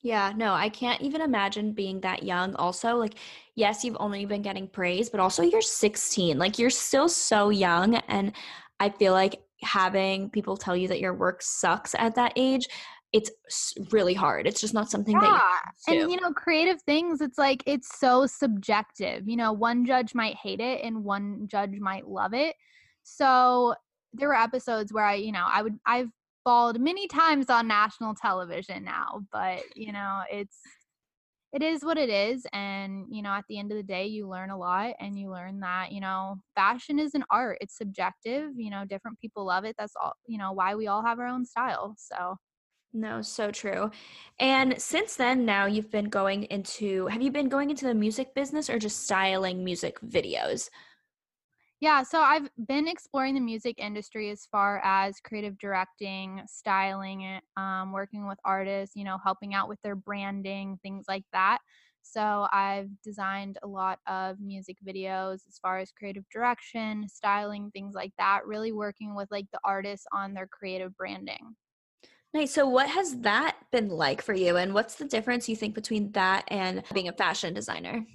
Yeah, 0.00 0.32
no, 0.36 0.54
I 0.54 0.68
can't 0.68 1.00
even 1.00 1.20
imagine 1.20 1.72
being 1.72 2.00
that 2.02 2.22
young. 2.22 2.54
Also, 2.54 2.96
like, 2.96 3.14
yes, 3.56 3.84
you've 3.84 3.96
only 3.98 4.24
been 4.26 4.42
getting 4.42 4.68
praise, 4.68 5.10
but 5.10 5.18
also 5.18 5.42
you're 5.42 5.60
16. 5.60 6.38
Like, 6.38 6.58
you're 6.58 6.70
still 6.70 7.08
so 7.08 7.50
young. 7.50 7.96
And 7.96 8.32
I 8.78 8.90
feel 8.90 9.12
like 9.12 9.42
having 9.62 10.30
people 10.30 10.56
tell 10.56 10.76
you 10.76 10.88
that 10.88 11.00
your 11.00 11.14
work 11.14 11.42
sucks 11.42 11.94
at 11.96 12.14
that 12.14 12.32
age 12.36 12.68
it's 13.12 13.30
really 13.90 14.14
hard. 14.14 14.46
It's 14.46 14.60
just 14.60 14.74
not 14.74 14.90
something 14.90 15.14
yeah. 15.14 15.20
that 15.20 15.62
you 15.88 16.02
And 16.02 16.10
you 16.10 16.20
know, 16.20 16.32
creative 16.32 16.82
things, 16.82 17.20
it's 17.20 17.38
like 17.38 17.62
it's 17.66 17.98
so 17.98 18.26
subjective. 18.26 19.26
You 19.26 19.36
know, 19.36 19.52
one 19.52 19.86
judge 19.86 20.14
might 20.14 20.36
hate 20.36 20.60
it 20.60 20.82
and 20.84 21.04
one 21.04 21.48
judge 21.50 21.78
might 21.80 22.06
love 22.06 22.34
it. 22.34 22.54
So 23.04 23.74
there 24.12 24.28
were 24.28 24.36
episodes 24.36 24.92
where 24.92 25.04
I, 25.04 25.14
you 25.14 25.32
know, 25.32 25.46
I 25.46 25.62
would 25.62 25.78
I've 25.86 26.10
bawled 26.44 26.80
many 26.80 27.08
times 27.08 27.48
on 27.48 27.66
national 27.66 28.14
television 28.14 28.84
now, 28.84 29.22
but 29.32 29.60
you 29.74 29.92
know, 29.92 30.22
it's 30.30 30.58
it 31.52 31.62
is 31.62 31.84
what 31.84 31.96
it 31.96 32.10
is 32.10 32.46
and 32.52 33.06
you 33.10 33.22
know 33.22 33.30
at 33.30 33.44
the 33.48 33.58
end 33.58 33.70
of 33.72 33.76
the 33.76 33.82
day 33.82 34.06
you 34.06 34.28
learn 34.28 34.50
a 34.50 34.56
lot 34.56 34.94
and 35.00 35.18
you 35.18 35.30
learn 35.30 35.60
that 35.60 35.92
you 35.92 36.00
know 36.00 36.36
fashion 36.54 36.98
is 36.98 37.14
an 37.14 37.24
art 37.30 37.58
it's 37.60 37.76
subjective 37.76 38.50
you 38.56 38.70
know 38.70 38.84
different 38.84 39.18
people 39.18 39.46
love 39.46 39.64
it 39.64 39.74
that's 39.78 39.94
all 40.00 40.12
you 40.26 40.38
know 40.38 40.52
why 40.52 40.74
we 40.74 40.86
all 40.86 41.02
have 41.02 41.18
our 41.18 41.26
own 41.26 41.44
style 41.44 41.94
so 41.96 42.36
no, 42.94 43.20
so 43.20 43.50
true. 43.50 43.90
And 44.38 44.80
since 44.80 45.16
then, 45.16 45.44
now 45.44 45.66
you've 45.66 45.90
been 45.90 46.08
going 46.08 46.44
into, 46.44 47.06
have 47.08 47.20
you 47.20 47.30
been 47.30 47.50
going 47.50 47.68
into 47.68 47.84
the 47.84 47.94
music 47.94 48.34
business 48.34 48.70
or 48.70 48.78
just 48.78 49.04
styling 49.04 49.62
music 49.62 50.00
videos? 50.00 50.70
Yeah, 51.80 52.02
so 52.02 52.20
I've 52.20 52.48
been 52.66 52.88
exploring 52.88 53.34
the 53.34 53.40
music 53.40 53.78
industry 53.78 54.30
as 54.30 54.44
far 54.46 54.80
as 54.84 55.20
creative 55.20 55.58
directing, 55.58 56.42
styling, 56.46 57.40
um, 57.56 57.92
working 57.92 58.26
with 58.26 58.38
artists, 58.44 58.96
you 58.96 59.04
know, 59.04 59.16
helping 59.18 59.54
out 59.54 59.68
with 59.68 59.80
their 59.82 59.94
branding, 59.94 60.78
things 60.82 61.04
like 61.08 61.24
that. 61.32 61.58
So 62.02 62.48
I've 62.52 63.00
designed 63.02 63.58
a 63.62 63.68
lot 63.68 64.00
of 64.08 64.40
music 64.40 64.78
videos 64.84 65.46
as 65.46 65.58
far 65.62 65.78
as 65.78 65.92
creative 65.92 66.24
direction, 66.30 67.08
styling, 67.08 67.70
things 67.70 67.94
like 67.94 68.12
that, 68.18 68.46
really 68.46 68.72
working 68.72 69.14
with 69.14 69.30
like 69.30 69.46
the 69.52 69.60
artists 69.62 70.06
on 70.12 70.34
their 70.34 70.48
creative 70.48 70.96
branding. 70.96 71.54
Nice. 72.34 72.52
So, 72.52 72.68
what 72.68 72.88
has 72.90 73.20
that 73.20 73.56
been 73.70 73.88
like 73.88 74.20
for 74.20 74.34
you? 74.34 74.56
And 74.56 74.74
what's 74.74 74.96
the 74.96 75.06
difference 75.06 75.48
you 75.48 75.56
think 75.56 75.74
between 75.74 76.12
that 76.12 76.44
and 76.48 76.82
being 76.92 77.08
a 77.08 77.12
fashion 77.12 77.54
designer? 77.54 78.06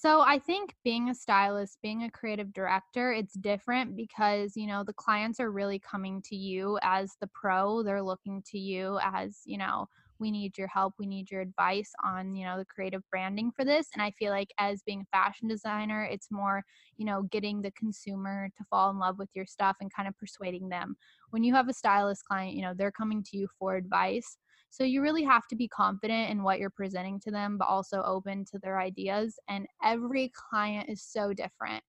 So, 0.00 0.20
I 0.20 0.38
think 0.38 0.76
being 0.84 1.08
a 1.10 1.14
stylist, 1.14 1.78
being 1.82 2.04
a 2.04 2.10
creative 2.10 2.52
director, 2.52 3.12
it's 3.12 3.34
different 3.34 3.96
because, 3.96 4.56
you 4.56 4.68
know, 4.68 4.84
the 4.84 4.92
clients 4.92 5.40
are 5.40 5.50
really 5.50 5.80
coming 5.80 6.22
to 6.26 6.36
you 6.36 6.78
as 6.82 7.16
the 7.20 7.26
pro. 7.34 7.82
They're 7.82 8.00
looking 8.02 8.40
to 8.52 8.58
you 8.58 9.00
as, 9.02 9.40
you 9.44 9.58
know, 9.58 9.88
we 10.20 10.30
need 10.32 10.58
your 10.58 10.66
help 10.66 10.94
we 10.98 11.06
need 11.06 11.30
your 11.30 11.40
advice 11.40 11.92
on 12.04 12.34
you 12.34 12.44
know 12.44 12.58
the 12.58 12.64
creative 12.64 13.02
branding 13.08 13.52
for 13.54 13.64
this 13.64 13.86
and 13.94 14.02
i 14.02 14.10
feel 14.18 14.32
like 14.32 14.48
as 14.58 14.82
being 14.82 15.02
a 15.02 15.16
fashion 15.16 15.46
designer 15.46 16.02
it's 16.10 16.26
more 16.28 16.64
you 16.96 17.04
know 17.06 17.22
getting 17.30 17.62
the 17.62 17.70
consumer 17.70 18.48
to 18.58 18.64
fall 18.68 18.90
in 18.90 18.98
love 18.98 19.16
with 19.16 19.28
your 19.34 19.46
stuff 19.46 19.76
and 19.80 19.94
kind 19.94 20.08
of 20.08 20.18
persuading 20.18 20.70
them 20.70 20.96
when 21.30 21.44
you 21.44 21.54
have 21.54 21.68
a 21.68 21.72
stylist 21.72 22.24
client 22.24 22.54
you 22.56 22.62
know 22.62 22.74
they're 22.74 22.90
coming 22.90 23.22
to 23.22 23.36
you 23.36 23.46
for 23.60 23.76
advice 23.76 24.36
so 24.70 24.84
you 24.84 25.02
really 25.02 25.24
have 25.24 25.46
to 25.48 25.56
be 25.56 25.68
confident 25.68 26.30
in 26.30 26.42
what 26.42 26.58
you're 26.58 26.70
presenting 26.70 27.18
to 27.20 27.30
them 27.30 27.56
but 27.58 27.68
also 27.68 28.02
open 28.02 28.44
to 28.44 28.58
their 28.58 28.78
ideas 28.80 29.38
and 29.48 29.66
every 29.82 30.32
client 30.34 30.88
is 30.88 31.02
so 31.02 31.32
different. 31.32 31.82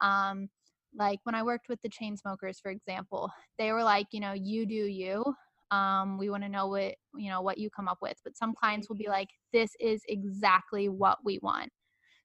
Um, 0.00 0.48
like 0.94 1.20
when 1.24 1.34
I 1.34 1.42
worked 1.42 1.68
with 1.68 1.80
the 1.82 1.88
Chainsmokers, 1.88 2.60
for 2.60 2.70
example, 2.70 3.30
they 3.58 3.72
were 3.72 3.82
like, 3.82 4.06
you 4.12 4.20
know, 4.20 4.32
you 4.32 4.66
do 4.66 4.74
you. 4.74 5.24
Um, 5.70 6.18
we 6.18 6.28
want 6.28 6.42
to 6.42 6.50
know 6.50 6.66
what 6.66 6.94
you 7.16 7.30
know 7.30 7.40
what 7.40 7.56
you 7.56 7.70
come 7.70 7.88
up 7.88 7.98
with. 8.02 8.18
But 8.24 8.36
some 8.36 8.54
clients 8.54 8.90
will 8.90 8.96
be 8.96 9.08
like 9.08 9.28
this 9.54 9.70
is 9.80 10.02
exactly 10.06 10.90
what 10.90 11.18
we 11.24 11.38
want 11.42 11.70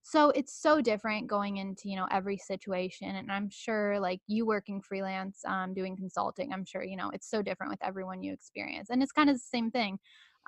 so 0.10 0.30
it's 0.30 0.58
so 0.58 0.80
different 0.80 1.28
going 1.28 1.58
into 1.58 1.90
you 1.90 1.96
know 1.98 2.08
every 2.12 2.38
situation 2.38 3.16
and 3.16 3.30
i'm 3.30 3.50
sure 3.50 4.00
like 4.00 4.22
you 4.28 4.46
working 4.46 4.82
freelance 4.82 5.42
um, 5.46 5.74
doing 5.74 5.98
consulting 5.98 6.54
i'm 6.54 6.64
sure 6.64 6.84
you 6.84 6.96
know 6.96 7.10
it's 7.14 7.30
so 7.30 7.42
different 7.42 7.70
with 7.70 7.84
everyone 7.84 8.24
you 8.24 8.32
experience 8.32 8.90
and 8.90 9.04
it's 9.04 9.12
kind 9.12 9.30
of 9.30 9.36
the 9.36 9.40
same 9.40 9.70
thing 9.70 9.98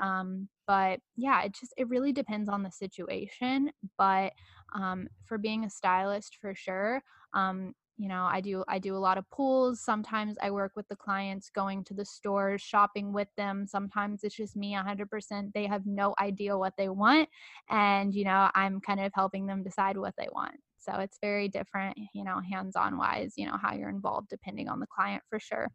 um, 0.01 0.47
but 0.65 0.99
yeah 1.17 1.43
it 1.43 1.53
just 1.53 1.73
it 1.75 1.89
really 1.89 2.13
depends 2.13 2.47
on 2.47 2.63
the 2.63 2.71
situation 2.71 3.69
but 3.97 4.31
um, 4.73 5.07
for 5.25 5.37
being 5.37 5.65
a 5.65 5.69
stylist 5.69 6.37
for 6.39 6.55
sure 6.55 7.01
um, 7.33 7.73
you 7.99 8.07
know 8.07 8.23
i 8.23 8.39
do 8.39 8.63
i 8.67 8.79
do 8.79 8.95
a 8.95 8.97
lot 8.97 9.17
of 9.17 9.29
pools 9.29 9.81
sometimes 9.81 10.37
i 10.41 10.49
work 10.49 10.71
with 10.75 10.87
the 10.87 10.95
clients 10.95 11.51
going 11.53 11.83
to 11.83 11.93
the 11.93 12.05
stores 12.05 12.61
shopping 12.61 13.11
with 13.11 13.27
them 13.35 13.67
sometimes 13.67 14.23
it's 14.23 14.35
just 14.35 14.55
me 14.55 14.73
100% 14.73 15.53
they 15.53 15.67
have 15.67 15.85
no 15.85 16.15
idea 16.19 16.57
what 16.57 16.73
they 16.77 16.87
want 16.87 17.27
and 17.69 18.15
you 18.15 18.23
know 18.23 18.49
i'm 18.55 18.79
kind 18.79 19.01
of 19.01 19.11
helping 19.13 19.45
them 19.45 19.61
decide 19.61 19.97
what 19.97 20.13
they 20.17 20.27
want. 20.31 20.55
So 20.77 20.93
it's 20.93 21.17
very 21.21 21.49
different 21.49 21.97
you 22.13 22.23
know 22.23 22.39
hands 22.49 22.77
on 22.77 22.97
wise 22.97 23.33
you 23.35 23.45
know 23.45 23.57
how 23.61 23.73
you're 23.73 23.89
involved 23.89 24.29
depending 24.29 24.69
on 24.69 24.79
the 24.79 24.87
client 24.87 25.21
for 25.29 25.39
sure. 25.39 25.67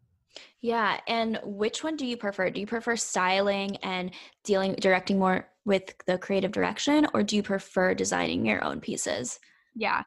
Yeah 0.62 1.00
and 1.06 1.38
which 1.44 1.84
one 1.84 1.96
do 1.96 2.06
you 2.06 2.16
prefer? 2.16 2.48
Do 2.48 2.60
you 2.60 2.66
prefer 2.66 2.96
styling 2.96 3.76
and 3.76 4.12
dealing 4.44 4.74
directing 4.76 5.18
more 5.18 5.46
with 5.66 5.94
the 6.06 6.16
creative 6.16 6.52
direction 6.52 7.06
or 7.12 7.22
do 7.22 7.36
you 7.36 7.42
prefer 7.42 7.92
designing 7.92 8.46
your 8.46 8.64
own 8.64 8.80
pieces? 8.80 9.38
Yeah 9.74 10.04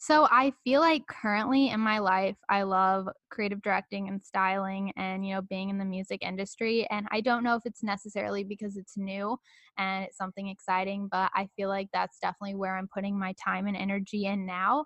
So 0.00 0.28
I 0.30 0.52
feel 0.62 0.80
like 0.80 1.06
currently 1.08 1.70
in 1.70 1.80
my 1.80 1.98
life, 1.98 2.36
I 2.48 2.62
love 2.62 3.08
creative 3.30 3.60
directing 3.62 4.08
and 4.08 4.22
styling 4.22 4.92
and, 4.96 5.26
you 5.26 5.34
know, 5.34 5.42
being 5.42 5.70
in 5.70 5.78
the 5.78 5.84
music 5.84 6.22
industry. 6.22 6.86
And 6.88 7.08
I 7.10 7.20
don't 7.20 7.42
know 7.42 7.56
if 7.56 7.66
it's 7.66 7.82
necessarily 7.82 8.44
because 8.44 8.76
it's 8.76 8.96
new 8.96 9.36
and 9.76 10.04
it's 10.04 10.16
something 10.16 10.48
exciting, 10.48 11.08
but 11.10 11.32
I 11.34 11.48
feel 11.56 11.68
like 11.68 11.88
that's 11.92 12.18
definitely 12.20 12.54
where 12.54 12.76
I'm 12.76 12.88
putting 12.92 13.18
my 13.18 13.34
time 13.44 13.66
and 13.66 13.76
energy 13.76 14.24
in 14.24 14.46
now. 14.46 14.84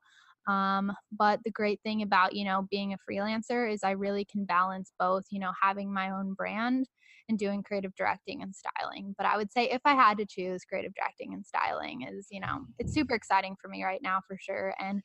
Um, 0.48 0.92
but 1.12 1.40
the 1.44 1.52
great 1.52 1.80
thing 1.82 2.02
about, 2.02 2.34
you 2.34 2.44
know, 2.44 2.66
being 2.70 2.92
a 2.92 2.98
freelancer 3.08 3.70
is 3.70 3.84
I 3.84 3.92
really 3.92 4.24
can 4.24 4.44
balance 4.44 4.92
both, 4.98 5.24
you 5.30 5.38
know, 5.38 5.52
having 5.60 5.92
my 5.92 6.10
own 6.10 6.34
brand 6.34 6.88
and 7.28 7.38
doing 7.38 7.62
creative 7.62 7.94
directing 7.94 8.42
and 8.42 8.54
styling. 8.54 9.14
But 9.16 9.26
I 9.26 9.36
would 9.36 9.52
say 9.52 9.70
if 9.70 9.82
I 9.84 9.94
had 9.94 10.18
to 10.18 10.26
choose 10.26 10.64
creative 10.64 10.94
directing 10.94 11.34
and 11.34 11.44
styling 11.44 12.02
is, 12.02 12.28
you 12.30 12.40
know, 12.40 12.66
it's 12.78 12.92
super 12.92 13.14
exciting 13.14 13.56
for 13.60 13.68
me 13.68 13.84
right 13.84 14.00
now 14.02 14.20
for 14.26 14.36
sure. 14.40 14.74
And 14.78 15.02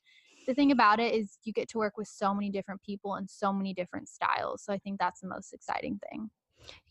the 0.47 0.53
thing 0.53 0.71
about 0.71 0.99
it 0.99 1.13
is 1.13 1.37
you 1.43 1.53
get 1.53 1.67
to 1.69 1.77
work 1.77 1.97
with 1.97 2.07
so 2.07 2.33
many 2.33 2.49
different 2.49 2.81
people 2.81 3.15
and 3.15 3.29
so 3.29 3.51
many 3.51 3.73
different 3.73 4.09
styles. 4.09 4.63
So 4.63 4.73
I 4.73 4.77
think 4.77 4.99
that's 4.99 5.21
the 5.21 5.27
most 5.27 5.53
exciting 5.53 5.99
thing. 6.09 6.29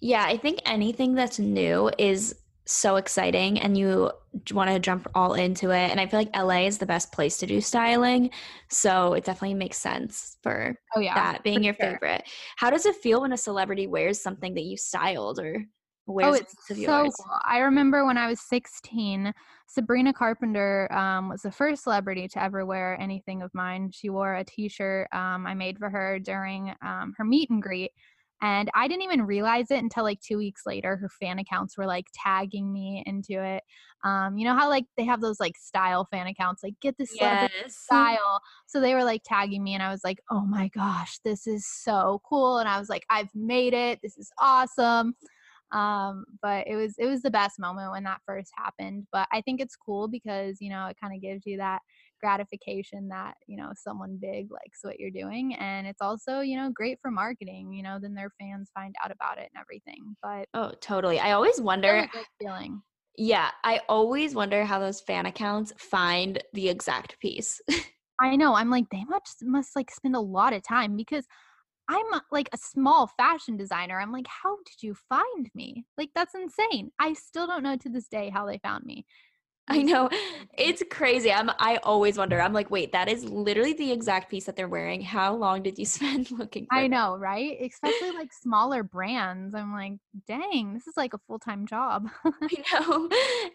Yeah, 0.00 0.24
I 0.24 0.36
think 0.36 0.60
anything 0.64 1.14
that's 1.14 1.38
new 1.38 1.90
is 1.98 2.34
so 2.66 2.96
exciting 2.96 3.60
and 3.60 3.78
you 3.78 4.10
want 4.50 4.68
to 4.68 4.78
jump 4.78 5.08
all 5.14 5.34
into 5.34 5.70
it. 5.70 5.90
And 5.90 6.00
I 6.00 6.06
feel 6.06 6.20
like 6.20 6.36
LA 6.36 6.66
is 6.66 6.78
the 6.78 6.86
best 6.86 7.12
place 7.12 7.38
to 7.38 7.46
do 7.46 7.60
styling. 7.60 8.30
So 8.68 9.14
it 9.14 9.24
definitely 9.24 9.54
makes 9.54 9.78
sense 9.78 10.36
for 10.42 10.76
oh, 10.96 11.00
yeah, 11.00 11.14
that 11.14 11.44
being 11.44 11.62
your 11.62 11.74
sure. 11.74 11.92
favorite. 11.92 12.24
How 12.56 12.70
does 12.70 12.84
it 12.84 12.96
feel 12.96 13.22
when 13.22 13.32
a 13.32 13.36
celebrity 13.36 13.86
wears 13.86 14.20
something 14.20 14.54
that 14.54 14.64
you 14.64 14.76
styled 14.76 15.38
or 15.38 15.64
wears 16.06 16.34
oh, 16.34 16.34
it's 16.34 16.54
so 16.66 16.74
yours? 16.74 17.14
cool. 17.16 17.38
I 17.44 17.58
remember 17.58 18.04
when 18.04 18.18
I 18.18 18.26
was 18.26 18.40
16, 18.40 19.32
Sabrina 19.68 20.12
Carpenter 20.12 20.92
um, 20.92 21.28
was 21.28 21.42
the 21.42 21.52
first 21.52 21.84
celebrity 21.84 22.26
to 22.28 22.42
ever 22.42 22.66
wear 22.66 23.00
anything 23.00 23.42
of 23.42 23.54
mine. 23.54 23.90
She 23.92 24.10
wore 24.10 24.34
a 24.34 24.44
t-shirt 24.44 25.08
um, 25.12 25.46
I 25.46 25.54
made 25.54 25.78
for 25.78 25.88
her 25.88 26.18
during 26.18 26.74
um, 26.82 27.14
her 27.16 27.24
meet 27.24 27.48
and 27.50 27.62
greet 27.62 27.92
and 28.42 28.70
I 28.74 28.86
didn't 28.88 29.02
even 29.02 29.22
realize 29.22 29.70
it 29.70 29.82
until 29.82 30.04
like 30.04 30.20
two 30.20 30.36
weeks 30.36 30.62
later. 30.66 30.96
Her 30.96 31.08
fan 31.08 31.38
accounts 31.38 31.76
were 31.78 31.86
like 31.86 32.06
tagging 32.14 32.72
me 32.72 33.02
into 33.06 33.42
it. 33.42 33.62
Um, 34.04 34.36
you 34.36 34.44
know 34.44 34.54
how 34.54 34.68
like 34.68 34.84
they 34.96 35.04
have 35.04 35.20
those 35.20 35.40
like 35.40 35.56
style 35.56 36.06
fan 36.10 36.26
accounts, 36.26 36.62
like 36.62 36.74
get 36.80 36.96
this 36.98 37.14
yes. 37.18 37.50
style. 37.68 38.40
So 38.66 38.80
they 38.80 38.94
were 38.94 39.04
like 39.04 39.22
tagging 39.24 39.64
me, 39.64 39.74
and 39.74 39.82
I 39.82 39.90
was 39.90 40.04
like, 40.04 40.20
oh 40.30 40.44
my 40.44 40.68
gosh, 40.68 41.18
this 41.24 41.46
is 41.46 41.66
so 41.66 42.20
cool. 42.28 42.58
And 42.58 42.68
I 42.68 42.78
was 42.78 42.88
like, 42.88 43.04
I've 43.10 43.34
made 43.34 43.72
it. 43.74 44.00
This 44.02 44.16
is 44.18 44.30
awesome 44.38 45.14
um 45.72 46.24
but 46.42 46.66
it 46.68 46.76
was 46.76 46.94
it 46.96 47.06
was 47.06 47.22
the 47.22 47.30
best 47.30 47.58
moment 47.58 47.90
when 47.90 48.04
that 48.04 48.20
first 48.24 48.52
happened 48.56 49.04
but 49.10 49.26
i 49.32 49.40
think 49.40 49.60
it's 49.60 49.74
cool 49.74 50.06
because 50.06 50.58
you 50.60 50.70
know 50.70 50.86
it 50.86 50.96
kind 51.00 51.12
of 51.12 51.20
gives 51.20 51.44
you 51.44 51.56
that 51.56 51.80
gratification 52.20 53.08
that 53.08 53.34
you 53.46 53.56
know 53.56 53.70
someone 53.74 54.18
big 54.20 54.50
likes 54.50 54.80
what 54.82 54.98
you're 54.98 55.10
doing 55.10 55.54
and 55.54 55.86
it's 55.86 56.00
also 56.00 56.40
you 56.40 56.56
know 56.56 56.70
great 56.74 56.98
for 57.00 57.10
marketing 57.10 57.72
you 57.72 57.82
know 57.82 57.98
then 58.00 58.14
their 58.14 58.30
fans 58.40 58.70
find 58.74 58.94
out 59.02 59.10
about 59.10 59.38
it 59.38 59.50
and 59.54 59.60
everything 59.60 60.16
but 60.22 60.46
oh 60.54 60.72
totally 60.80 61.18
i 61.18 61.32
always 61.32 61.60
wonder 61.60 62.08
feeling 62.40 62.80
yeah 63.16 63.50
i 63.64 63.80
always 63.88 64.34
wonder 64.34 64.64
how 64.64 64.78
those 64.78 65.00
fan 65.00 65.26
accounts 65.26 65.72
find 65.78 66.42
the 66.52 66.68
exact 66.68 67.18
piece 67.20 67.60
i 68.20 68.36
know 68.36 68.54
i'm 68.54 68.70
like 68.70 68.88
they 68.90 69.04
must 69.04 69.44
must 69.44 69.76
like 69.76 69.90
spend 69.90 70.16
a 70.16 70.20
lot 70.20 70.52
of 70.52 70.62
time 70.62 70.96
because 70.96 71.26
I'm 71.88 72.20
like 72.32 72.48
a 72.52 72.58
small 72.58 73.06
fashion 73.16 73.56
designer. 73.56 74.00
I'm 74.00 74.10
like, 74.10 74.26
how 74.26 74.56
did 74.56 74.82
you 74.82 74.96
find 75.08 75.48
me? 75.54 75.84
Like, 75.96 76.10
that's 76.14 76.34
insane. 76.34 76.90
I 76.98 77.12
still 77.12 77.46
don't 77.46 77.62
know 77.62 77.76
to 77.76 77.88
this 77.88 78.08
day 78.08 78.28
how 78.28 78.46
they 78.46 78.58
found 78.58 78.84
me. 78.84 79.06
I 79.68 79.82
know. 79.82 80.08
It's 80.56 80.82
crazy. 80.90 81.32
I'm 81.32 81.50
I 81.58 81.78
always 81.82 82.16
wonder. 82.16 82.40
I'm 82.40 82.52
like, 82.52 82.70
wait, 82.70 82.92
that 82.92 83.08
is 83.08 83.24
literally 83.24 83.72
the 83.72 83.90
exact 83.90 84.30
piece 84.30 84.44
that 84.44 84.54
they're 84.54 84.68
wearing. 84.68 85.00
How 85.00 85.34
long 85.34 85.62
did 85.62 85.76
you 85.76 85.84
spend 85.96 86.30
looking 86.30 86.68
I 86.70 86.86
know, 86.86 87.16
right? 87.16 87.56
Especially 87.60 88.12
like 88.12 88.32
smaller 88.32 88.84
brands. 88.84 89.56
I'm 89.56 89.72
like, 89.72 89.94
dang, 90.28 90.74
this 90.74 90.86
is 90.86 90.96
like 90.96 91.14
a 91.14 91.18
full-time 91.26 91.66
job. 91.66 92.08
I 92.24 92.64
know. 92.72 93.08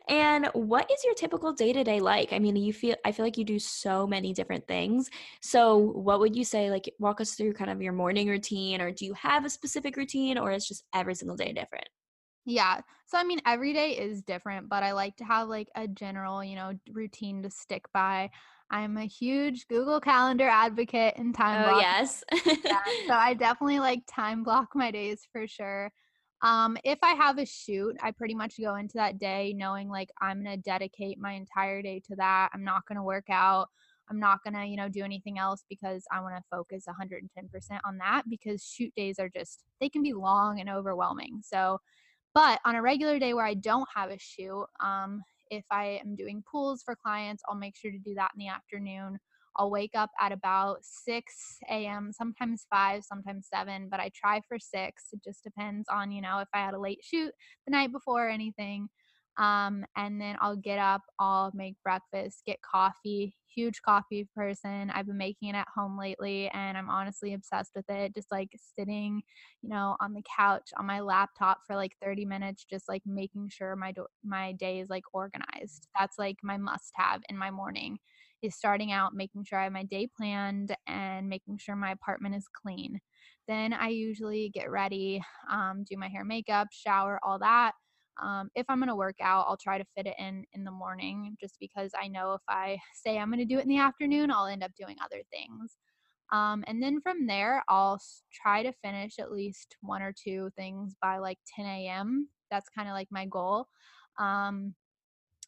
And 0.09 0.47
what 0.53 0.91
is 0.91 1.01
your 1.05 1.14
typical 1.14 1.53
day-to-day 1.53 2.01
like? 2.01 2.34
I 2.34 2.39
mean, 2.39 2.57
you 2.57 2.74
feel 2.74 2.95
I 3.05 3.14
feel 3.14 3.26
like 3.26 3.38
you 3.38 3.45
do 3.45 3.59
so 3.59 4.05
many 4.05 4.34
different 4.34 4.68
things. 4.68 5.09
So, 5.41 5.78
what 5.78 6.20
would 6.20 6.36
you 6.36 6.43
say 6.43 6.70
like 6.70 6.93
walk 6.99 7.22
us 7.22 7.36
through 7.36 7.53
kind 7.53 7.72
of 7.72 7.82
your 7.82 7.93
morning 7.93 8.28
routine 8.28 8.82
or 8.82 8.91
do 8.91 9.05
you 9.05 9.14
have 9.14 9.45
a 9.45 9.49
specific 9.49 9.95
routine 9.95 10.38
or 10.38 10.51
is 10.51 10.68
just 10.68 10.84
every 10.93 11.16
single 11.16 11.38
day 11.38 11.53
different? 11.53 11.88
Yeah. 12.46 12.82
So 13.06 13.18
I 13.18 13.24
mean 13.24 13.39
every 13.46 13.74
day 13.74 13.92
is 13.92 14.22
different, 14.22 14.70
but 14.70 14.84
I 14.84 14.94
like 14.94 15.16
to 15.18 15.24
have 15.24 15.48
like 15.48 15.68
a 15.76 15.88
general, 15.88 16.44
you 16.44 16.56
know, 16.56 16.74
routine 16.92 17.44
to 17.44 17.50
stick 17.50 17.86
by. 17.94 18.30
I'm 18.70 18.98
a 18.98 19.06
huge 19.06 19.68
Google 19.68 20.00
Calendar 20.00 20.48
advocate 20.48 21.16
and 21.18 21.36
time 21.36 21.66
oh, 21.66 21.70
block. 21.70 21.82
yes. 21.82 22.24
yeah, 22.46 22.82
so 23.08 23.14
I 23.14 23.34
definitely 23.39 23.80
like 23.80 24.04
time 24.08 24.44
block 24.44 24.70
my 24.76 24.92
days 24.92 25.28
for 25.32 25.46
sure. 25.46 25.92
Um, 26.42 26.78
if 26.84 26.98
I 27.04 27.14
have 27.14 27.38
a 27.38 27.46
shoot, 27.46 27.96
I 28.02 28.12
pretty 28.12 28.34
much 28.34 28.60
go 28.60 28.76
into 28.76 28.94
that 28.96 29.20
day 29.20 29.54
knowing 29.56 29.89
like 29.89 30.10
I'm 30.22 30.42
gonna 30.42 30.58
dedicate 30.58 31.20
my 31.20 31.34
entire 31.34 31.82
day 31.82 32.02
to 32.08 32.16
that. 32.16 32.50
I'm 32.54 32.64
not 32.64 32.84
gonna 32.88 33.04
work 33.04 33.26
out. 33.30 33.68
I'm 34.10 34.20
not 34.20 34.39
gonna, 34.44 34.66
you 34.66 34.78
know, 34.78 34.89
do 34.89 35.04
anything 35.04 35.38
else 35.38 35.64
because 35.70 36.04
I 36.12 36.22
want 36.22 36.36
to 36.36 36.44
focus 36.50 36.86
110% 36.88 37.80
on 37.86 37.98
that 38.00 38.24
because 38.30 38.64
shoot 38.64 38.94
days 38.96 39.20
are 39.20 39.30
just 39.30 39.64
they 39.80 39.89
can 39.89 40.02
be 40.02 40.14
long 40.14 40.60
and 40.60 40.70
overwhelming. 40.70 41.42
So 41.44 41.80
but 42.34 42.60
on 42.66 42.76
a 42.76 42.82
regular 42.82 43.20
day 43.20 43.34
where 43.34 43.46
I 43.46 43.54
don't 43.56 43.88
have 43.96 44.10
a 44.10 44.18
shoot, 44.20 44.66
um, 44.84 45.22
if 45.50 45.66
I 45.72 46.00
am 46.04 46.16
doing 46.16 46.44
pools 46.50 46.82
for 46.84 46.96
clients, 46.96 47.44
I'll 47.48 47.56
make 47.58 47.76
sure 47.76 47.92
to 47.92 48.00
do 48.00 48.14
that 48.16 48.32
in 48.36 48.40
the 48.40 48.48
afternoon. 48.48 49.20
I'll 49.58 49.70
wake 49.70 49.92
up 49.96 50.12
at 50.20 50.32
about 50.32 50.78
6 50.82 51.58
a.m., 51.86 52.12
sometimes 52.14 52.66
5, 52.70 53.04
sometimes 53.04 53.48
7, 53.54 53.90
but 53.92 54.00
I 54.00 54.10
try 54.16 54.42
for 54.48 54.58
6. 54.58 55.04
It 55.12 55.22
just 55.24 55.44
depends 55.44 55.88
on, 55.90 56.12
you 56.12 56.22
know, 56.22 56.40
if 56.40 56.48
I 56.54 56.60
had 56.60 56.74
a 56.74 56.80
late 56.80 57.00
shoot 57.04 57.34
the 57.68 57.72
night 57.72 57.92
before 57.92 58.28
or 58.28 58.30
anything. 58.30 58.88
Um, 59.38 59.86
and 59.96 60.20
then 60.22 60.36
I'll 60.40 60.56
get 60.56 60.78
up, 60.78 61.02
I'll 61.20 61.52
make 61.54 61.76
breakfast, 61.84 62.44
get 62.46 62.60
coffee. 62.62 63.36
Huge 63.54 63.82
coffee 63.82 64.28
person. 64.36 64.90
I've 64.92 65.08
been 65.08 65.18
making 65.18 65.50
it 65.50 65.56
at 65.56 65.68
home 65.76 65.98
lately 65.98 66.48
and 66.50 66.78
I'm 66.78 66.90
honestly 66.90 67.34
obsessed 67.34 67.72
with 67.76 67.90
it. 67.90 68.14
Just 68.16 68.32
like 68.32 68.50
sitting, 68.78 69.24
you 69.62 69.70
know, 69.70 69.98
on 70.00 70.14
the 70.14 70.24
couch 70.38 70.70
on 70.78 70.86
my 70.86 71.02
laptop 71.02 71.60
for 71.68 71.76
like 71.76 71.96
30 72.02 72.24
minutes, 72.26 72.66
just 72.70 72.88
like 72.88 73.02
making 73.06 73.50
sure 73.50 73.76
my 73.76 73.92
do- 73.92 74.08
my 74.24 74.54
day 74.54 74.80
is 74.80 74.90
like 74.90 75.04
organized. 75.14 75.88
That's 76.00 76.18
like 76.18 76.38
my 76.44 76.58
must 76.58 76.92
have 76.96 77.22
in 77.30 77.38
my 77.38 77.52
morning 77.52 78.00
is 78.42 78.56
starting 78.56 78.92
out 78.92 79.14
making 79.14 79.44
sure 79.44 79.60
I 79.60 79.66
have 79.66 79.74
my 79.74 79.84
day 79.84 80.08
planned 80.18 80.76
and 80.88 81.30
making 81.30 81.58
sure 81.58 81.76
my 81.76 81.92
apartment 81.92 82.36
is 82.36 82.48
clean. 82.48 83.00
Then 83.48 83.74
I 83.74 83.90
usually 83.90 84.50
get 84.50 84.70
ready, 84.72 85.22
um, 85.50 85.84
do 85.88 85.98
my 85.98 86.08
hair, 86.08 86.24
makeup, 86.24 86.68
shower, 86.72 87.20
all 87.24 87.40
that 87.40 87.74
um, 88.22 88.49
if 88.55 88.66
I'm 88.70 88.80
going 88.80 88.89
to 88.89 88.95
work 88.95 89.18
out, 89.22 89.45
I'll 89.47 89.57
try 89.57 89.78
to 89.78 89.86
fit 89.95 90.07
it 90.07 90.16
in 90.20 90.45
in 90.53 90.64
the 90.64 90.72
morning 90.72 91.36
just 91.39 91.57
because 91.59 91.91
I 92.01 92.07
know 92.07 92.34
if 92.34 92.41
I 92.47 92.78
say 92.93 93.18
I'm 93.18 93.30
going 93.30 93.39
to 93.39 93.45
do 93.45 93.59
it 93.59 93.64
in 93.64 93.70
the 93.70 93.80
afternoon, 93.80 94.32
I'll 94.32 94.47
end 94.47 94.64
up 94.64 94.72
doing 94.76 94.97
other 95.03 95.22
things. 95.32 95.78
Um, 96.32 96.64
and 96.68 96.82
then 96.82 97.01
from 97.01 97.28
there, 97.28 97.62
I'll 97.68 98.01
try 98.32 98.64
to 98.64 98.72
finish 98.84 99.20
at 99.20 99.32
least 99.32 99.76
one 99.82 100.01
or 100.01 100.14
two 100.14 100.49
things 100.55 100.95
by 101.01 101.18
like 101.18 101.39
10 101.55 101.66
a.m. 101.66 102.30
That's 102.49 102.70
kind 102.70 102.88
of 102.88 102.93
like 102.93 103.09
my 103.12 103.26
goal. 103.26 103.68
Um, 104.18 104.76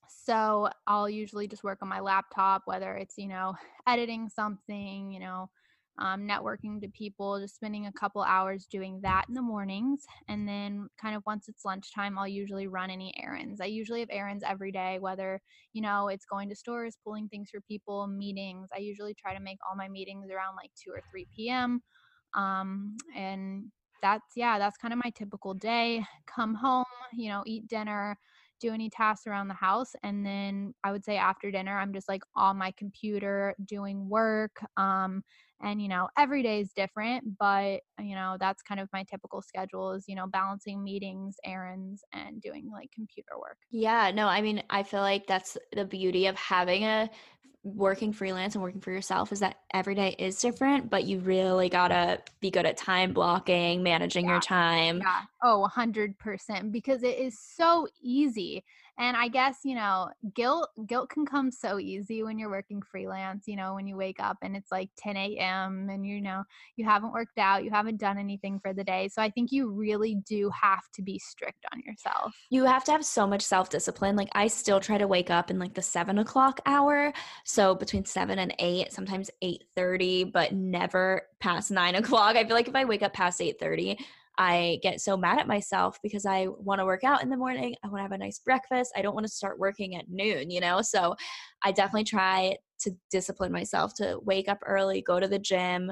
so 0.10 0.70
I'll 0.88 1.10
usually 1.10 1.48
just 1.48 1.64
work 1.64 1.80
on 1.82 1.88
my 1.88 2.00
laptop, 2.00 2.64
whether 2.66 2.96
it's, 2.96 3.18
you 3.18 3.28
know, 3.28 3.56
editing 3.88 4.30
something, 4.30 5.12
you 5.12 5.20
know, 5.20 5.50
um, 6.00 6.28
networking 6.28 6.82
to 6.82 6.90
people, 6.90 7.40
just 7.40 7.56
spending 7.56 7.86
a 7.86 7.92
couple 7.94 8.22
hours 8.24 8.66
doing 8.66 9.00
that 9.04 9.26
in 9.28 9.36
the 9.36 9.42
mornings. 9.42 10.04
And 10.28 10.48
then, 10.48 10.88
kind 11.00 11.16
of 11.16 11.24
once 11.26 11.48
it's 11.48 11.66
lunchtime, 11.66 12.18
I'll 12.18 12.28
usually 12.28 12.68
run 12.68 12.90
any 12.90 13.14
errands. 13.22 13.62
I 13.62 13.66
usually 13.66 14.00
have 14.02 14.10
errands 14.12 14.44
every 14.48 14.72
day, 14.72 14.98
whether, 15.00 15.42
you 15.74 15.82
know, 15.82 16.08
it's 16.08 16.26
going 16.26 16.50
to 16.50 16.56
stores, 16.56 16.98
pulling 17.04 17.28
things 17.30 17.50
for 17.52 17.62
people, 17.62 18.08
meetings. 18.08 18.70
I 18.76 18.80
usually 18.80 19.14
try 19.14 19.34
to 19.34 19.40
make 19.40 19.58
all 19.70 19.76
my 19.76 19.88
meetings 19.90 20.30
around 20.32 20.56
like 20.56 20.72
2 20.84 20.92
or 20.92 21.02
3 21.12 21.50
p.m. 21.50 21.82
Um, 22.36 22.98
and 23.16 23.72
that's, 24.02 24.26
yeah, 24.36 24.58
that's 24.60 24.78
kind 24.78 24.94
of 24.94 25.00
my 25.04 25.12
typical 25.12 25.54
day. 25.54 26.04
Come 26.26 26.56
home, 26.56 26.86
you 27.14 27.30
know, 27.30 27.44
eat 27.46 27.68
dinner 27.68 28.18
do 28.60 28.74
any 28.74 28.90
tasks 28.90 29.28
around 29.28 29.50
the 29.50 29.54
house 29.54 29.92
and 30.04 30.26
then 30.26 30.74
i 30.86 30.92
would 30.92 31.04
say 31.04 31.18
after 31.18 31.52
dinner 31.52 31.78
i'm 31.78 31.92
just 31.92 32.08
like 32.08 32.22
on 32.36 32.56
my 32.58 32.72
computer 32.78 33.54
doing 33.66 34.08
work 34.08 34.64
um 34.78 35.22
and 35.62 35.82
you 35.82 35.88
know 35.88 36.08
every 36.18 36.44
day 36.44 36.60
is 36.60 36.72
different 36.76 37.38
but 37.38 37.82
you 38.00 38.16
know 38.16 38.38
that's 38.40 38.62
kind 38.62 38.80
of 38.80 38.90
my 38.94 39.04
typical 39.04 39.42
schedule 39.42 39.94
is 39.94 40.06
you 40.08 40.16
know 40.16 40.28
balancing 40.28 40.84
meetings 40.84 41.36
errands 41.46 42.04
and 42.14 42.42
doing 42.42 42.70
like 42.72 42.90
computer 42.94 43.38
work 43.40 43.58
yeah 43.72 44.12
no 44.14 44.28
i 44.28 44.42
mean 44.42 44.62
i 44.70 44.84
feel 44.84 45.02
like 45.02 45.28
that's 45.28 45.58
the 45.76 45.86
beauty 45.86 46.28
of 46.28 46.36
having 46.36 46.84
a 46.84 47.10
working 47.64 48.12
freelance 48.12 48.56
and 48.56 48.62
working 48.62 48.82
for 48.82 48.92
yourself 48.92 49.32
is 49.32 49.40
that 49.40 49.56
every 49.74 49.96
day 49.96 50.16
is 50.20 50.40
different, 50.40 50.90
but 50.90 51.06
you 51.06 51.20
really 51.20 51.70
gotta 51.70 52.20
be 52.42 52.52
good 52.52 52.66
at 52.66 52.76
time 52.76 53.14
blocking, 53.14 53.82
managing 53.82 54.26
yeah. 54.26 54.32
your 54.32 54.42
time. 54.42 55.00
Yeah. 55.00 55.22
Oh, 55.42 55.68
100%. 55.74 56.72
Because 56.72 57.04
it 57.04 57.18
is 57.18 57.40
so 57.40 57.88
easy. 58.02 58.64
And 59.00 59.18
I 59.18 59.28
guess, 59.28 59.60
you 59.64 59.74
know, 59.76 60.10
guilt 60.36 60.70
guilt 60.86 61.10
can 61.10 61.26
come 61.26 61.50
so 61.50 61.80
easy 61.80 62.22
when 62.22 62.38
you're 62.38 62.50
working 62.50 62.82
freelance, 62.82 63.48
you 63.48 63.56
know, 63.56 63.74
when 63.74 63.88
you 63.88 63.98
wake 63.98 64.20
up 64.20 64.38
and 64.42 64.56
it's 64.56 64.72
like 64.72 64.90
10 64.98 65.18
a.m. 65.18 65.90
and 65.90 66.06
you 66.06 66.22
know, 66.22 66.44
you 66.76 66.86
haven't 66.86 67.12
worked 67.12 67.40
out, 67.40 67.64
you 67.64 67.72
haven't 67.72 68.00
done 68.00 68.18
anything 68.20 68.60
for 68.60 68.72
the 68.74 68.84
day. 68.84 69.08
So 69.08 69.22
I 69.22 69.32
think 69.32 69.52
you 69.52 69.72
really 69.72 70.16
do 70.28 70.52
have 70.62 70.84
to 70.94 71.02
be 71.02 71.18
strict 71.18 71.66
on 71.74 71.82
yourself. 71.82 72.34
You 72.52 72.66
have 72.66 72.84
to 72.86 72.92
have 72.92 73.04
so 73.04 73.26
much 73.26 73.42
self-discipline. 73.42 74.16
Like 74.16 74.30
I 74.34 74.48
still 74.48 74.80
try 74.80 75.00
to 75.00 75.08
wake 75.08 75.32
up 75.32 75.50
in 75.50 75.58
like 75.58 75.74
the 75.74 75.82
seven 75.82 76.20
o'clock 76.20 76.62
hour. 76.66 77.14
So 77.46 77.74
between 77.74 78.06
seven 78.06 78.38
and 78.38 78.54
eight, 78.60 78.94
sometimes 78.94 79.32
8:30, 79.42 80.32
but 80.32 80.54
never 80.54 81.24
past 81.40 81.72
nine 81.72 81.96
o'clock. 82.04 82.36
I 82.36 82.46
feel 82.46 82.56
like 82.56 82.68
if 82.68 82.76
I 82.76 82.86
wake 82.86 83.02
up 83.02 83.14
past 83.14 83.40
8:30, 83.40 83.98
I 84.38 84.80
get 84.82 85.02
so 85.02 85.16
mad 85.16 85.40
at 85.40 85.48
myself 85.48 86.00
because 86.02 86.26
I 86.26 86.48
want 86.48 86.80
to 86.80 86.86
work 86.86 87.04
out 87.04 87.22
in 87.22 87.30
the 87.30 87.38
morning. 87.38 87.76
I 87.84 87.88
want 87.88 88.00
to 88.00 88.04
have 88.04 88.12
a 88.12 88.18
nice 88.18 88.40
breakfast. 88.40 88.92
I 88.96 89.02
don't 89.02 89.14
want 89.14 89.28
to 89.28 89.32
start 89.32 89.60
working 89.60 89.96
at 89.96 90.10
noon, 90.10 90.50
you 90.50 90.60
know? 90.60 90.82
So 90.82 91.16
I 91.64 91.72
definitely 91.72 92.06
try 92.06 92.58
to 92.82 92.92
discipline 93.12 93.52
myself 93.52 93.94
to 93.96 94.20
wake 94.24 94.50
up 94.50 94.60
early, 94.66 95.02
go 95.02 95.20
to 95.20 95.28
the 95.28 95.40
gym, 95.40 95.92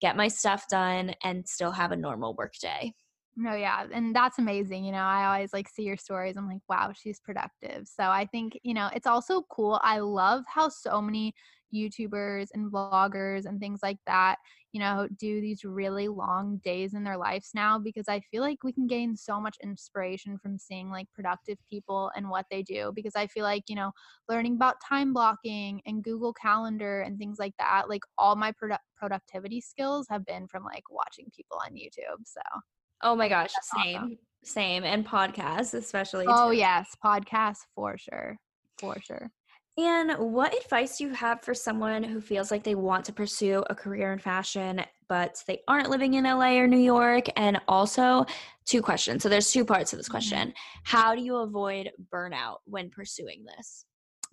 get 0.00 0.16
my 0.16 0.28
stuff 0.28 0.66
done, 0.70 1.14
and 1.24 1.46
still 1.48 1.72
have 1.72 1.92
a 1.92 1.96
normal 1.96 2.34
work 2.34 2.54
day. 2.60 2.94
No, 3.36 3.54
yeah. 3.54 3.86
And 3.92 4.14
that's 4.14 4.38
amazing. 4.38 4.84
You 4.84 4.92
know, 4.92 4.98
I 4.98 5.26
always 5.26 5.52
like 5.52 5.68
see 5.68 5.84
your 5.84 5.96
stories. 5.96 6.36
I'm 6.36 6.48
like, 6.48 6.62
wow, 6.68 6.92
she's 6.94 7.20
productive. 7.20 7.86
So 7.86 8.04
I 8.04 8.26
think, 8.26 8.58
you 8.62 8.74
know, 8.74 8.90
it's 8.94 9.06
also 9.06 9.42
cool. 9.50 9.80
I 9.82 10.00
love 10.00 10.44
how 10.46 10.68
so 10.68 11.00
many 11.00 11.32
YouTubers 11.74 12.48
and 12.54 12.70
vloggers 12.70 13.46
and 13.46 13.60
things 13.60 13.80
like 13.82 13.98
that, 14.06 14.36
you 14.72 14.80
know, 14.80 15.08
do 15.18 15.40
these 15.40 15.64
really 15.64 16.08
long 16.08 16.60
days 16.62 16.94
in 16.94 17.02
their 17.02 17.16
lives 17.16 17.50
now 17.54 17.78
because 17.78 18.08
I 18.08 18.20
feel 18.30 18.42
like 18.42 18.62
we 18.62 18.72
can 18.72 18.86
gain 18.86 19.16
so 19.16 19.40
much 19.40 19.56
inspiration 19.62 20.38
from 20.38 20.58
seeing 20.58 20.90
like 20.90 21.06
productive 21.12 21.58
people 21.68 22.10
and 22.14 22.28
what 22.28 22.46
they 22.50 22.62
do 22.62 22.92
because 22.94 23.16
I 23.16 23.26
feel 23.26 23.42
like, 23.44 23.64
you 23.68 23.74
know, 23.74 23.90
learning 24.28 24.54
about 24.54 24.76
time 24.86 25.12
blocking 25.12 25.80
and 25.86 26.04
Google 26.04 26.32
Calendar 26.32 27.00
and 27.00 27.18
things 27.18 27.38
like 27.38 27.54
that, 27.58 27.88
like 27.88 28.02
all 28.16 28.36
my 28.36 28.52
produ- 28.52 28.78
productivity 28.96 29.60
skills 29.60 30.06
have 30.08 30.24
been 30.24 30.46
from 30.46 30.64
like 30.64 30.84
watching 30.90 31.26
people 31.34 31.58
on 31.64 31.74
YouTube. 31.74 32.24
So, 32.24 32.40
oh 33.02 33.16
my 33.16 33.28
gosh, 33.28 33.52
same. 33.62 33.96
Awesome. 33.96 34.18
Same 34.42 34.84
and 34.84 35.06
podcasts 35.06 35.74
especially. 35.74 36.26
Oh 36.28 36.50
too. 36.50 36.56
yes, 36.56 36.96
podcasts 37.04 37.66
for 37.74 37.98
sure. 37.98 38.38
For 38.78 39.00
sure. 39.00 39.30
And 39.80 40.12
what 40.18 40.54
advice 40.54 40.98
do 40.98 41.04
you 41.04 41.14
have 41.14 41.40
for 41.40 41.54
someone 41.54 42.02
who 42.02 42.20
feels 42.20 42.50
like 42.50 42.64
they 42.64 42.74
want 42.74 43.02
to 43.06 43.14
pursue 43.14 43.64
a 43.70 43.74
career 43.74 44.12
in 44.12 44.18
fashion, 44.18 44.84
but 45.08 45.42
they 45.46 45.62
aren't 45.66 45.88
living 45.88 46.14
in 46.14 46.24
LA 46.24 46.58
or 46.58 46.66
New 46.66 46.76
York? 46.76 47.28
And 47.34 47.58
also, 47.66 48.26
two 48.66 48.82
questions. 48.82 49.22
So 49.22 49.30
there's 49.30 49.50
two 49.50 49.64
parts 49.64 49.94
of 49.94 49.98
this 49.98 50.06
mm-hmm. 50.06 50.12
question. 50.12 50.54
How 50.84 51.14
do 51.14 51.22
you 51.22 51.36
avoid 51.36 51.92
burnout 52.12 52.58
when 52.66 52.90
pursuing 52.90 53.46
this? 53.46 53.86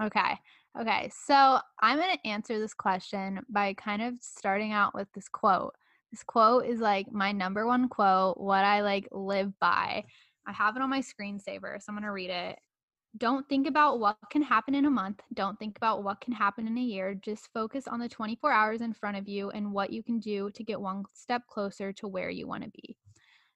Okay. 0.04 0.38
Okay. 0.82 1.10
So 1.26 1.60
I'm 1.80 1.98
going 1.98 2.14
to 2.14 2.28
answer 2.28 2.60
this 2.60 2.74
question 2.74 3.39
by 3.48 3.74
kind 3.76 4.02
of 4.02 4.16
starting 4.20 4.74
out 4.74 4.93
with 4.93 5.08
this 5.16 5.30
quote. 5.30 5.76
This 6.12 6.24
quote 6.24 6.66
is 6.66 6.82
like 6.82 7.10
my 7.10 7.32
number 7.32 7.66
one 7.66 7.88
quote, 7.88 8.38
what 8.38 8.66
I 8.66 8.82
like 8.82 9.08
live 9.14 9.58
by. 9.62 10.04
I 10.45 10.52
have 10.52 10.76
it 10.76 10.82
on 10.82 10.89
my 10.89 11.02
screensaver, 11.02 11.82
so 11.82 11.86
I'm 11.88 11.95
going 11.95 12.04
to 12.04 12.12
read 12.12 12.32
it 12.32 12.60
don't 13.18 13.47
think 13.49 13.68
about 13.68 13.99
what 13.99 14.18
can 14.32 14.41
happen 14.41 14.76
in 14.76 14.86
a 14.86 14.89
month. 14.89 15.22
Don't 15.34 15.57
think 15.57 15.78
about 15.78 16.03
what 16.03 16.22
can 16.22 16.34
happen 16.34 16.68
in 16.68 16.78
a 16.78 16.82
year. 16.82 17.15
Just 17.15 17.49
focus 17.53 17.88
on 17.88 17.99
the 17.99 18.09
24 18.09 18.51
hours 18.51 18.82
in 18.82 18.93
front 18.93 19.18
of 19.18 19.28
you 19.28 19.49
and 19.49 19.72
what 19.72 19.91
you 19.91 20.03
can 20.03 20.20
do 20.20 20.49
to 20.51 20.63
get 20.63 20.80
one 20.80 21.03
step 21.13 21.43
closer 21.47 21.91
to 21.93 22.07
where 22.07 22.30
you 22.30 22.47
want 22.47 22.63
to 22.63 22.70
be. 22.70 22.95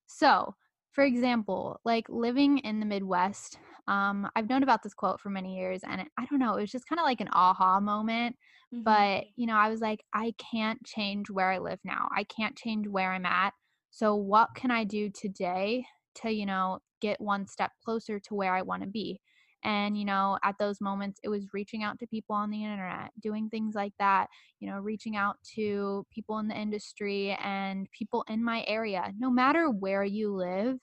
So, 0.08 0.56
for 0.92 1.04
example, 1.04 1.80
like 1.86 2.06
living 2.10 2.60
in 2.60 2.80
the 2.80 2.86
Midwest, 2.86 3.58
um, 3.88 4.30
I've 4.36 4.50
known 4.50 4.64
about 4.64 4.84
this 4.84 4.94
quote 4.94 5.20
for 5.20 5.30
many 5.30 5.58
years, 5.58 5.82
and 5.88 6.02
it, 6.02 6.08
I 6.18 6.26
don't 6.26 6.40
know, 6.40 6.56
it 6.56 6.62
was 6.62 6.72
just 6.72 6.88
kind 6.88 7.00
of 7.00 7.06
like 7.06 7.22
an 7.22 7.30
aha 7.32 7.80
moment. 7.80 8.36
Mm-hmm. 8.74 8.84
But, 8.84 9.26
you 9.36 9.48
know, 9.48 9.56
I 9.56 9.70
was 9.70 9.82
like, 9.82 10.04
I 10.14 10.34
can't 10.38 10.84
change 10.86 11.30
where 11.30 11.50
I 11.50 11.60
live 11.60 11.80
now, 11.84 12.10
I 12.16 12.24
can't 12.24 12.58
change 12.58 12.88
where 12.88 13.12
I'm 13.12 13.26
at. 13.26 13.54
So, 13.90 14.16
what 14.16 14.50
can 14.56 14.72
I 14.72 14.84
do 14.84 15.10
today 15.10 15.86
to, 16.16 16.32
you 16.32 16.46
know, 16.46 16.80
get 17.00 17.20
one 17.20 17.48
step 17.48 17.72
closer 17.84 18.20
to 18.20 18.36
where 18.36 18.54
I 18.54 18.62
want 18.62 18.84
to 18.84 18.90
be? 18.90 19.20
And, 19.64 19.98
you 19.98 20.06
know, 20.06 20.38
at 20.44 20.58
those 20.58 20.82
moments, 20.82 21.20
it 21.24 21.30
was 21.30 21.54
reaching 21.54 21.84
out 21.84 22.00
to 22.00 22.08
people 22.08 22.36
on 22.36 22.50
the 22.50 22.64
internet, 22.64 23.12
doing 23.22 23.50
things 23.50 23.76
like 23.76 23.94
that, 24.00 24.28
you 24.60 24.70
know, 24.70 24.80
reaching 24.80 25.16
out 25.16 25.38
to 25.56 26.06
people 26.12 26.40
in 26.40 26.48
the 26.48 26.58
industry 26.58 27.38
and 27.44 27.88
people 27.92 28.26
in 28.30 28.44
my 28.44 28.64
area, 28.68 29.14
no 29.18 29.30
matter 29.30 29.70
where 29.70 30.04
you 30.04 30.34
live. 30.34 30.78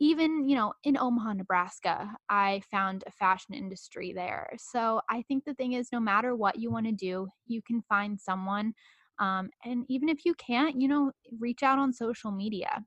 Even, 0.00 0.48
you 0.48 0.56
know, 0.56 0.72
in 0.82 0.98
Omaha, 0.98 1.34
Nebraska, 1.34 2.10
I 2.28 2.62
found 2.70 3.04
a 3.06 3.12
fashion 3.12 3.54
industry 3.54 4.12
there. 4.12 4.50
So 4.58 5.00
I 5.08 5.22
think 5.22 5.44
the 5.44 5.54
thing 5.54 5.74
is, 5.74 5.92
no 5.92 6.00
matter 6.00 6.34
what 6.34 6.58
you 6.58 6.70
want 6.70 6.86
to 6.86 6.92
do, 6.92 7.28
you 7.46 7.62
can 7.62 7.80
find 7.88 8.20
someone. 8.20 8.74
Um, 9.20 9.50
and 9.64 9.84
even 9.88 10.08
if 10.08 10.24
you 10.24 10.34
can't, 10.34 10.80
you 10.80 10.88
know, 10.88 11.12
reach 11.38 11.62
out 11.62 11.78
on 11.78 11.92
social 11.92 12.32
media 12.32 12.84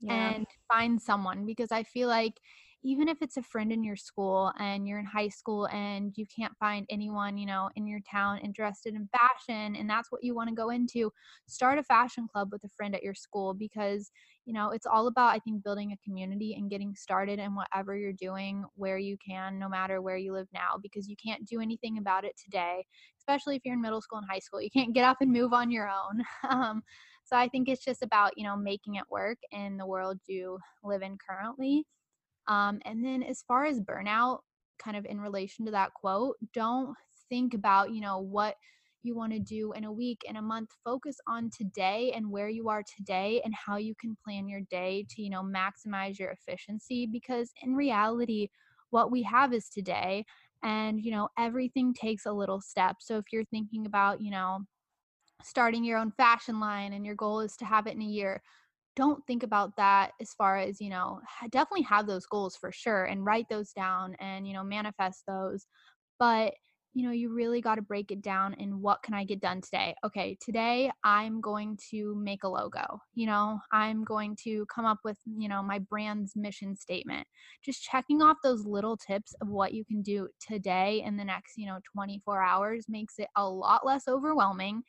yeah. 0.00 0.30
and 0.30 0.46
find 0.70 1.00
someone 1.00 1.46
because 1.46 1.72
I 1.72 1.82
feel 1.82 2.08
like 2.08 2.34
even 2.84 3.08
if 3.08 3.18
it's 3.20 3.36
a 3.36 3.42
friend 3.42 3.72
in 3.72 3.82
your 3.82 3.96
school 3.96 4.52
and 4.58 4.86
you're 4.86 5.00
in 5.00 5.04
high 5.04 5.28
school 5.28 5.66
and 5.68 6.12
you 6.16 6.24
can't 6.26 6.56
find 6.58 6.86
anyone, 6.90 7.36
you 7.36 7.46
know, 7.46 7.68
in 7.74 7.86
your 7.86 8.00
town 8.10 8.38
interested 8.38 8.94
in 8.94 9.08
fashion 9.08 9.74
and 9.74 9.90
that's 9.90 10.12
what 10.12 10.22
you 10.22 10.34
want 10.34 10.48
to 10.48 10.54
go 10.54 10.70
into, 10.70 11.12
start 11.46 11.78
a 11.78 11.82
fashion 11.82 12.28
club 12.30 12.50
with 12.52 12.62
a 12.64 12.68
friend 12.68 12.94
at 12.94 13.02
your 13.02 13.14
school 13.14 13.52
because, 13.52 14.12
you 14.44 14.52
know, 14.52 14.70
it's 14.70 14.86
all 14.86 15.08
about, 15.08 15.34
I 15.34 15.40
think, 15.40 15.64
building 15.64 15.92
a 15.92 16.04
community 16.04 16.54
and 16.54 16.70
getting 16.70 16.94
started 16.94 17.40
in 17.40 17.56
whatever 17.56 17.96
you're 17.96 18.12
doing 18.12 18.64
where 18.76 18.98
you 18.98 19.16
can, 19.26 19.58
no 19.58 19.68
matter 19.68 20.00
where 20.00 20.16
you 20.16 20.32
live 20.32 20.48
now, 20.54 20.78
because 20.80 21.08
you 21.08 21.16
can't 21.16 21.46
do 21.46 21.60
anything 21.60 21.98
about 21.98 22.24
it 22.24 22.36
today, 22.42 22.86
especially 23.18 23.56
if 23.56 23.62
you're 23.64 23.74
in 23.74 23.82
middle 23.82 24.00
school 24.00 24.18
and 24.18 24.28
high 24.30 24.38
school. 24.38 24.62
You 24.62 24.70
can't 24.70 24.94
get 24.94 25.04
up 25.04 25.18
and 25.20 25.32
move 25.32 25.52
on 25.52 25.72
your 25.72 25.88
own. 25.88 26.22
um, 26.48 26.82
so 27.24 27.36
I 27.36 27.48
think 27.48 27.68
it's 27.68 27.84
just 27.84 28.02
about, 28.02 28.32
you 28.36 28.44
know, 28.44 28.56
making 28.56 28.94
it 28.94 29.04
work 29.10 29.38
in 29.50 29.76
the 29.76 29.86
world 29.86 30.18
you 30.28 30.58
live 30.84 31.02
in 31.02 31.18
currently 31.18 31.84
um, 32.48 32.80
and 32.84 33.04
then 33.04 33.22
as 33.22 33.42
far 33.46 33.64
as 33.64 33.80
burnout, 33.80 34.40
kind 34.78 34.96
of 34.96 35.04
in 35.06 35.20
relation 35.20 35.64
to 35.66 35.70
that 35.72 35.94
quote, 35.94 36.36
don't 36.52 36.94
think 37.28 37.54
about, 37.54 37.92
you 37.92 38.00
know, 38.00 38.18
what 38.18 38.54
you 39.02 39.14
want 39.14 39.32
to 39.32 39.38
do 39.38 39.72
in 39.72 39.84
a 39.84 39.92
week, 39.92 40.22
in 40.28 40.36
a 40.36 40.42
month. 40.42 40.70
Focus 40.84 41.16
on 41.28 41.50
today 41.56 42.12
and 42.14 42.30
where 42.30 42.48
you 42.48 42.68
are 42.68 42.82
today 42.96 43.40
and 43.44 43.54
how 43.54 43.76
you 43.76 43.94
can 44.00 44.16
plan 44.24 44.48
your 44.48 44.62
day 44.70 45.06
to, 45.10 45.22
you 45.22 45.30
know, 45.30 45.42
maximize 45.42 46.18
your 46.18 46.30
efficiency 46.30 47.06
because 47.06 47.52
in 47.62 47.74
reality, 47.74 48.48
what 48.90 49.10
we 49.10 49.22
have 49.22 49.52
is 49.52 49.68
today 49.68 50.24
and 50.62 51.00
you 51.00 51.10
know 51.10 51.28
everything 51.38 51.94
takes 51.94 52.26
a 52.26 52.32
little 52.32 52.60
step 52.60 52.96
so 53.00 53.16
if 53.18 53.26
you're 53.32 53.44
thinking 53.44 53.86
about 53.86 54.20
you 54.20 54.30
know 54.30 54.60
starting 55.42 55.84
your 55.84 55.98
own 55.98 56.10
fashion 56.16 56.58
line 56.58 56.92
and 56.92 57.06
your 57.06 57.14
goal 57.14 57.40
is 57.40 57.56
to 57.56 57.64
have 57.64 57.86
it 57.86 57.94
in 57.94 58.02
a 58.02 58.06
year 58.06 58.42
don't 58.98 59.24
think 59.28 59.44
about 59.44 59.76
that 59.76 60.10
as 60.20 60.34
far 60.34 60.58
as 60.58 60.80
you 60.80 60.90
know 60.90 61.20
definitely 61.50 61.82
have 61.82 62.06
those 62.06 62.26
goals 62.26 62.56
for 62.56 62.72
sure 62.72 63.04
and 63.04 63.24
write 63.24 63.48
those 63.48 63.72
down 63.72 64.16
and 64.18 64.46
you 64.46 64.52
know 64.52 64.64
manifest 64.64 65.22
those 65.28 65.66
but 66.18 66.52
you 66.94 67.06
know 67.06 67.12
you 67.12 67.32
really 67.32 67.60
got 67.60 67.76
to 67.76 67.82
break 67.82 68.10
it 68.10 68.20
down 68.20 68.54
in 68.54 68.82
what 68.82 69.00
can 69.04 69.14
i 69.14 69.22
get 69.22 69.40
done 69.40 69.60
today? 69.60 69.94
Okay 70.04 70.36
today 70.40 70.90
i'm 71.04 71.40
going 71.40 71.78
to 71.90 72.16
make 72.16 72.42
a 72.42 72.48
logo 72.48 72.98
you 73.14 73.26
know? 73.26 73.60
I'm 73.70 74.02
going 74.02 74.36
to 74.44 74.66
come 74.66 74.84
up 74.84 74.98
with 75.04 75.18
you 75.24 75.48
know 75.48 75.62
my 75.62 75.78
brand's 75.78 76.34
mission 76.34 76.74
statement. 76.74 77.24
Just 77.64 77.84
checking 77.84 78.20
off 78.20 78.38
those 78.42 78.66
little 78.66 78.96
tips 78.96 79.32
of 79.40 79.48
what 79.48 79.74
you 79.74 79.84
can 79.84 80.02
do 80.02 80.28
today 80.44 81.02
in 81.06 81.16
the 81.16 81.24
next 81.24 81.56
you 81.56 81.66
know 81.66 81.78
24 81.92 82.42
hours 82.42 82.86
makes 82.88 83.20
it 83.20 83.28
a 83.36 83.48
lot 83.48 83.86
less 83.86 84.08
overwhelming 84.08 84.82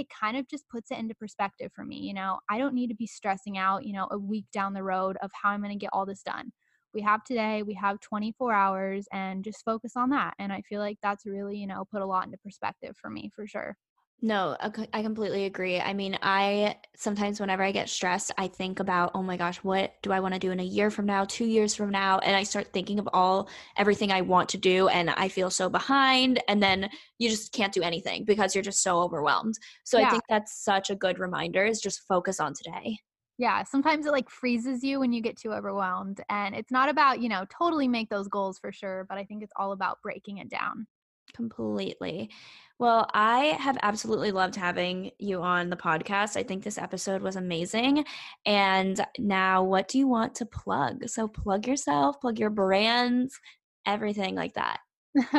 it 0.00 0.08
kind 0.10 0.36
of 0.36 0.48
just 0.48 0.68
puts 0.68 0.90
it 0.90 0.98
into 0.98 1.14
perspective 1.14 1.72
for 1.74 1.84
me. 1.84 1.98
You 1.98 2.14
know, 2.14 2.40
I 2.50 2.58
don't 2.58 2.74
need 2.74 2.88
to 2.88 2.94
be 2.96 3.06
stressing 3.06 3.58
out, 3.58 3.84
you 3.86 3.92
know, 3.92 4.08
a 4.10 4.18
week 4.18 4.46
down 4.52 4.74
the 4.74 4.82
road 4.82 5.16
of 5.22 5.30
how 5.34 5.50
I'm 5.50 5.60
going 5.62 5.72
to 5.72 5.78
get 5.78 5.90
all 5.92 6.06
this 6.06 6.22
done. 6.22 6.52
We 6.94 7.02
have 7.02 7.24
today, 7.24 7.62
we 7.62 7.74
have 7.74 8.00
24 8.00 8.52
hours, 8.52 9.06
and 9.12 9.44
just 9.44 9.64
focus 9.64 9.92
on 9.96 10.10
that. 10.10 10.34
And 10.38 10.52
I 10.52 10.62
feel 10.62 10.80
like 10.80 10.98
that's 11.02 11.26
really, 11.26 11.56
you 11.58 11.66
know, 11.66 11.84
put 11.90 12.02
a 12.02 12.06
lot 12.06 12.24
into 12.26 12.38
perspective 12.38 12.96
for 13.00 13.10
me 13.10 13.30
for 13.34 13.46
sure. 13.46 13.76
No, 14.22 14.54
I 14.92 15.02
completely 15.02 15.46
agree. 15.46 15.80
I 15.80 15.94
mean, 15.94 16.18
I 16.20 16.76
sometimes 16.94 17.40
whenever 17.40 17.62
I 17.62 17.72
get 17.72 17.88
stressed, 17.88 18.32
I 18.36 18.48
think 18.48 18.78
about, 18.78 19.12
oh 19.14 19.22
my 19.22 19.38
gosh, 19.38 19.56
what 19.58 19.94
do 20.02 20.12
I 20.12 20.20
want 20.20 20.34
to 20.34 20.40
do 20.40 20.50
in 20.50 20.60
a 20.60 20.64
year 20.64 20.90
from 20.90 21.06
now, 21.06 21.24
two 21.24 21.46
years 21.46 21.74
from 21.74 21.88
now? 21.88 22.18
And 22.18 22.36
I 22.36 22.42
start 22.42 22.70
thinking 22.70 22.98
of 22.98 23.08
all 23.14 23.48
everything 23.78 24.12
I 24.12 24.20
want 24.20 24.50
to 24.50 24.58
do, 24.58 24.88
and 24.88 25.08
I 25.08 25.28
feel 25.28 25.48
so 25.48 25.70
behind. 25.70 26.42
And 26.48 26.62
then 26.62 26.90
you 27.16 27.30
just 27.30 27.54
can't 27.54 27.72
do 27.72 27.82
anything 27.82 28.24
because 28.26 28.54
you're 28.54 28.62
just 28.62 28.82
so 28.82 29.00
overwhelmed. 29.00 29.54
So 29.84 29.98
yeah. 29.98 30.08
I 30.08 30.10
think 30.10 30.24
that's 30.28 30.62
such 30.62 30.90
a 30.90 30.94
good 30.94 31.18
reminder 31.18 31.64
is 31.64 31.80
just 31.80 32.06
focus 32.06 32.40
on 32.40 32.52
today. 32.52 32.98
Yeah, 33.38 33.64
sometimes 33.64 34.04
it 34.04 34.12
like 34.12 34.28
freezes 34.28 34.84
you 34.84 35.00
when 35.00 35.14
you 35.14 35.22
get 35.22 35.38
too 35.38 35.54
overwhelmed. 35.54 36.20
And 36.28 36.54
it's 36.54 36.70
not 36.70 36.90
about, 36.90 37.22
you 37.22 37.30
know, 37.30 37.46
totally 37.58 37.88
make 37.88 38.10
those 38.10 38.28
goals 38.28 38.58
for 38.58 38.70
sure, 38.70 39.06
but 39.08 39.16
I 39.16 39.24
think 39.24 39.42
it's 39.42 39.52
all 39.56 39.72
about 39.72 40.02
breaking 40.02 40.36
it 40.38 40.50
down. 40.50 40.86
Completely. 41.34 42.30
Well, 42.78 43.10
I 43.12 43.58
have 43.60 43.76
absolutely 43.82 44.32
loved 44.32 44.56
having 44.56 45.10
you 45.18 45.42
on 45.42 45.68
the 45.68 45.76
podcast. 45.76 46.36
I 46.36 46.42
think 46.42 46.64
this 46.64 46.78
episode 46.78 47.20
was 47.20 47.36
amazing. 47.36 48.06
And 48.46 48.98
now, 49.18 49.62
what 49.62 49.86
do 49.88 49.98
you 49.98 50.08
want 50.08 50.34
to 50.36 50.46
plug? 50.46 51.06
So, 51.08 51.28
plug 51.28 51.66
yourself, 51.66 52.20
plug 52.20 52.38
your 52.38 52.48
brands, 52.48 53.38
everything 53.84 54.34
like 54.34 54.54
that. 54.54 54.80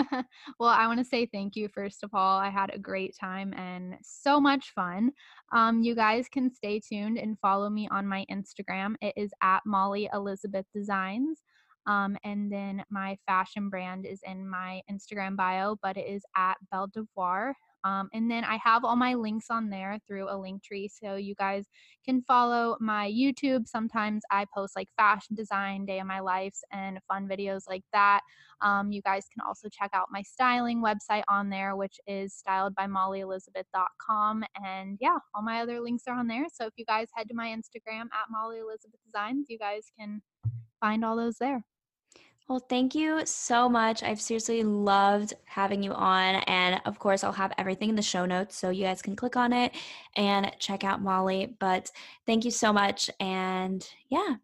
well, 0.59 0.69
I 0.69 0.85
want 0.87 0.99
to 0.99 1.05
say 1.05 1.25
thank 1.25 1.55
you, 1.55 1.67
first 1.69 2.03
of 2.03 2.11
all. 2.13 2.37
I 2.37 2.49
had 2.49 2.73
a 2.73 2.79
great 2.79 3.15
time 3.19 3.53
and 3.53 3.95
so 4.03 4.39
much 4.39 4.71
fun. 4.75 5.11
Um, 5.53 5.81
you 5.81 5.95
guys 5.95 6.27
can 6.31 6.53
stay 6.53 6.79
tuned 6.79 7.17
and 7.17 7.39
follow 7.39 7.69
me 7.69 7.87
on 7.91 8.05
my 8.05 8.25
Instagram. 8.29 8.95
It 9.01 9.13
is 9.15 9.31
at 9.41 9.61
Molly 9.65 10.09
Elizabeth 10.13 10.65
Designs. 10.75 11.41
Um, 11.88 12.17
and 12.23 12.51
then 12.51 12.84
my 12.89 13.17
fashion 13.27 13.69
brand 13.69 14.05
is 14.05 14.21
in 14.25 14.47
my 14.47 14.82
Instagram 14.91 15.36
bio, 15.36 15.77
but 15.82 15.97
it 15.97 16.07
is 16.07 16.23
at 16.36 16.55
Belle 16.71 16.88
Devoir. 16.88 17.53
Um, 17.84 18.09
and 18.13 18.29
then 18.29 18.43
I 18.43 18.57
have 18.63 18.86
all 18.86 18.95
my 18.95 19.15
links 19.15 19.47
on 19.49 19.69
there 19.69 19.97
through 20.07 20.29
a 20.29 20.38
link 20.38 20.61
tree. 20.63 20.88
So 20.88 21.15
you 21.15 21.34
guys 21.36 21.65
can 22.05 22.21
follow 22.21 22.77
my 22.79 23.11
YouTube. 23.11 23.67
Sometimes 23.67 24.21
I 24.29 24.45
post 24.53 24.75
like 24.75 24.89
fashion 24.97 25.36
design, 25.36 25.86
day 25.86 25.99
of 25.99 26.05
my 26.05 26.19
life, 26.19 26.53
and 26.71 26.99
fun 27.07 27.27
videos 27.27 27.63
like 27.67 27.84
that. 27.93 28.21
Um, 28.61 28.91
you 28.91 29.01
guys 29.01 29.25
can 29.34 29.41
also 29.45 29.67
check 29.69 29.89
out 29.93 30.09
my 30.11 30.21
styling 30.21 30.84
website 30.84 31.23
on 31.27 31.49
there, 31.49 31.75
which 31.75 31.99
is 32.05 32.39
styledbymollyelizabeth.com. 32.47 34.43
And 34.63 34.97
yeah, 35.01 35.17
all 35.34 35.41
my 35.41 35.61
other 35.61 35.79
links 35.79 36.03
are 36.07 36.15
on 36.15 36.27
there. 36.27 36.45
So 36.53 36.67
if 36.67 36.73
you 36.77 36.86
guys 36.86 37.07
head 37.15 37.27
to 37.29 37.36
my 37.36 37.47
Instagram 37.47 38.03
at 38.03 38.29
Molly 38.29 38.59
Elizabeth 38.59 38.99
Designs, 39.05 39.47
you 39.49 39.57
guys 39.57 39.91
can 39.99 40.21
find 40.79 41.03
all 41.03 41.15
those 41.15 41.38
there. 41.38 41.63
Well, 42.47 42.59
thank 42.59 42.95
you 42.95 43.25
so 43.25 43.69
much. 43.69 44.03
I've 44.03 44.19
seriously 44.19 44.61
loved 44.63 45.33
having 45.45 45.83
you 45.83 45.93
on. 45.93 46.35
And 46.47 46.81
of 46.85 46.99
course, 46.99 47.23
I'll 47.23 47.31
have 47.31 47.53
everything 47.57 47.89
in 47.89 47.95
the 47.95 48.01
show 48.01 48.25
notes 48.25 48.57
so 48.57 48.69
you 48.69 48.83
guys 48.83 49.01
can 49.01 49.15
click 49.15 49.37
on 49.37 49.53
it 49.53 49.73
and 50.15 50.51
check 50.59 50.83
out 50.83 51.01
Molly. 51.01 51.55
But 51.59 51.91
thank 52.25 52.43
you 52.43 52.51
so 52.51 52.73
much. 52.73 53.09
And 53.19 53.87
yeah. 54.09 54.35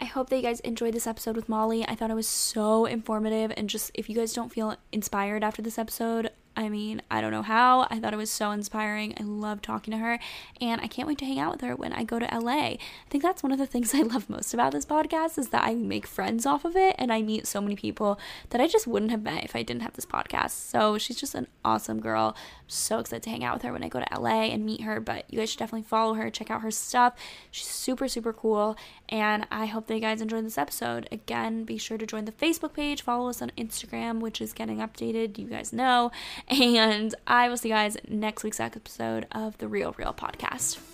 I 0.00 0.06
hope 0.06 0.28
that 0.28 0.36
you 0.36 0.42
guys 0.42 0.60
enjoyed 0.60 0.92
this 0.92 1.06
episode 1.06 1.36
with 1.36 1.48
Molly. 1.48 1.84
I 1.88 1.94
thought 1.94 2.10
it 2.10 2.14
was 2.14 2.28
so 2.28 2.84
informative. 2.84 3.52
And 3.56 3.70
just 3.70 3.90
if 3.94 4.08
you 4.08 4.14
guys 4.14 4.32
don't 4.32 4.52
feel 4.52 4.76
inspired 4.92 5.42
after 5.42 5.62
this 5.62 5.78
episode, 5.78 6.30
I 6.56 6.68
mean, 6.68 7.02
I 7.10 7.20
don't 7.20 7.32
know 7.32 7.42
how. 7.42 7.86
I 7.90 7.98
thought 7.98 8.12
it 8.12 8.18
was 8.18 8.30
so 8.30 8.52
inspiring. 8.52 9.14
I 9.18 9.24
love 9.24 9.60
talking 9.60 9.90
to 9.92 9.98
her, 9.98 10.20
and 10.60 10.80
I 10.80 10.86
can't 10.86 11.08
wait 11.08 11.18
to 11.18 11.24
hang 11.24 11.38
out 11.38 11.52
with 11.52 11.60
her 11.62 11.74
when 11.74 11.92
I 11.92 12.04
go 12.04 12.18
to 12.18 12.26
LA. 12.26 12.52
I 12.52 12.78
think 13.10 13.22
that's 13.22 13.42
one 13.42 13.50
of 13.50 13.58
the 13.58 13.66
things 13.66 13.94
I 13.94 14.02
love 14.02 14.30
most 14.30 14.54
about 14.54 14.72
this 14.72 14.86
podcast 14.86 15.36
is 15.38 15.48
that 15.48 15.64
I 15.64 15.74
make 15.74 16.06
friends 16.06 16.46
off 16.46 16.64
of 16.64 16.76
it, 16.76 16.94
and 16.98 17.12
I 17.12 17.22
meet 17.22 17.46
so 17.46 17.60
many 17.60 17.74
people 17.74 18.18
that 18.50 18.60
I 18.60 18.68
just 18.68 18.86
wouldn't 18.86 19.10
have 19.10 19.22
met 19.22 19.44
if 19.44 19.56
I 19.56 19.62
didn't 19.62 19.82
have 19.82 19.94
this 19.94 20.06
podcast. 20.06 20.52
So 20.52 20.96
she's 20.98 21.16
just 21.16 21.34
an 21.34 21.48
awesome 21.64 22.00
girl. 22.00 22.36
So 22.66 22.98
excited 22.98 23.22
to 23.24 23.30
hang 23.30 23.44
out 23.44 23.54
with 23.54 23.62
her 23.62 23.72
when 23.72 23.84
I 23.84 23.88
go 23.88 24.00
to 24.00 24.20
LA 24.20 24.44
and 24.44 24.64
meet 24.64 24.82
her. 24.82 25.00
But 25.00 25.24
you 25.28 25.38
guys 25.38 25.50
should 25.50 25.58
definitely 25.58 25.86
follow 25.86 26.14
her, 26.14 26.30
check 26.30 26.50
out 26.50 26.62
her 26.62 26.70
stuff. 26.70 27.14
She's 27.50 27.66
super, 27.66 28.08
super 28.08 28.32
cool, 28.32 28.76
and 29.08 29.46
I 29.50 29.66
hope 29.66 29.86
that 29.86 29.94
you 29.94 30.00
guys 30.00 30.20
enjoyed 30.20 30.44
this 30.44 30.58
episode. 30.58 31.08
Again, 31.12 31.64
be 31.64 31.78
sure 31.78 31.98
to 31.98 32.06
join 32.06 32.24
the 32.24 32.32
Facebook 32.32 32.72
page, 32.72 33.02
follow 33.02 33.28
us 33.28 33.42
on 33.42 33.52
Instagram, 33.58 34.20
which 34.20 34.40
is 34.40 34.52
getting 34.52 34.78
updated. 34.78 35.38
You 35.38 35.46
guys 35.46 35.72
know 35.72 36.10
and 36.48 37.14
I 37.26 37.48
will 37.48 37.56
see 37.56 37.68
you 37.68 37.74
guys 37.74 37.96
next 38.08 38.44
week's 38.44 38.60
episode 38.60 39.26
of 39.32 39.58
the 39.58 39.68
Real 39.68 39.94
Reel 39.98 40.14
podcast. 40.14 40.93